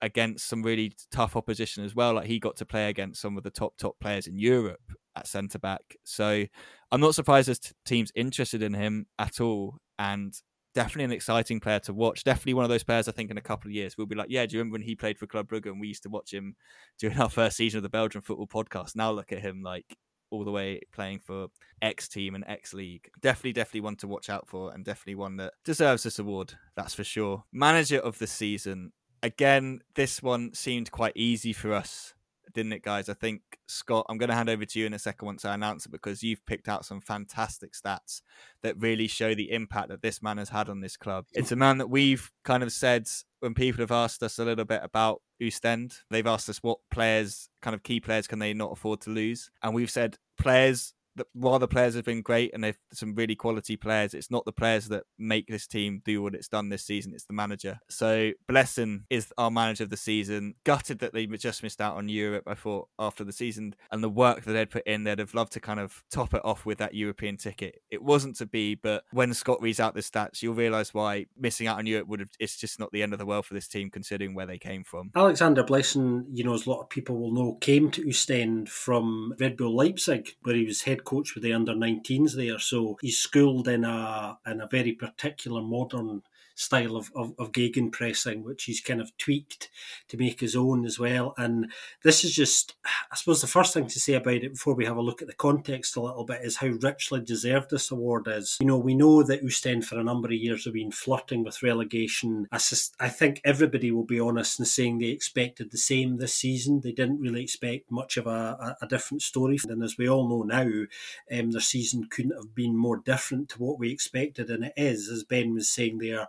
against 0.00 0.48
some 0.48 0.62
really 0.62 0.92
tough 1.10 1.36
opposition 1.36 1.84
as 1.84 1.94
well. 1.94 2.14
Like 2.14 2.26
he 2.26 2.38
got 2.38 2.56
to 2.56 2.64
play 2.64 2.88
against 2.88 3.20
some 3.20 3.36
of 3.36 3.42
the 3.42 3.50
top 3.50 3.76
top 3.76 3.96
players 4.00 4.26
in 4.26 4.38
Europe 4.38 4.80
at 5.16 5.26
centre 5.26 5.58
back. 5.58 5.96
So 6.04 6.46
I'm 6.92 7.00
not 7.00 7.14
surprised 7.14 7.48
there's 7.48 7.72
teams 7.84 8.12
interested 8.14 8.62
in 8.62 8.74
him 8.74 9.06
at 9.18 9.40
all. 9.40 9.78
And 9.98 10.32
definitely 10.74 11.04
an 11.04 11.12
exciting 11.12 11.60
player 11.60 11.80
to 11.80 11.92
watch. 11.92 12.24
Definitely 12.24 12.54
one 12.54 12.64
of 12.64 12.70
those 12.70 12.84
players 12.84 13.08
I 13.08 13.12
think 13.12 13.30
in 13.30 13.38
a 13.38 13.42
couple 13.42 13.68
of 13.68 13.74
years 13.74 13.96
we'll 13.96 14.06
be 14.06 14.14
like, 14.14 14.30
yeah, 14.30 14.46
do 14.46 14.54
you 14.54 14.60
remember 14.60 14.74
when 14.74 14.82
he 14.82 14.94
played 14.94 15.18
for 15.18 15.26
Club 15.26 15.48
Brugge 15.48 15.66
and 15.66 15.80
we 15.80 15.88
used 15.88 16.02
to 16.04 16.08
watch 16.08 16.32
him 16.32 16.56
during 16.98 17.18
our 17.18 17.30
first 17.30 17.56
season 17.56 17.78
of 17.78 17.82
the 17.82 17.88
Belgian 17.88 18.20
football 18.20 18.46
podcast? 18.46 18.96
Now 18.96 19.10
look 19.10 19.32
at 19.32 19.40
him 19.40 19.62
like 19.62 19.96
all 20.30 20.44
the 20.44 20.50
way 20.50 20.80
playing 20.92 21.20
for 21.20 21.48
X 21.80 22.08
team 22.08 22.34
and 22.34 22.44
X 22.46 22.74
league. 22.74 23.08
Definitely, 23.20 23.54
definitely 23.54 23.80
one 23.80 23.96
to 23.96 24.08
watch 24.08 24.28
out 24.28 24.48
for 24.48 24.72
and 24.72 24.84
definitely 24.84 25.14
one 25.14 25.36
that 25.36 25.54
deserves 25.64 26.02
this 26.02 26.18
award. 26.18 26.54
That's 26.76 26.94
for 26.94 27.04
sure. 27.04 27.44
Manager 27.52 27.98
of 27.98 28.18
the 28.18 28.26
season. 28.26 28.92
Again, 29.22 29.80
this 29.94 30.22
one 30.22 30.54
seemed 30.54 30.92
quite 30.92 31.16
easy 31.16 31.52
for 31.52 31.72
us 31.72 32.14
didn't 32.52 32.72
it, 32.72 32.82
guys? 32.82 33.08
I 33.08 33.14
think 33.14 33.42
Scott, 33.66 34.06
I'm 34.08 34.18
going 34.18 34.30
to 34.30 34.34
hand 34.34 34.48
over 34.48 34.64
to 34.64 34.78
you 34.78 34.86
in 34.86 34.94
a 34.94 34.98
second 34.98 35.26
once 35.26 35.44
I 35.44 35.54
announce 35.54 35.86
it 35.86 35.92
because 35.92 36.22
you've 36.22 36.44
picked 36.46 36.68
out 36.68 36.84
some 36.84 37.00
fantastic 37.00 37.72
stats 37.72 38.22
that 38.62 38.78
really 38.78 39.08
show 39.08 39.34
the 39.34 39.52
impact 39.52 39.88
that 39.88 40.02
this 40.02 40.22
man 40.22 40.38
has 40.38 40.48
had 40.48 40.68
on 40.68 40.80
this 40.80 40.96
club. 40.96 41.26
It's 41.32 41.52
a 41.52 41.56
man 41.56 41.78
that 41.78 41.88
we've 41.88 42.30
kind 42.44 42.62
of 42.62 42.72
said 42.72 43.08
when 43.40 43.54
people 43.54 43.82
have 43.82 43.92
asked 43.92 44.22
us 44.22 44.38
a 44.38 44.44
little 44.44 44.64
bit 44.64 44.80
about 44.82 45.22
Ostend, 45.40 45.98
they've 46.10 46.26
asked 46.26 46.48
us 46.48 46.62
what 46.62 46.78
players, 46.90 47.48
kind 47.62 47.74
of 47.74 47.82
key 47.82 48.00
players, 48.00 48.26
can 48.26 48.38
they 48.38 48.52
not 48.52 48.72
afford 48.72 49.00
to 49.02 49.10
lose, 49.10 49.50
and 49.62 49.74
we've 49.74 49.90
said 49.90 50.18
players 50.36 50.94
while 51.32 51.58
the 51.58 51.68
players 51.68 51.94
have 51.94 52.04
been 52.04 52.22
great 52.22 52.52
and 52.54 52.62
they've 52.62 52.78
some 52.92 53.14
really 53.14 53.34
quality 53.34 53.76
players, 53.76 54.14
it's 54.14 54.30
not 54.30 54.44
the 54.44 54.52
players 54.52 54.88
that 54.88 55.04
make 55.18 55.46
this 55.48 55.66
team 55.66 56.02
do 56.04 56.22
what 56.22 56.34
it's 56.34 56.48
done 56.48 56.68
this 56.68 56.84
season. 56.84 57.12
It's 57.14 57.24
the 57.24 57.32
manager. 57.32 57.78
So 57.88 58.32
Blessin 58.50 59.04
is 59.10 59.32
our 59.38 59.50
manager 59.50 59.84
of 59.84 59.90
the 59.90 59.96
season. 59.96 60.54
Gutted 60.64 60.98
that 61.00 61.12
they 61.12 61.26
just 61.26 61.62
missed 61.62 61.80
out 61.80 61.96
on 61.96 62.08
Europe. 62.08 62.44
I 62.46 62.54
thought 62.54 62.88
after 62.98 63.24
the 63.24 63.32
season 63.32 63.74
and 63.90 64.02
the 64.02 64.08
work 64.08 64.44
that 64.44 64.52
they'd 64.52 64.70
put 64.70 64.86
in, 64.86 65.04
they'd 65.04 65.18
have 65.18 65.34
loved 65.34 65.52
to 65.52 65.60
kind 65.60 65.80
of 65.80 66.02
top 66.10 66.34
it 66.34 66.44
off 66.44 66.66
with 66.66 66.78
that 66.78 66.94
European 66.94 67.36
ticket. 67.36 67.82
It 67.90 68.02
wasn't 68.02 68.36
to 68.36 68.46
be, 68.46 68.74
but 68.74 69.04
when 69.12 69.34
Scott 69.34 69.62
reads 69.62 69.80
out 69.80 69.94
the 69.94 70.00
stats, 70.00 70.42
you'll 70.42 70.54
realise 70.54 70.94
why 70.94 71.26
missing 71.36 71.66
out 71.66 71.78
on 71.78 71.86
Europe 71.86 72.08
would 72.08 72.20
have. 72.20 72.30
It's 72.38 72.56
just 72.56 72.78
not 72.78 72.92
the 72.92 73.02
end 73.02 73.12
of 73.12 73.18
the 73.18 73.26
world 73.26 73.46
for 73.46 73.54
this 73.54 73.68
team 73.68 73.90
considering 73.90 74.34
where 74.34 74.46
they 74.46 74.58
came 74.58 74.84
from. 74.84 75.10
Alexander 75.14 75.64
Blessin, 75.64 76.24
you 76.32 76.44
know, 76.44 76.54
as 76.54 76.66
a 76.66 76.70
lot 76.70 76.80
of 76.80 76.88
people 76.88 77.18
will 77.18 77.32
know, 77.32 77.54
came 77.60 77.90
to 77.90 78.08
Ostend 78.08 78.68
from 78.68 79.34
Red 79.38 79.56
Bull 79.56 79.74
Leipzig, 79.76 80.36
where 80.42 80.56
he 80.56 80.64
was 80.64 80.82
head 80.82 81.04
coach 81.08 81.34
with 81.34 81.42
the 81.42 81.54
under 81.54 81.74
19s 81.74 82.34
there. 82.36 82.58
So 82.58 82.98
he's 83.00 83.18
schooled 83.18 83.66
in 83.68 83.84
a 83.84 84.38
in 84.46 84.60
a 84.60 84.68
very 84.68 84.92
particular 84.92 85.62
modern 85.62 86.22
style 86.58 86.96
of, 86.96 87.10
of, 87.14 87.34
of 87.38 87.52
gegenpressing, 87.52 88.42
which 88.42 88.64
he's 88.64 88.80
kind 88.80 89.00
of 89.00 89.16
tweaked 89.16 89.70
to 90.08 90.16
make 90.16 90.40
his 90.40 90.56
own 90.56 90.84
as 90.84 90.98
well. 90.98 91.32
And 91.36 91.70
this 92.02 92.24
is 92.24 92.34
just, 92.34 92.74
I 92.84 93.16
suppose, 93.16 93.40
the 93.40 93.46
first 93.46 93.72
thing 93.72 93.86
to 93.86 94.00
say 94.00 94.14
about 94.14 94.34
it 94.34 94.54
before 94.54 94.74
we 94.74 94.84
have 94.84 94.96
a 94.96 95.02
look 95.02 95.22
at 95.22 95.28
the 95.28 95.34
context 95.34 95.94
a 95.94 96.00
little 96.00 96.24
bit 96.24 96.40
is 96.42 96.56
how 96.56 96.66
richly 96.66 97.20
deserved 97.20 97.70
this 97.70 97.92
award 97.92 98.26
is. 98.26 98.58
You 98.60 98.66
know, 98.66 98.76
we 98.76 98.94
know 98.94 99.22
that 99.22 99.44
Ostend 99.44 99.86
for 99.86 99.98
a 99.98 100.04
number 100.04 100.28
of 100.28 100.34
years 100.34 100.64
have 100.64 100.74
been 100.74 100.90
flirting 100.90 101.44
with 101.44 101.62
relegation. 101.62 102.48
I, 102.50 102.60
I 102.98 103.08
think 103.08 103.40
everybody 103.44 103.92
will 103.92 104.04
be 104.04 104.18
honest 104.18 104.58
in 104.58 104.64
saying 104.64 104.98
they 104.98 105.06
expected 105.06 105.70
the 105.70 105.78
same 105.78 106.16
this 106.16 106.34
season. 106.34 106.80
They 106.80 106.92
didn't 106.92 107.20
really 107.20 107.42
expect 107.42 107.90
much 107.90 108.16
of 108.16 108.26
a, 108.26 108.30
a, 108.30 108.76
a 108.82 108.88
different 108.88 109.22
story. 109.22 109.58
And 109.68 109.82
as 109.84 109.96
we 109.96 110.08
all 110.08 110.28
know 110.28 110.42
now, 110.42 110.86
um, 111.32 111.52
their 111.52 111.60
season 111.60 112.08
couldn't 112.10 112.34
have 112.34 112.54
been 112.54 112.76
more 112.76 112.96
different 112.96 113.48
to 113.50 113.62
what 113.62 113.78
we 113.78 113.92
expected. 113.92 114.50
And 114.50 114.64
it 114.64 114.72
is, 114.76 115.08
as 115.08 115.22
Ben 115.22 115.54
was 115.54 115.70
saying 115.70 115.98
there, 115.98 116.26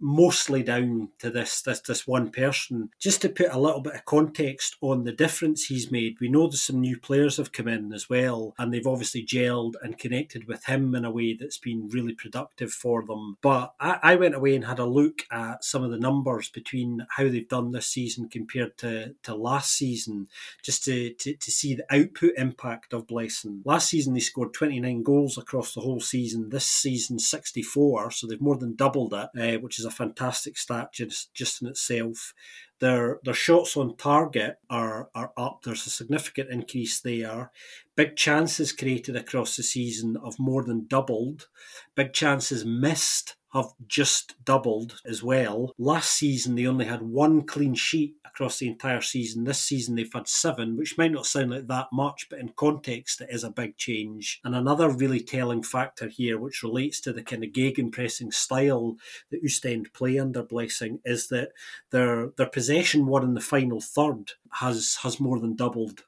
mostly 0.00 0.62
down 0.62 1.08
to 1.18 1.30
this 1.30 1.62
this 1.62 1.80
this 1.80 2.06
one 2.06 2.30
person. 2.30 2.90
Just 2.98 3.22
to 3.22 3.28
put 3.28 3.50
a 3.50 3.58
little 3.58 3.80
bit 3.80 3.94
of 3.94 4.04
context 4.04 4.76
on 4.80 5.04
the 5.04 5.12
difference 5.12 5.64
he's 5.64 5.90
made, 5.90 6.16
we 6.20 6.28
know 6.28 6.48
that 6.48 6.56
some 6.56 6.80
new 6.80 6.98
players 6.98 7.36
have 7.36 7.52
come 7.52 7.68
in 7.68 7.92
as 7.92 8.08
well, 8.08 8.54
and 8.58 8.72
they've 8.72 8.86
obviously 8.86 9.24
gelled 9.24 9.74
and 9.82 9.98
connected 9.98 10.46
with 10.46 10.64
him 10.64 10.94
in 10.94 11.04
a 11.04 11.10
way 11.10 11.36
that's 11.38 11.58
been 11.58 11.88
really 11.88 12.14
productive 12.14 12.72
for 12.72 13.04
them. 13.04 13.36
But 13.42 13.74
I, 13.80 13.98
I 14.02 14.16
went 14.16 14.34
away 14.34 14.54
and 14.54 14.64
had 14.64 14.78
a 14.78 14.84
look 14.84 15.22
at 15.30 15.64
some 15.64 15.82
of 15.82 15.90
the 15.90 15.98
numbers 15.98 16.48
between 16.48 17.06
how 17.16 17.24
they've 17.24 17.48
done 17.48 17.72
this 17.72 17.86
season 17.86 18.28
compared 18.28 18.76
to, 18.78 19.14
to 19.22 19.34
last 19.34 19.72
season, 19.72 20.28
just 20.62 20.84
to, 20.84 21.12
to, 21.14 21.34
to 21.34 21.50
see 21.50 21.74
the 21.74 21.86
output 21.94 22.32
impact 22.36 22.92
of 22.92 23.06
Blessin. 23.06 23.62
Last 23.64 23.88
season 23.88 24.14
they 24.14 24.20
scored 24.20 24.54
29 24.54 25.02
goals 25.02 25.38
across 25.38 25.74
the 25.74 25.80
whole 25.80 26.00
season. 26.00 26.50
This 26.50 26.66
season 26.66 27.18
64, 27.18 28.10
so 28.10 28.26
they've 28.26 28.40
more 28.40 28.56
than 28.56 28.74
doubled 28.74 29.14
it, 29.14 29.28
uh, 29.38 29.58
which 29.60 29.78
is 29.78 29.84
a 29.84 29.90
fantastic 29.94 30.56
stat 30.58 30.92
just, 30.92 31.32
just 31.34 31.62
in 31.62 31.68
itself. 31.68 32.34
Their 32.80 33.20
their 33.24 33.34
shots 33.34 33.76
on 33.76 33.96
target 33.96 34.56
are 34.68 35.08
are 35.14 35.32
up. 35.36 35.60
There's 35.64 35.86
a 35.86 35.90
significant 35.90 36.50
increase 36.50 37.00
there. 37.00 37.50
Big 37.96 38.16
chances 38.16 38.72
created 38.72 39.14
across 39.14 39.56
the 39.56 39.62
season 39.62 40.16
have 40.24 40.38
more 40.38 40.64
than 40.64 40.86
doubled. 40.86 41.48
Big 41.94 42.12
chances 42.12 42.64
missed 42.64 43.36
have 43.52 43.72
just 43.86 44.34
doubled 44.44 45.00
as 45.06 45.22
well. 45.22 45.72
Last 45.78 46.10
season, 46.10 46.56
they 46.56 46.66
only 46.66 46.86
had 46.86 47.02
one 47.02 47.42
clean 47.42 47.74
sheet 47.74 48.16
across 48.24 48.58
the 48.58 48.66
entire 48.66 49.00
season. 49.00 49.44
This 49.44 49.60
season, 49.60 49.94
they've 49.94 50.12
had 50.12 50.26
seven, 50.26 50.76
which 50.76 50.98
might 50.98 51.12
not 51.12 51.24
sound 51.24 51.52
like 51.52 51.68
that 51.68 51.86
much, 51.92 52.26
but 52.28 52.40
in 52.40 52.48
context, 52.56 53.20
it 53.20 53.28
is 53.30 53.44
a 53.44 53.50
big 53.50 53.76
change. 53.76 54.40
And 54.44 54.56
another 54.56 54.88
really 54.90 55.20
telling 55.20 55.62
factor 55.62 56.08
here, 56.08 56.36
which 56.36 56.64
relates 56.64 57.00
to 57.02 57.12
the 57.12 57.22
kind 57.22 57.44
of 57.44 57.50
gegenpressing 57.50 58.34
style 58.34 58.96
that 59.30 59.44
Oostende 59.44 59.92
play 59.92 60.18
under 60.18 60.42
Blessin, 60.42 60.98
is 61.04 61.28
that 61.28 61.52
their 61.90 62.30
their 62.36 62.48
possession 62.48 63.06
one 63.06 63.22
in 63.22 63.34
the 63.34 63.40
final 63.40 63.80
third 63.80 64.32
has 64.54 64.98
has 65.02 65.20
more 65.20 65.38
than 65.38 65.54
doubled 65.54 66.02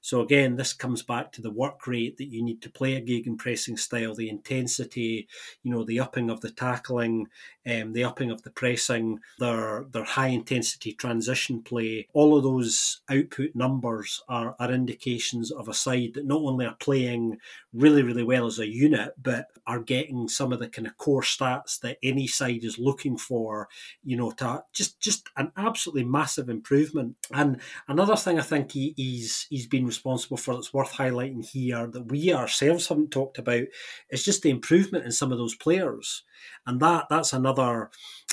so 0.00 0.20
again, 0.20 0.56
this 0.56 0.72
comes 0.72 1.02
back 1.02 1.32
to 1.32 1.42
the 1.42 1.50
work 1.50 1.86
rate 1.86 2.16
that 2.18 2.28
you 2.28 2.42
need 2.42 2.62
to 2.62 2.70
play 2.70 2.94
a 2.94 3.02
gegenpressing 3.02 3.78
style, 3.78 4.14
the 4.14 4.28
intensity, 4.28 5.28
you 5.62 5.70
know, 5.70 5.84
the 5.84 6.00
upping 6.00 6.30
of 6.30 6.40
the 6.40 6.50
tackling, 6.50 7.28
um, 7.68 7.92
the 7.92 8.04
upping 8.04 8.30
of 8.30 8.42
the 8.42 8.50
pressing, 8.50 9.20
their 9.38 9.84
their 9.90 10.04
high 10.04 10.28
intensity 10.28 10.92
transition 10.92 11.62
play. 11.62 12.08
All 12.12 12.36
of 12.36 12.42
those 12.42 13.00
output 13.10 13.54
numbers 13.54 14.22
are, 14.28 14.56
are 14.58 14.70
indications 14.72 15.50
of 15.50 15.68
a 15.68 15.74
side 15.74 16.14
that 16.14 16.26
not 16.26 16.40
only 16.40 16.66
are 16.66 16.76
playing 16.80 17.38
really, 17.72 18.02
really 18.02 18.24
well 18.24 18.46
as 18.46 18.58
a 18.58 18.66
unit, 18.66 19.14
but 19.22 19.46
are 19.66 19.80
getting 19.80 20.28
some 20.28 20.52
of 20.52 20.58
the 20.58 20.68
kind 20.68 20.86
of 20.86 20.96
core 20.96 21.22
stats 21.22 21.78
that 21.80 21.98
any 22.02 22.26
side 22.26 22.64
is 22.64 22.78
looking 22.78 23.16
for, 23.16 23.68
you 24.02 24.16
know, 24.16 24.30
to 24.32 24.64
just 24.72 24.98
just 25.00 25.28
an 25.36 25.52
absolutely 25.56 26.04
massive 26.04 26.48
improvement. 26.48 27.16
And 27.32 27.60
another 27.88 28.16
thing 28.16 28.38
I 28.38 28.42
think 28.42 28.72
he, 28.72 28.94
he's 28.96 29.46
he's 29.50 29.66
been 29.70 29.86
responsible 29.86 30.36
for 30.36 30.54
that's 30.54 30.74
worth 30.74 30.92
highlighting 30.92 31.44
here 31.44 31.86
that 31.86 32.10
we 32.10 32.32
ourselves 32.32 32.88
haven't 32.88 33.10
talked 33.10 33.38
about 33.38 33.64
is 34.10 34.24
just 34.24 34.42
the 34.42 34.50
improvement 34.50 35.04
in 35.04 35.12
some 35.12 35.32
of 35.32 35.38
those 35.38 35.54
players. 35.54 36.24
And 36.66 36.80
that 36.80 37.06
that's 37.08 37.32
another 37.32 37.90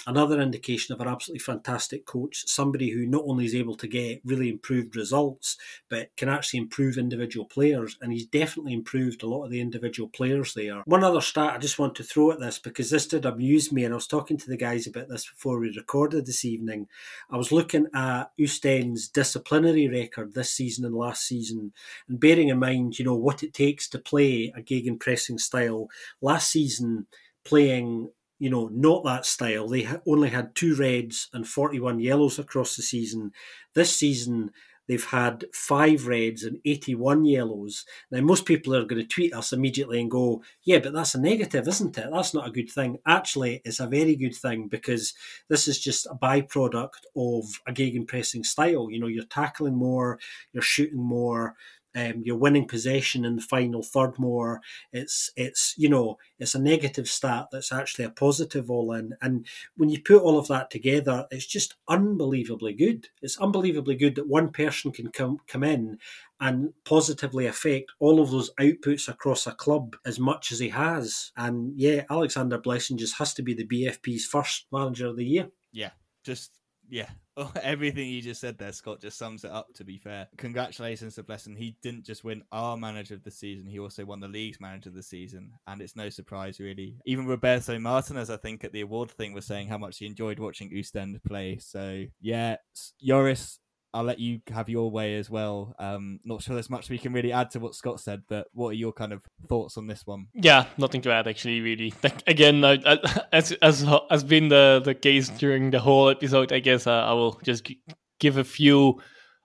another 0.07 0.39
indication 0.39 0.93
of 0.93 1.01
an 1.01 1.07
absolutely 1.07 1.39
fantastic 1.39 2.05
coach, 2.05 2.43
somebody 2.47 2.91
who 2.91 3.05
not 3.05 3.23
only 3.27 3.45
is 3.45 3.53
able 3.53 3.75
to 3.75 3.87
get 3.87 4.21
really 4.23 4.49
improved 4.49 4.95
results, 4.95 5.57
but 5.89 6.15
can 6.15 6.29
actually 6.29 6.59
improve 6.59 6.97
individual 6.97 7.45
players. 7.45 7.97
And 8.01 8.13
he's 8.13 8.25
definitely 8.25 8.73
improved 8.73 9.21
a 9.21 9.27
lot 9.27 9.43
of 9.43 9.51
the 9.51 9.59
individual 9.59 10.07
players 10.07 10.53
there. 10.53 10.81
One 10.85 11.03
other 11.03 11.19
stat 11.19 11.53
I 11.55 11.57
just 11.57 11.77
want 11.77 11.93
to 11.95 12.03
throw 12.03 12.31
at 12.31 12.39
this 12.39 12.57
because 12.57 12.89
this 12.89 13.07
did 13.07 13.25
amuse 13.25 13.71
me, 13.71 13.83
and 13.83 13.93
I 13.93 13.95
was 13.95 14.07
talking 14.07 14.37
to 14.37 14.47
the 14.47 14.57
guys 14.57 14.87
about 14.87 15.09
this 15.09 15.29
before 15.29 15.59
we 15.59 15.75
recorded 15.75 16.25
this 16.25 16.45
evening. 16.45 16.87
I 17.29 17.35
was 17.35 17.51
looking 17.51 17.87
at 17.93 18.31
Oostende's 18.39 19.09
disciplinary 19.09 19.89
record 19.89 20.33
this 20.33 20.51
season 20.51 20.85
and 20.85 20.95
last 20.95 21.16
season, 21.25 21.73
and 22.07 22.19
bearing 22.19 22.49
in 22.49 22.59
mind, 22.59 22.99
you 22.99 23.05
know, 23.05 23.15
what 23.15 23.43
it 23.43 23.53
takes 23.53 23.87
to 23.89 23.99
play 23.99 24.53
a 24.55 24.61
gegenpressing 24.61 25.39
style. 25.39 25.89
Last 26.21 26.51
season, 26.51 27.07
playing 27.43 28.09
you 28.39 28.49
know, 28.49 28.69
not 28.71 29.03
that 29.03 29.25
style. 29.25 29.67
They 29.67 29.87
only 30.05 30.29
had 30.29 30.53
two 30.53 30.75
reds 30.75 31.29
and 31.33 31.47
41 31.47 31.99
yellows 31.99 32.37
across 32.37 32.75
the 32.75 32.83
season. 32.83 33.31
This 33.73 33.95
season, 33.95 34.51
they've 34.87 35.03
had 35.05 35.45
five 35.53 36.07
reds 36.07 36.43
and 36.43 36.59
81 36.65 37.25
yellows. 37.25 37.85
Now, 38.11 38.21
most 38.21 38.45
people 38.45 38.75
are 38.75 38.85
going 38.85 39.01
to 39.01 39.07
tweet 39.07 39.33
us 39.33 39.53
immediately 39.53 39.99
and 39.99 40.09
go, 40.09 40.41
yeah, 40.63 40.79
but 40.79 40.93
that's 40.93 41.15
a 41.15 41.21
negative, 41.21 41.67
isn't 41.67 41.97
it? 41.97 42.09
That's 42.11 42.33
not 42.33 42.47
a 42.47 42.51
good 42.51 42.69
thing. 42.69 42.97
Actually, 43.05 43.61
it's 43.65 43.79
a 43.79 43.87
very 43.87 44.15
good 44.15 44.35
thing 44.35 44.67
because 44.67 45.13
this 45.49 45.67
is 45.67 45.79
just 45.79 46.05
a 46.05 46.15
byproduct 46.15 47.05
of 47.15 47.45
a 47.67 47.73
gegenpressing 47.73 48.45
style. 48.45 48.89
You 48.89 48.99
know, 48.99 49.07
you're 49.07 49.25
tackling 49.25 49.75
more, 49.75 50.19
you're 50.53 50.63
shooting 50.63 51.03
more, 51.03 51.55
um, 51.97 52.21
you're 52.23 52.37
winning 52.37 52.67
possession 52.67 53.25
in 53.25 53.37
the 53.37 53.41
final 53.41 53.81
third 53.81 54.19
more. 54.19 54.61
It's 54.93 55.31
it's 55.35 55.73
you 55.77 55.89
know 55.89 56.19
it's 56.37 56.53
a 56.53 56.61
negative 56.61 57.09
stat 57.09 57.47
that's 57.51 57.71
actually 57.71 58.05
a 58.05 58.11
positive 58.11 58.69
all 58.69 58.93
in. 58.93 59.15
And 59.19 59.47
when 59.75 59.89
you 59.89 59.99
put 60.01 60.21
all 60.21 60.37
of 60.37 60.47
that 60.49 60.69
together, 60.69 61.25
it's 61.31 61.47
just 61.47 61.75
unbelievably 61.89 62.73
good. 62.73 63.07
It's 63.23 63.39
unbelievably 63.39 63.95
good 63.95 64.13
that 64.15 64.27
one 64.27 64.51
person 64.51 64.91
can 64.91 65.09
come 65.11 65.39
come 65.47 65.63
in 65.63 65.97
and 66.39 66.73
positively 66.85 67.47
affect 67.47 67.91
all 67.99 68.21
of 68.21 68.29
those 68.29 68.51
outputs 68.59 69.07
across 69.07 69.47
a 69.47 69.53
club 69.53 69.95
as 70.05 70.19
much 70.19 70.51
as 70.51 70.59
he 70.59 70.69
has. 70.69 71.31
And 71.35 71.73
yeah, 71.75 72.03
Alexander 72.11 72.59
Blessin 72.59 72.97
just 72.97 73.17
has 73.17 73.33
to 73.33 73.41
be 73.41 73.55
the 73.55 73.65
BFP's 73.65 74.25
first 74.25 74.67
manager 74.71 75.07
of 75.07 75.17
the 75.17 75.25
year. 75.25 75.49
Yeah, 75.71 75.91
just 76.23 76.51
yeah, 76.89 77.09
everything 77.61 78.09
you 78.09 78.21
just 78.21 78.41
said 78.41 78.57
there, 78.57 78.71
Scott, 78.71 79.01
just 79.01 79.17
sums 79.17 79.43
it 79.43 79.51
up. 79.51 79.73
To 79.75 79.83
be 79.83 79.97
fair, 79.97 80.27
congratulations 80.37 81.15
to 81.15 81.23
Blessin. 81.23 81.57
He 81.57 81.77
didn't 81.81 82.05
just 82.05 82.23
win 82.23 82.43
our 82.51 82.77
manager 82.77 83.15
of 83.15 83.23
the 83.23 83.31
season; 83.31 83.67
he 83.67 83.79
also 83.79 84.05
won 84.05 84.19
the 84.19 84.27
league's 84.27 84.59
manager 84.59 84.89
of 84.89 84.95
the 84.95 85.03
season, 85.03 85.51
and 85.67 85.81
it's 85.81 85.95
no 85.95 86.09
surprise, 86.09 86.59
really. 86.59 86.97
Even 87.05 87.25
Roberto 87.25 87.77
Martinez, 87.79 88.29
I 88.29 88.37
think, 88.37 88.63
at 88.63 88.73
the 88.73 88.81
award 88.81 89.11
thing, 89.11 89.33
was 89.33 89.45
saying 89.45 89.67
how 89.67 89.77
much 89.77 89.99
he 89.99 90.05
enjoyed 90.05 90.39
watching 90.39 90.71
Oostende 90.71 91.23
play. 91.23 91.57
So 91.59 92.05
yeah, 92.19 92.57
Joris, 93.01 93.59
I'll 93.93 94.03
let 94.03 94.19
you 94.19 94.41
have 94.49 94.69
your 94.69 94.91
way 94.91 95.17
as 95.17 95.29
well. 95.29 95.73
Um, 95.79 96.19
not 96.23 96.41
sure 96.41 96.55
there's 96.55 96.69
much 96.69 96.89
we 96.89 96.97
can 96.97 97.13
really 97.13 97.31
add 97.31 97.51
to 97.51 97.59
what 97.59 97.75
Scott 97.75 97.99
said, 97.99 98.23
but 98.27 98.47
what 98.53 98.69
are 98.69 98.73
your 98.73 98.93
kind 98.93 99.13
of 99.13 99.23
thoughts 99.47 99.77
on 99.77 99.87
this 99.87 100.05
one? 100.05 100.27
Yeah, 100.33 100.65
nothing 100.77 101.01
to 101.01 101.11
add 101.11 101.27
actually. 101.27 101.61
Really, 101.61 101.93
again, 102.27 102.63
I, 102.63 102.79
I, 102.85 103.21
as 103.31 103.51
as 103.53 103.85
has 104.09 104.23
been 104.23 104.49
the 104.49 104.81
the 104.83 104.93
case 104.93 105.29
during 105.29 105.71
the 105.71 105.79
whole 105.79 106.09
episode, 106.09 106.51
I 106.51 106.59
guess 106.59 106.85
uh, 106.85 106.91
I 106.91 107.13
will 107.13 107.39
just 107.43 107.65
g- 107.65 107.81
give 108.19 108.37
a 108.37 108.43
few 108.43 109.01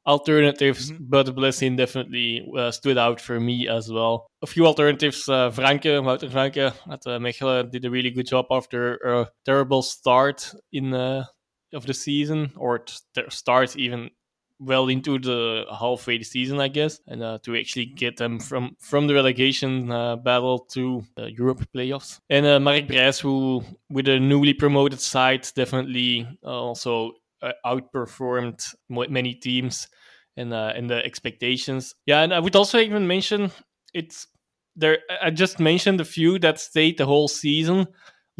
alternatives, 0.06 0.90
mm-hmm. 0.90 1.04
but 1.08 1.26
Blessin 1.26 1.76
definitely 1.76 2.44
uh, 2.58 2.70
stood 2.70 2.98
out 2.98 3.20
for 3.20 3.38
me 3.38 3.68
as 3.68 3.90
well. 3.90 4.26
A 4.42 4.46
few 4.46 4.66
alternatives, 4.66 5.28
uh, 5.28 5.50
Vrancken, 5.50 6.04
Wouter 6.04 6.28
Vrancken 6.28 6.74
at 6.90 7.06
uh, 7.06 7.18
Mechelen 7.18 7.70
did 7.70 7.84
a 7.84 7.90
really 7.90 8.10
good 8.10 8.26
job 8.26 8.46
after 8.50 8.96
a 8.96 9.30
terrible 9.44 9.82
start 9.82 10.52
in 10.72 10.92
uh, 10.92 11.24
of 11.72 11.86
the 11.86 11.94
season, 11.94 12.52
or 12.56 12.80
t- 12.80 13.22
start 13.28 13.76
even 13.76 14.10
well 14.64 14.88
into 14.88 15.18
the 15.18 15.64
halfway 15.78 16.22
season, 16.22 16.60
I 16.60 16.68
guess, 16.68 17.00
and 17.06 17.22
uh, 17.22 17.38
to 17.42 17.56
actually 17.56 17.86
get 17.86 18.16
them 18.16 18.38
from 18.38 18.76
from 18.80 19.06
the 19.06 19.14
relegation 19.14 19.90
uh, 19.90 20.16
battle 20.16 20.60
to 20.72 21.02
uh, 21.18 21.26
Europe 21.26 21.64
playoffs. 21.74 22.20
And 22.30 22.46
uh, 22.46 22.60
Marc 22.60 22.86
Brys, 22.86 23.20
who 23.20 23.64
with 23.90 24.08
a 24.08 24.20
newly 24.20 24.54
promoted 24.54 25.00
side, 25.00 25.48
definitely 25.54 26.26
uh, 26.44 26.48
also 26.48 27.12
uh, 27.42 27.52
outperformed 27.66 28.64
many 28.88 29.34
teams 29.34 29.88
and 30.36 30.52
uh, 30.52 30.72
and 30.76 30.88
the 30.88 31.04
expectations. 31.04 31.94
Yeah, 32.06 32.22
and 32.22 32.32
I 32.32 32.40
would 32.40 32.56
also 32.56 32.78
even 32.78 33.06
mention 33.06 33.50
it's 33.92 34.26
there. 34.76 34.98
I 35.22 35.30
just 35.30 35.60
mentioned 35.60 36.00
a 36.00 36.04
few 36.04 36.38
that 36.40 36.60
stayed 36.60 36.98
the 36.98 37.06
whole 37.06 37.28
season. 37.28 37.86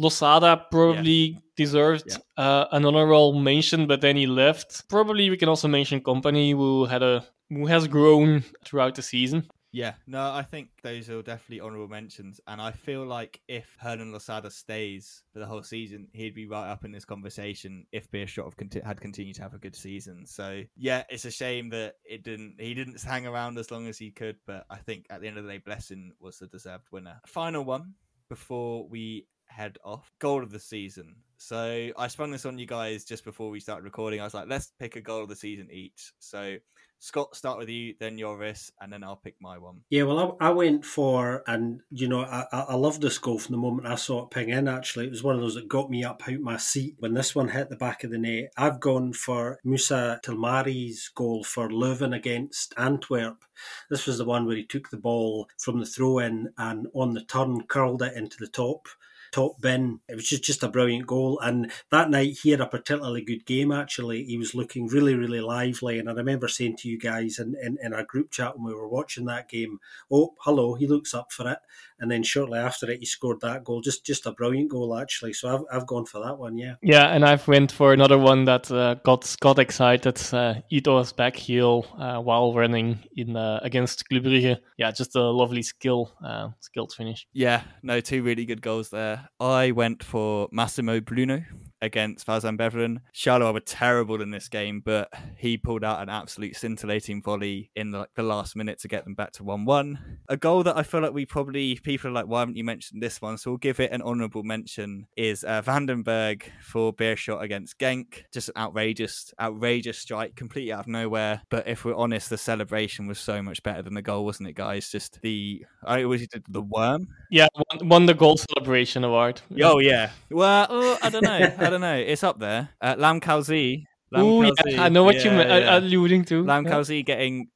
Losada 0.03 0.65
probably 0.71 1.11
yeah. 1.11 1.39
deserved 1.55 2.05
yeah. 2.07 2.17
Uh, 2.37 2.67
an 2.71 2.85
honorable 2.85 3.33
mention, 3.33 3.87
but 3.87 4.01
then 4.01 4.15
he 4.15 4.27
left. 4.27 4.87
Probably 4.89 5.29
we 5.29 5.37
can 5.37 5.49
also 5.49 5.67
mention 5.67 6.01
Kompany, 6.01 6.51
who 6.51 6.85
had 6.85 7.03
a 7.03 7.25
who 7.49 7.65
has 7.67 7.87
grown 7.87 8.43
throughout 8.63 8.95
the 8.95 9.01
season. 9.01 9.47
Yeah, 9.73 9.93
no, 10.05 10.31
I 10.31 10.43
think 10.43 10.69
those 10.83 11.09
are 11.09 11.23
definitely 11.23 11.61
honourable 11.61 11.87
mentions, 11.87 12.39
and 12.45 12.61
I 12.61 12.71
feel 12.71 13.05
like 13.05 13.41
if 13.47 13.75
Hernan 13.79 14.11
Losada 14.11 14.51
stays 14.51 15.23
for 15.33 15.39
the 15.39 15.47
whole 15.47 15.63
season, 15.63 16.07
he'd 16.13 16.35
be 16.35 16.45
right 16.45 16.69
up 16.69 16.85
in 16.85 16.91
this 16.91 17.05
conversation 17.05 17.87
if 17.91 18.09
Beerschot 18.11 18.55
conti- 18.55 18.81
had 18.85 19.01
continued 19.01 19.35
to 19.37 19.41
have 19.41 19.55
a 19.55 19.57
good 19.57 19.75
season. 19.75 20.27
So 20.27 20.61
yeah, 20.77 21.05
it's 21.09 21.25
a 21.25 21.31
shame 21.31 21.69
that 21.69 21.95
it 22.05 22.21
didn't. 22.21 22.57
He 22.59 22.75
didn't 22.75 23.01
hang 23.03 23.25
around 23.25 23.57
as 23.57 23.71
long 23.71 23.87
as 23.87 23.97
he 23.97 24.11
could, 24.11 24.37
but 24.45 24.63
I 24.69 24.77
think 24.77 25.07
at 25.09 25.21
the 25.21 25.27
end 25.27 25.39
of 25.39 25.43
the 25.43 25.49
day, 25.49 25.59
Blessin 25.59 26.09
was 26.19 26.37
the 26.37 26.45
deserved 26.45 26.89
winner. 26.91 27.19
Final 27.25 27.65
one 27.65 27.95
before 28.29 28.87
we 28.87 29.25
head 29.55 29.77
off. 29.83 30.11
Goal 30.19 30.43
of 30.43 30.51
the 30.51 30.59
season. 30.59 31.15
So 31.37 31.89
I 31.97 32.07
sprung 32.07 32.31
this 32.31 32.45
on 32.45 32.57
you 32.57 32.65
guys 32.65 33.03
just 33.03 33.25
before 33.25 33.49
we 33.49 33.59
started 33.59 33.83
recording. 33.83 34.21
I 34.21 34.23
was 34.23 34.33
like, 34.33 34.47
let's 34.47 34.71
pick 34.79 34.95
a 34.95 35.01
goal 35.01 35.23
of 35.23 35.29
the 35.29 35.35
season 35.35 35.69
each. 35.71 36.13
So 36.19 36.57
Scott, 37.03 37.35
start 37.35 37.57
with 37.57 37.67
you, 37.67 37.95
then 37.99 38.17
Joris, 38.17 38.71
and 38.79 38.93
then 38.93 39.03
I'll 39.03 39.17
pick 39.17 39.35
my 39.41 39.57
one. 39.57 39.81
Yeah, 39.89 40.03
well, 40.03 40.37
I, 40.39 40.47
I 40.47 40.49
went 40.51 40.85
for, 40.85 41.43
and 41.47 41.81
you 41.91 42.07
know, 42.07 42.21
I, 42.21 42.45
I 42.49 42.75
loved 42.75 43.01
this 43.01 43.17
goal 43.17 43.39
from 43.39 43.51
the 43.51 43.61
moment 43.61 43.89
I 43.89 43.95
saw 43.95 44.23
it 44.23 44.31
ping 44.31 44.47
in. 44.47 44.69
Actually, 44.69 45.07
it 45.07 45.09
was 45.09 45.21
one 45.21 45.35
of 45.35 45.41
those 45.41 45.55
that 45.55 45.67
got 45.67 45.89
me 45.89 46.05
up 46.05 46.23
out 46.25 46.39
my 46.39 46.55
seat 46.55 46.95
when 46.99 47.13
this 47.13 47.35
one 47.35 47.49
hit 47.49 47.67
the 47.67 47.75
back 47.75 48.05
of 48.05 48.11
the 48.11 48.17
net. 48.17 48.53
I've 48.55 48.79
gone 48.79 49.11
for 49.11 49.59
Mousa 49.65 50.13
Al-Tamari's 50.13 51.11
goal 51.13 51.43
for 51.43 51.67
Leuven 51.67 52.15
against 52.15 52.73
Antwerp. 52.77 53.43
This 53.89 54.07
was 54.07 54.17
the 54.17 54.23
one 54.23 54.45
where 54.45 54.55
he 54.55 54.63
took 54.63 54.89
the 54.89 54.95
ball 54.95 55.49
from 55.59 55.81
the 55.81 55.85
throw 55.85 56.19
in 56.19 56.53
and 56.57 56.87
on 56.95 57.15
the 57.15 57.25
turn 57.25 57.63
curled 57.63 58.01
it 58.01 58.15
into 58.15 58.37
the 58.39 58.47
top 58.47 58.87
top 59.33 59.59
bin. 59.59 59.99
It 60.07 60.15
was 60.15 60.27
just, 60.27 60.43
just 60.43 60.63
a 60.63 60.69
brilliant 60.69 61.07
goal. 61.07 61.39
And 61.39 61.71
that 61.91 62.09
night 62.09 62.37
he 62.43 62.51
had 62.51 62.61
a 62.61 62.67
particularly 62.67 63.21
good 63.21 63.45
game, 63.45 63.71
actually. 63.71 64.23
He 64.23 64.37
was 64.37 64.55
looking 64.55 64.87
really, 64.87 65.15
really 65.15 65.41
lively. 65.41 65.99
And 65.99 66.09
I 66.09 66.13
remember 66.13 66.47
saying 66.47 66.77
to 66.77 66.89
you 66.89 66.99
guys 66.99 67.39
in, 67.39 67.55
in, 67.61 67.77
in 67.81 67.93
our 67.93 68.03
group 68.03 68.31
chat 68.31 68.57
when 68.57 68.65
we 68.67 68.73
were 68.73 68.87
watching 68.87 69.25
that 69.25 69.49
game, 69.49 69.79
oh, 70.11 70.35
hello, 70.41 70.75
he 70.75 70.87
looks 70.87 71.13
up 71.13 71.31
for 71.31 71.49
it. 71.51 71.59
And 72.03 72.11
then 72.11 72.21
shortly 72.21 72.59
after 72.59 72.91
it, 72.91 72.99
he 72.99 73.05
scored 73.05 73.39
that 73.43 73.63
goal. 73.63 73.79
Just 73.79 74.05
just 74.05 74.25
a 74.25 74.33
brilliant 74.33 74.69
goal, 74.69 74.97
actually. 74.97 75.31
So 75.31 75.47
I've, 75.47 75.61
I've 75.71 75.87
gone 75.87 76.05
for 76.05 76.19
that 76.19 76.37
one, 76.37 76.57
yeah. 76.57 76.73
Yeah, 76.81 77.05
and 77.05 77.23
I've 77.23 77.47
went 77.47 77.71
for 77.71 77.93
another 77.93 78.17
one 78.17 78.43
that 78.43 78.69
uh, 78.69 78.95
got 79.05 79.33
got 79.39 79.57
excited. 79.57 80.21
Uh, 80.33 80.55
Ito's 80.69 81.13
back 81.13 81.37
heel 81.37 81.85
uh, 81.97 82.19
while 82.19 82.53
running 82.53 82.99
in 83.15 83.37
uh, 83.37 83.61
against 83.63 84.09
Club 84.09 84.25
Brugge. 84.25 84.57
Yeah, 84.77 84.91
just 84.91 85.15
a 85.15 85.21
lovely 85.21 85.61
skill, 85.61 86.11
uh, 86.21 86.49
skilled 86.59 86.91
finish. 86.91 87.25
Yeah, 87.31 87.63
no, 87.83 88.01
two 88.01 88.21
really 88.21 88.43
good 88.43 88.61
goals 88.61 88.89
there. 88.89 89.29
I 89.39 89.71
went 89.71 90.03
for 90.03 90.49
Massimo 90.51 90.99
Bruno 90.99 91.43
against 91.83 92.25
Waasland-Beveren. 92.25 93.01
Charleroi 93.13 93.53
were 93.53 93.59
terrible 93.59 94.21
in 94.21 94.31
this 94.31 94.47
game, 94.47 94.81
but 94.83 95.09
he 95.37 95.57
pulled 95.57 95.83
out 95.83 96.01
an 96.01 96.09
absolute 96.09 96.55
scintillating 96.55 97.21
volley 97.21 97.69
in 97.75 97.91
the, 97.91 97.99
like, 97.99 98.13
the 98.15 98.23
last 98.23 98.55
minute 98.55 98.79
to 98.79 98.87
get 98.87 99.03
them 99.03 99.13
back 99.13 99.33
to 99.33 99.43
1 99.43 99.65
1. 99.65 100.19
A 100.29 100.37
goal 100.37 100.63
that 100.63 100.77
I 100.77 100.83
feel 100.83 101.01
like 101.01 101.13
we 101.13 101.25
probably, 101.25 101.75
people 101.75 102.09
are 102.09 102.13
like, 102.13 102.27
why 102.27 102.39
haven't 102.39 102.55
you 102.55 102.63
mentioned 102.63 103.03
this 103.03 103.21
one? 103.21 103.37
So 103.37 103.51
we'll 103.51 103.57
give 103.57 103.79
it 103.81 103.91
an 103.91 104.01
honourable 104.01 104.43
mention 104.43 105.07
is 105.17 105.43
uh, 105.43 105.61
Vandenberg 105.61 106.43
for 106.61 106.93
Beerschot 106.93 107.41
against 107.41 107.77
Genk. 107.77 108.23
Just 108.31 108.49
an 108.49 108.55
outrageous, 108.57 109.33
outrageous 109.39 109.99
strike, 109.99 110.35
completely 110.35 110.71
out 110.71 110.81
of 110.81 110.87
nowhere. 110.87 111.41
But 111.49 111.67
if 111.67 111.83
we're 111.83 111.95
honest, 111.95 112.29
the 112.29 112.37
celebration 112.37 113.07
was 113.07 113.19
so 113.19 113.41
much 113.41 113.61
better 113.61 113.81
than 113.81 113.93
the 113.93 114.01
goal, 114.01 114.23
wasn't 114.23 114.49
it, 114.49 114.55
guys? 114.55 114.89
Just 114.89 115.21
the, 115.21 115.65
I 115.83 116.03
always 116.03 116.25
did 116.29 116.45
the 116.47 116.61
worm. 116.61 117.09
Yeah, 117.29 117.47
won, 117.55 117.89
won 117.89 118.05
the 118.05 118.13
goal 118.13 118.37
celebration 118.37 119.03
award. 119.03 119.41
Oh, 119.61 119.79
yeah. 119.79 120.11
Well, 120.31 120.67
oh, 120.69 120.97
I 121.01 121.09
don't 121.09 121.23
know. 121.23 121.53
I 121.57 121.69
don't 121.69 121.72
know. 121.81 121.95
It's 121.95 122.23
up 122.23 122.39
there. 122.39 122.69
Uh, 122.81 122.95
Lamkel 122.95 123.41
Zé. 123.41 123.83
Yeah, 124.11 124.83
I 124.83 124.89
know 124.89 125.03
what 125.03 125.15
yeah, 125.15 125.23
you're 125.23 125.59
yeah. 125.59 125.77
alluding 125.77 126.25
to. 126.25 126.43
Lamkel 126.43 126.81
Zé 126.81 127.03
getting 127.03 127.47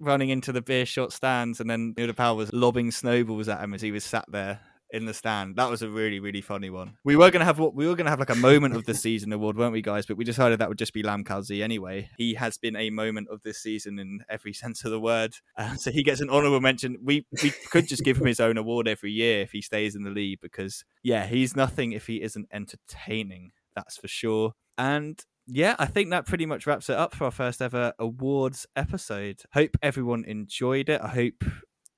running 0.00 0.30
into 0.30 0.52
the 0.52 0.62
Beerschot 0.62 1.12
stands, 1.12 1.60
and 1.60 1.68
then 1.68 1.94
Powell 2.16 2.36
was 2.36 2.52
lobbing 2.52 2.90
snowballs 2.90 3.48
at 3.48 3.62
him 3.62 3.74
as 3.74 3.82
he 3.82 3.92
was 3.92 4.04
sat 4.04 4.24
there 4.28 4.60
in 4.90 5.04
the 5.04 5.14
stand. 5.14 5.56
That 5.56 5.68
was 5.68 5.82
a 5.82 5.90
really, 5.90 6.20
really 6.20 6.40
funny 6.40 6.70
one. 6.70 6.96
We 7.04 7.16
were 7.16 7.30
gonna 7.30 7.44
have 7.44 7.58
what 7.58 7.74
we 7.74 7.86
were 7.86 7.94
gonna 7.94 8.10
have 8.10 8.18
like 8.18 8.30
a 8.30 8.36
moment 8.36 8.76
of 8.76 8.84
the 8.84 8.94
season 9.06 9.32
award, 9.32 9.56
weren't 9.56 9.72
we, 9.72 9.82
guys? 9.82 10.06
But 10.06 10.16
we 10.16 10.24
decided 10.24 10.58
that 10.58 10.68
would 10.68 10.78
just 10.78 10.92
be 10.92 11.02
Lamkel 11.02 11.42
Zé 11.42 11.62
anyway. 11.62 12.08
He 12.16 12.34
has 12.34 12.58
been 12.58 12.76
a 12.76 12.90
moment 12.90 13.28
of 13.30 13.42
this 13.42 13.58
season 13.58 13.98
in 13.98 14.20
every 14.28 14.52
sense 14.54 14.84
of 14.84 14.90
the 14.90 15.00
word, 15.00 15.34
uh, 15.56 15.74
so 15.74 15.90
he 15.90 16.02
gets 16.02 16.20
an 16.20 16.30
honourable 16.30 16.60
mention. 16.60 16.98
We 17.02 17.26
we 17.42 17.52
could 17.70 17.88
just 17.88 18.04
give 18.04 18.18
him 18.18 18.26
his 18.26 18.40
own 18.40 18.56
award 18.56 18.88
every 18.88 19.12
year 19.12 19.42
if 19.42 19.52
he 19.52 19.62
stays 19.62 19.94
in 19.94 20.04
the 20.04 20.10
league 20.10 20.40
because 20.40 20.84
yeah, 21.02 21.26
he's 21.26 21.56
nothing 21.56 21.92
if 21.92 22.06
he 22.06 22.22
isn't 22.22 22.48
entertaining 22.52 23.52
that's 23.76 23.96
for 23.96 24.08
sure. 24.08 24.52
And 24.76 25.22
yeah, 25.46 25.76
I 25.78 25.86
think 25.86 26.10
that 26.10 26.26
pretty 26.26 26.46
much 26.46 26.66
wraps 26.66 26.90
it 26.90 26.96
up 26.96 27.14
for 27.14 27.24
our 27.24 27.30
first 27.30 27.62
ever 27.62 27.92
awards 28.00 28.66
episode. 28.74 29.42
Hope 29.54 29.76
everyone 29.80 30.24
enjoyed 30.24 30.88
it. 30.88 31.00
I 31.00 31.08
hope, 31.08 31.44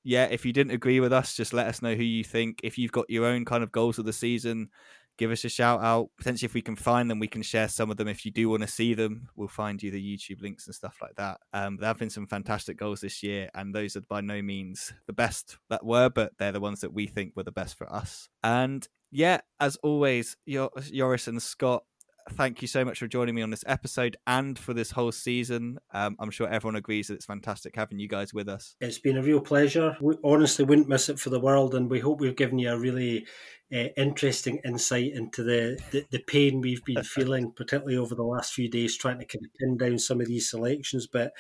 yeah, 0.05 0.27
if 0.27 0.45
you 0.45 0.53
didn't 0.53 0.73
agree 0.73 1.01
with 1.01 1.15
us, 1.15 1.35
just 1.35 1.55
let 1.55 1.67
us 1.67 1.81
know 1.81 1.95
who 1.95 2.03
you 2.03 2.25
think. 2.25 2.61
If 2.63 2.77
you've 2.77 2.93
got 2.93 3.09
your 3.09 3.25
own 3.25 3.47
kind 3.47 3.63
of 3.63 3.73
goals 3.73 3.99
of 3.99 4.05
the 4.05 4.13
season, 4.13 4.69
give 5.17 5.31
us 5.31 5.45
a 5.45 5.49
shout 5.49 5.83
out. 5.83 6.11
Potentially, 6.19 6.47
if 6.47 6.55
we 6.55 6.61
can 6.61 6.77
find 6.77 7.11
them, 7.11 7.19
we 7.19 7.27
can 7.27 7.43
share 7.43 7.69
some 7.69 7.91
of 7.91 7.97
them. 7.97 8.07
If 8.07 8.27
you 8.27 8.31
do 8.31 8.51
want 8.51 8.63
to 8.63 8.69
see 8.69 8.93
them, 8.93 9.29
we'll 9.35 9.49
find 9.49 9.83
you 9.83 9.91
the 9.91 10.17
YouTube 10.17 10.43
links 10.43 10.67
and 10.67 10.75
stuff 10.75 10.99
like 11.01 11.17
that. 11.17 11.41
Um, 11.55 11.79
there 11.79 11.89
have 11.89 11.99
been 11.99 12.11
some 12.11 12.27
fantastic 12.27 12.77
goals 12.77 13.01
this 13.01 13.23
year, 13.23 13.49
and 13.55 13.75
those 13.75 13.97
are 13.97 14.03
by 14.03 14.21
no 14.21 14.43
means 14.43 14.93
the 15.07 15.13
best 15.13 15.57
that 15.71 15.85
were, 15.85 16.11
but 16.11 16.33
they're 16.39 16.53
the 16.53 16.61
ones 16.61 16.83
that 16.83 16.93
we 16.93 17.07
think 17.07 17.33
were 17.35 17.45
the 17.45 17.51
best 17.51 17.77
for 17.79 17.91
us. 17.93 18.29
And 18.43 18.87
yeah, 19.11 19.41
as 19.61 19.77
always, 19.77 20.37
Joris 20.47 21.29
and 21.29 21.43
Scott, 21.43 21.85
thank 22.33 22.61
you 22.63 22.69
so 22.69 22.85
much 22.85 22.99
for 22.99 23.07
joining 23.07 23.35
me 23.35 23.43
on 23.43 23.51
this 23.51 23.65
episode 23.67 24.17
and 24.27 24.59
for 24.59 24.75
this 24.75 24.91
whole 24.91 25.13
season. 25.13 25.79
Um, 25.93 26.17
I'm 26.19 26.31
sure 26.31 26.49
everyone 26.49 26.77
agrees 26.77 27.09
that 27.09 27.15
it's 27.15 27.25
fantastic 27.25 27.75
having 27.77 27.99
you 27.99 28.09
guys 28.09 28.35
with 28.35 28.49
us. 28.49 28.77
It's 28.81 28.99
been 28.99 29.17
a 29.17 29.23
real 29.23 29.41
pleasure. 29.41 29.97
We 30.01 30.17
honestly 30.23 30.65
wouldn't 30.65 30.89
miss 30.89 31.09
it 31.09 31.19
for 31.19 31.31
the 31.31 31.41
world, 31.41 31.75
and 31.75 31.91
we 31.91 32.01
hope 32.01 32.21
we've 32.21 32.37
given 32.37 32.59
you 32.59 32.71
a 32.71 32.79
really 32.79 33.27
uh, 33.73 33.89
interesting 33.97 34.61
insight 34.65 35.13
into 35.13 35.43
the, 35.43 35.79
the, 35.91 36.05
the, 36.11 36.19
pain 36.21 36.61
we've 36.61 36.85
been 36.85 37.03
feeling, 37.05 37.53
particularly 37.53 37.99
over 37.99 38.15
the 38.15 38.23
last 38.23 38.53
few 38.53 38.69
days, 38.69 38.97
trying 38.97 39.19
to 39.19 39.27
kind 39.27 39.45
of 39.45 39.55
pin 39.55 39.77
down 39.77 39.99
some 39.99 40.21
of 40.21 40.27
these 40.27 40.51
selections. 40.51 41.07
But 41.07 41.33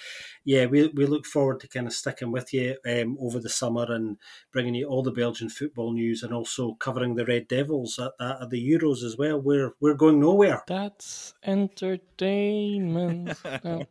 yeah, 0.45 0.67
we, 0.67 0.89
we 0.89 1.07
look 1.07 1.25
forward 1.25 1.61
to 1.61 1.69
kind 1.69 1.87
of 1.87 1.93
sticking 1.93 2.31
with 2.31 2.53
you 2.53 2.77
um, 2.87 3.17
over 3.21 3.41
the 3.41 3.49
summer 3.49 3.87
and 3.91 4.19
bringing 4.53 4.75
you 4.75 4.87
all 4.87 5.03
the 5.03 5.11
Belgian 5.11 5.49
football 5.49 5.93
news 5.93 6.23
and 6.23 6.35
also 6.35 6.75
covering 6.75 7.15
the 7.15 7.25
Red 7.25 7.49
Devils 7.49 7.99
at, 7.99 8.13
at 8.21 8.51
the 8.51 8.73
Euros 8.73 9.03
as 9.03 9.17
well. 9.17 9.41
We're 9.41 9.73
we're 9.81 9.95
going 9.95 10.21
nowhere. 10.21 10.63
That's 10.67 11.35
entertainment. 11.43 13.33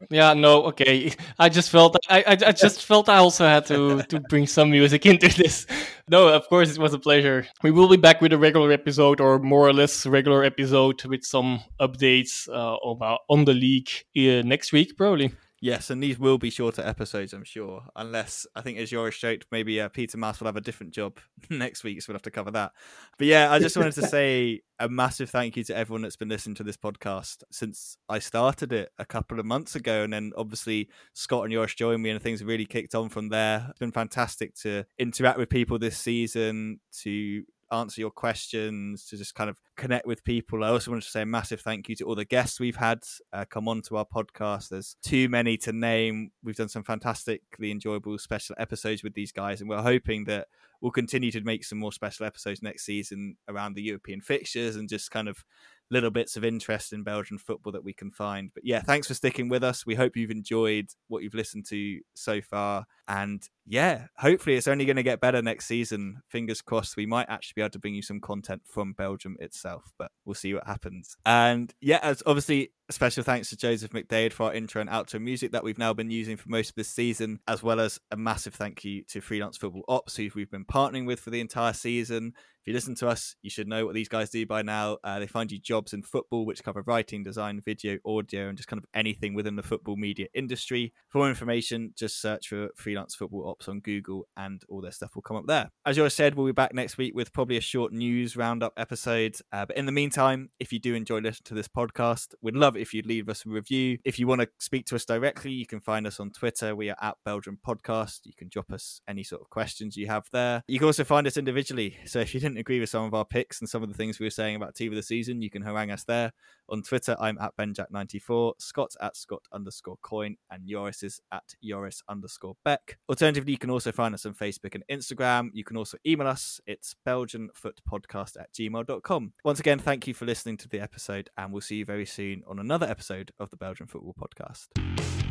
Yeah, 0.09 0.33
no, 0.33 0.63
okay. 0.65 1.11
I 1.37 1.49
just 1.49 1.69
felt 1.69 1.97
I, 2.09 2.19
I, 2.19 2.31
I 2.31 2.51
just 2.51 2.85
felt 2.85 3.09
I 3.09 3.17
also 3.17 3.45
had 3.45 3.65
to 3.67 4.03
to 4.03 4.19
bring 4.21 4.47
some 4.47 4.71
music 4.71 5.05
into 5.05 5.27
this. 5.29 5.65
No, 6.09 6.27
of 6.29 6.47
course 6.47 6.71
it 6.71 6.77
was 6.77 6.93
a 6.93 6.99
pleasure. 6.99 7.45
We 7.63 7.71
will 7.71 7.89
be 7.89 7.97
back 7.97 8.21
with 8.21 8.26
a 8.33 8.37
regular 8.37 8.71
episode 8.71 9.19
or 9.21 9.39
more 9.39 9.67
or 9.67 9.73
less 9.73 10.05
regular 10.05 10.43
episode 10.43 11.03
with 11.05 11.23
some 11.23 11.61
updates 11.79 12.47
uh, 12.49 12.77
about 12.87 13.21
on 13.29 13.45
the 13.45 13.53
league 13.53 13.89
uh, 14.17 14.41
next 14.45 14.71
week, 14.71 14.97
probably. 14.97 15.31
Yes, 15.59 15.89
and 15.89 16.03
these 16.03 16.19
will 16.19 16.37
be 16.37 16.51
shorter 16.51 16.83
episodes, 16.83 17.33
I'm 17.33 17.43
sure. 17.43 17.83
Unless 17.95 18.45
I 18.55 18.61
think, 18.61 18.77
as 18.77 18.91
Joris 18.91 19.17
joked, 19.17 19.47
maybe 19.51 19.81
uh, 19.81 19.89
Peter 19.89 20.15
Maes 20.15 20.39
will 20.39 20.45
have 20.45 20.55
a 20.55 20.61
different 20.61 20.93
job 20.93 21.17
next 21.49 21.83
week, 21.83 21.99
so 21.99 22.09
we'll 22.09 22.15
have 22.15 22.21
to 22.23 22.31
cover 22.31 22.51
that. 22.51 22.73
But 23.17 23.25
yeah, 23.25 23.51
I 23.51 23.57
just 23.57 23.75
wanted 23.75 23.93
to 23.93 24.07
say 24.07 24.61
a 24.79 24.87
massive 24.87 25.31
thank 25.31 25.57
you 25.57 25.63
to 25.63 25.75
everyone 25.75 26.03
that's 26.03 26.15
been 26.15 26.29
listening 26.29 26.55
to 26.55 26.63
this 26.63 26.77
podcast 26.77 27.43
since 27.51 27.97
I 28.07 28.19
started 28.19 28.71
it 28.71 28.91
a 28.99 29.05
couple 29.05 29.39
of 29.39 29.47
months 29.47 29.75
ago, 29.75 30.03
and 30.03 30.13
then 30.13 30.31
obviously 30.37 30.89
Scott 31.13 31.45
and 31.45 31.53
Joris 31.53 31.73
joined 31.73 32.03
me, 32.03 32.11
and 32.11 32.21
things 32.21 32.43
really 32.43 32.65
kicked 32.65 32.93
on 32.93 33.09
from 33.09 33.29
there. 33.29 33.65
It's 33.71 33.79
been 33.79 33.91
fantastic 33.91 34.53
to 34.57 34.85
interact 34.99 35.39
with 35.39 35.49
people 35.49 35.79
this 35.79 35.97
season, 35.97 36.81
to 37.01 37.43
answer 37.71 38.01
your 38.01 38.11
questions, 38.11 39.05
to 39.05 39.17
just 39.17 39.35
kind 39.35 39.49
of 39.49 39.57
connect 39.75 40.05
with 40.05 40.23
people. 40.23 40.63
I 40.63 40.69
also 40.69 40.91
wanted 40.91 41.03
to 41.03 41.09
say 41.09 41.21
a 41.21 41.25
massive 41.25 41.61
thank 41.61 41.89
you 41.89 41.95
to 41.97 42.05
all 42.05 42.15
the 42.15 42.25
guests 42.25 42.59
we've 42.59 42.75
had 42.75 42.99
uh, 43.33 43.45
come 43.49 43.67
on 43.67 43.81
to 43.83 43.97
our 43.97 44.05
podcast. 44.05 44.69
There's 44.69 44.95
too 45.03 45.29
many 45.29 45.57
to 45.57 45.73
name. 45.73 46.31
We've 46.43 46.55
done 46.55 46.69
some 46.69 46.83
fantastically 46.83 47.71
enjoyable 47.71 48.17
special 48.17 48.55
episodes 48.59 49.03
with 49.03 49.13
these 49.13 49.31
guys, 49.31 49.61
and 49.61 49.69
we're 49.69 49.81
hoping 49.81 50.25
that 50.25 50.47
we'll 50.81 50.91
continue 50.91 51.31
to 51.31 51.41
make 51.41 51.63
some 51.63 51.79
more 51.79 51.91
special 51.91 52.25
episodes 52.25 52.61
next 52.61 52.85
season 52.85 53.37
around 53.47 53.75
the 53.75 53.81
European 53.81 54.21
fixtures 54.21 54.75
and 54.75 54.89
just 54.89 55.11
kind 55.11 55.27
of 55.27 55.43
little 55.89 56.11
bits 56.11 56.35
of 56.35 56.43
interest 56.43 56.93
in 56.93 57.03
Belgian 57.03 57.37
football 57.37 57.71
that 57.73 57.83
we 57.83 57.93
can 57.93 58.11
find. 58.11 58.51
But 58.53 58.65
yeah, 58.65 58.81
thanks 58.81 59.07
for 59.07 59.13
sticking 59.13 59.49
with 59.49 59.63
us. 59.63 59.85
We 59.85 59.95
hope 59.95 60.15
you've 60.15 60.31
enjoyed 60.31 60.89
what 61.07 61.23
you've 61.23 61.33
listened 61.33 61.65
to 61.69 61.99
so 62.13 62.41
far. 62.41 62.85
And 63.07 63.41
yeah, 63.65 64.07
hopefully 64.17 64.55
it's 64.55 64.67
only 64.67 64.85
going 64.85 64.97
to 64.97 65.03
get 65.03 65.21
better 65.21 65.41
next 65.41 65.65
season. 65.65 66.21
Fingers 66.27 66.61
crossed, 66.61 66.97
we 66.97 67.05
might 67.05 67.29
actually 67.29 67.53
be 67.55 67.61
able 67.61 67.71
to 67.71 67.79
bring 67.79 67.95
you 67.95 68.01
some 68.01 68.19
content 68.19 68.61
from 68.65 68.93
Belgium 68.93 69.37
itself, 69.39 69.91
but 69.97 70.11
we'll 70.25 70.35
see 70.35 70.53
what 70.53 70.67
happens. 70.67 71.15
And 71.25 71.73
yeah, 71.79 71.99
as 72.01 72.21
obviously 72.25 72.71
special 72.89 73.23
thanks 73.23 73.49
to 73.49 73.57
Joseph 73.57 73.91
McDade 73.91 74.33
for 74.33 74.47
our 74.47 74.53
intro 74.53 74.81
and 74.81 74.89
outro 74.89 75.21
music 75.21 75.51
that 75.51 75.63
we've 75.63 75.77
now 75.77 75.93
been 75.93 76.11
using 76.11 76.37
for 76.37 76.49
most 76.49 76.69
of 76.69 76.75
this 76.75 76.89
season, 76.89 77.39
as 77.47 77.63
well 77.63 77.79
as 77.79 77.99
a 78.11 78.17
massive 78.17 78.55
thank 78.55 78.83
you 78.83 79.03
to 79.05 79.21
Freelance 79.21 79.57
Football 79.57 79.83
Ops, 79.87 80.15
who 80.15 80.29
we've 80.35 80.51
been 80.51 80.65
partnering 80.65 81.05
with 81.05 81.19
for 81.19 81.29
the 81.29 81.41
entire 81.41 81.73
season. 81.73 82.33
If 82.67 82.71
you 82.71 82.75
listen 82.75 82.95
to 82.95 83.07
us, 83.07 83.37
you 83.41 83.49
should 83.49 83.69
know 83.69 83.85
what 83.85 83.95
these 83.95 84.09
guys 84.09 84.29
do 84.29 84.45
by 84.45 84.61
now. 84.61 84.97
Uh, 85.01 85.19
they 85.19 85.25
find 85.25 85.49
you 85.49 85.57
jobs 85.57 85.93
in 85.93 86.03
football, 86.03 86.45
which 86.45 86.65
cover 86.65 86.83
writing, 86.85 87.23
design, 87.23 87.61
video, 87.63 87.97
audio, 88.05 88.49
and 88.49 88.57
just 88.57 88.67
kind 88.67 88.77
of 88.77 88.85
anything 88.93 89.33
within 89.33 89.55
the 89.55 89.63
football 89.63 89.95
media 89.95 90.27
industry. 90.33 90.91
For 91.07 91.19
more 91.19 91.29
information, 91.29 91.93
just 91.95 92.21
search 92.21 92.49
for 92.49 92.67
Freelance 92.75 93.15
Football 93.15 93.47
Ops 93.47 93.69
on 93.69 93.79
Google, 93.79 94.27
and 94.35 94.61
all 94.67 94.81
their 94.81 94.91
stuff 94.91 95.15
will 95.15 95.21
come 95.21 95.37
up 95.37 95.47
there. 95.47 95.69
As 95.85 95.95
you 95.95 96.09
said, 96.09 96.35
we'll 96.35 96.45
be 96.45 96.51
back 96.51 96.73
next 96.73 96.97
week 96.97 97.15
with 97.15 97.31
probably 97.31 97.55
a 97.55 97.61
short 97.61 97.93
news 97.93 98.35
roundup 98.35 98.73
episode. 98.75 99.37
Uh, 99.53 99.65
but 99.65 99.77
in 99.77 99.85
the 99.85 99.93
meantime, 99.93 100.49
if 100.59 100.73
you 100.73 100.79
do 100.79 100.93
enjoy 100.93 101.19
listening 101.19 101.45
to 101.45 101.53
this 101.53 101.69
podcast, 101.69 102.33
we'd 102.41 102.57
love 102.57 102.75
if 102.75 102.93
you'd 102.93 103.05
leave 103.05 103.29
us 103.29 103.45
a 103.45 103.49
review. 103.49 103.97
If 104.03 104.19
you 104.19 104.27
want 104.27 104.41
to 104.41 104.49
speak 104.59 104.85
to 104.87 104.95
us 104.97 105.05
directly, 105.05 105.53
you 105.53 105.65
can 105.65 105.79
find 105.79 106.05
us 106.05 106.19
on 106.19 106.31
Twitter. 106.31 106.75
We 106.75 106.89
are 106.89 106.97
at 107.01 107.15
Belgium 107.23 107.59
Podcast. 107.65 108.25
You 108.25 108.33
can 108.37 108.49
drop 108.49 108.73
us 108.73 108.99
any 109.07 109.23
sort 109.23 109.41
of 109.41 109.49
questions 109.49 109.95
you 109.95 110.07
have 110.07 110.25
there. 110.33 110.63
You 110.67 110.79
can 110.79 110.87
also 110.87 111.05
find 111.05 111.25
us 111.27 111.37
individually. 111.37 111.95
So 112.03 112.19
if 112.19 112.33
you 112.33 112.41
didn't 112.41 112.56
agree 112.59 112.79
with 112.79 112.89
some 112.89 113.05
of 113.05 113.13
our 113.13 113.25
picks 113.25 113.59
and 113.59 113.69
some 113.69 113.83
of 113.83 113.89
the 113.89 113.95
things 113.95 114.19
we 114.19 114.25
were 114.25 114.31
saying 114.31 114.55
about 114.55 114.75
team 114.75 114.91
of 114.91 114.95
the 114.95 115.03
season, 115.03 115.41
you 115.41 115.49
can 115.49 115.61
harangue 115.61 115.91
us 115.91 116.03
there. 116.03 116.33
On 116.69 116.81
Twitter, 116.81 117.15
I'm 117.19 117.37
at 117.39 117.55
BenJack94, 117.55 118.53
Scott 118.59 118.93
at 118.99 119.15
Scott 119.15 119.43
underscore 119.53 119.97
coin, 120.01 120.35
and 120.51 120.67
Joris 120.67 121.03
is 121.03 121.21
at 121.31 121.55
Yoris 121.61 122.01
underscore 122.09 122.55
Beck. 122.65 122.97
Alternatively, 123.07 123.53
you 123.53 123.57
can 123.57 123.69
also 123.69 123.91
find 123.91 124.13
us 124.13 124.25
on 124.25 124.33
Facebook 124.33 124.75
and 124.75 124.83
Instagram. 124.91 125.49
You 125.53 125.63
can 125.63 125.77
also 125.77 125.97
email 126.05 126.27
us. 126.27 126.59
It's 126.67 126.95
BelgianFootPodcast 127.07 128.39
at 128.39 128.53
gmail.com. 128.53 129.33
Once 129.43 129.59
again, 129.59 129.79
thank 129.79 130.07
you 130.07 130.13
for 130.13 130.25
listening 130.25 130.57
to 130.57 130.67
the 130.67 130.79
episode, 130.79 131.29
and 131.37 131.53
we'll 131.53 131.61
see 131.61 131.77
you 131.77 131.85
very 131.85 132.05
soon 132.05 132.43
on 132.47 132.59
another 132.59 132.87
episode 132.87 133.31
of 133.39 133.49
the 133.49 133.57
Belgian 133.57 133.87
Football 133.87 134.15
Podcast. 134.19 135.26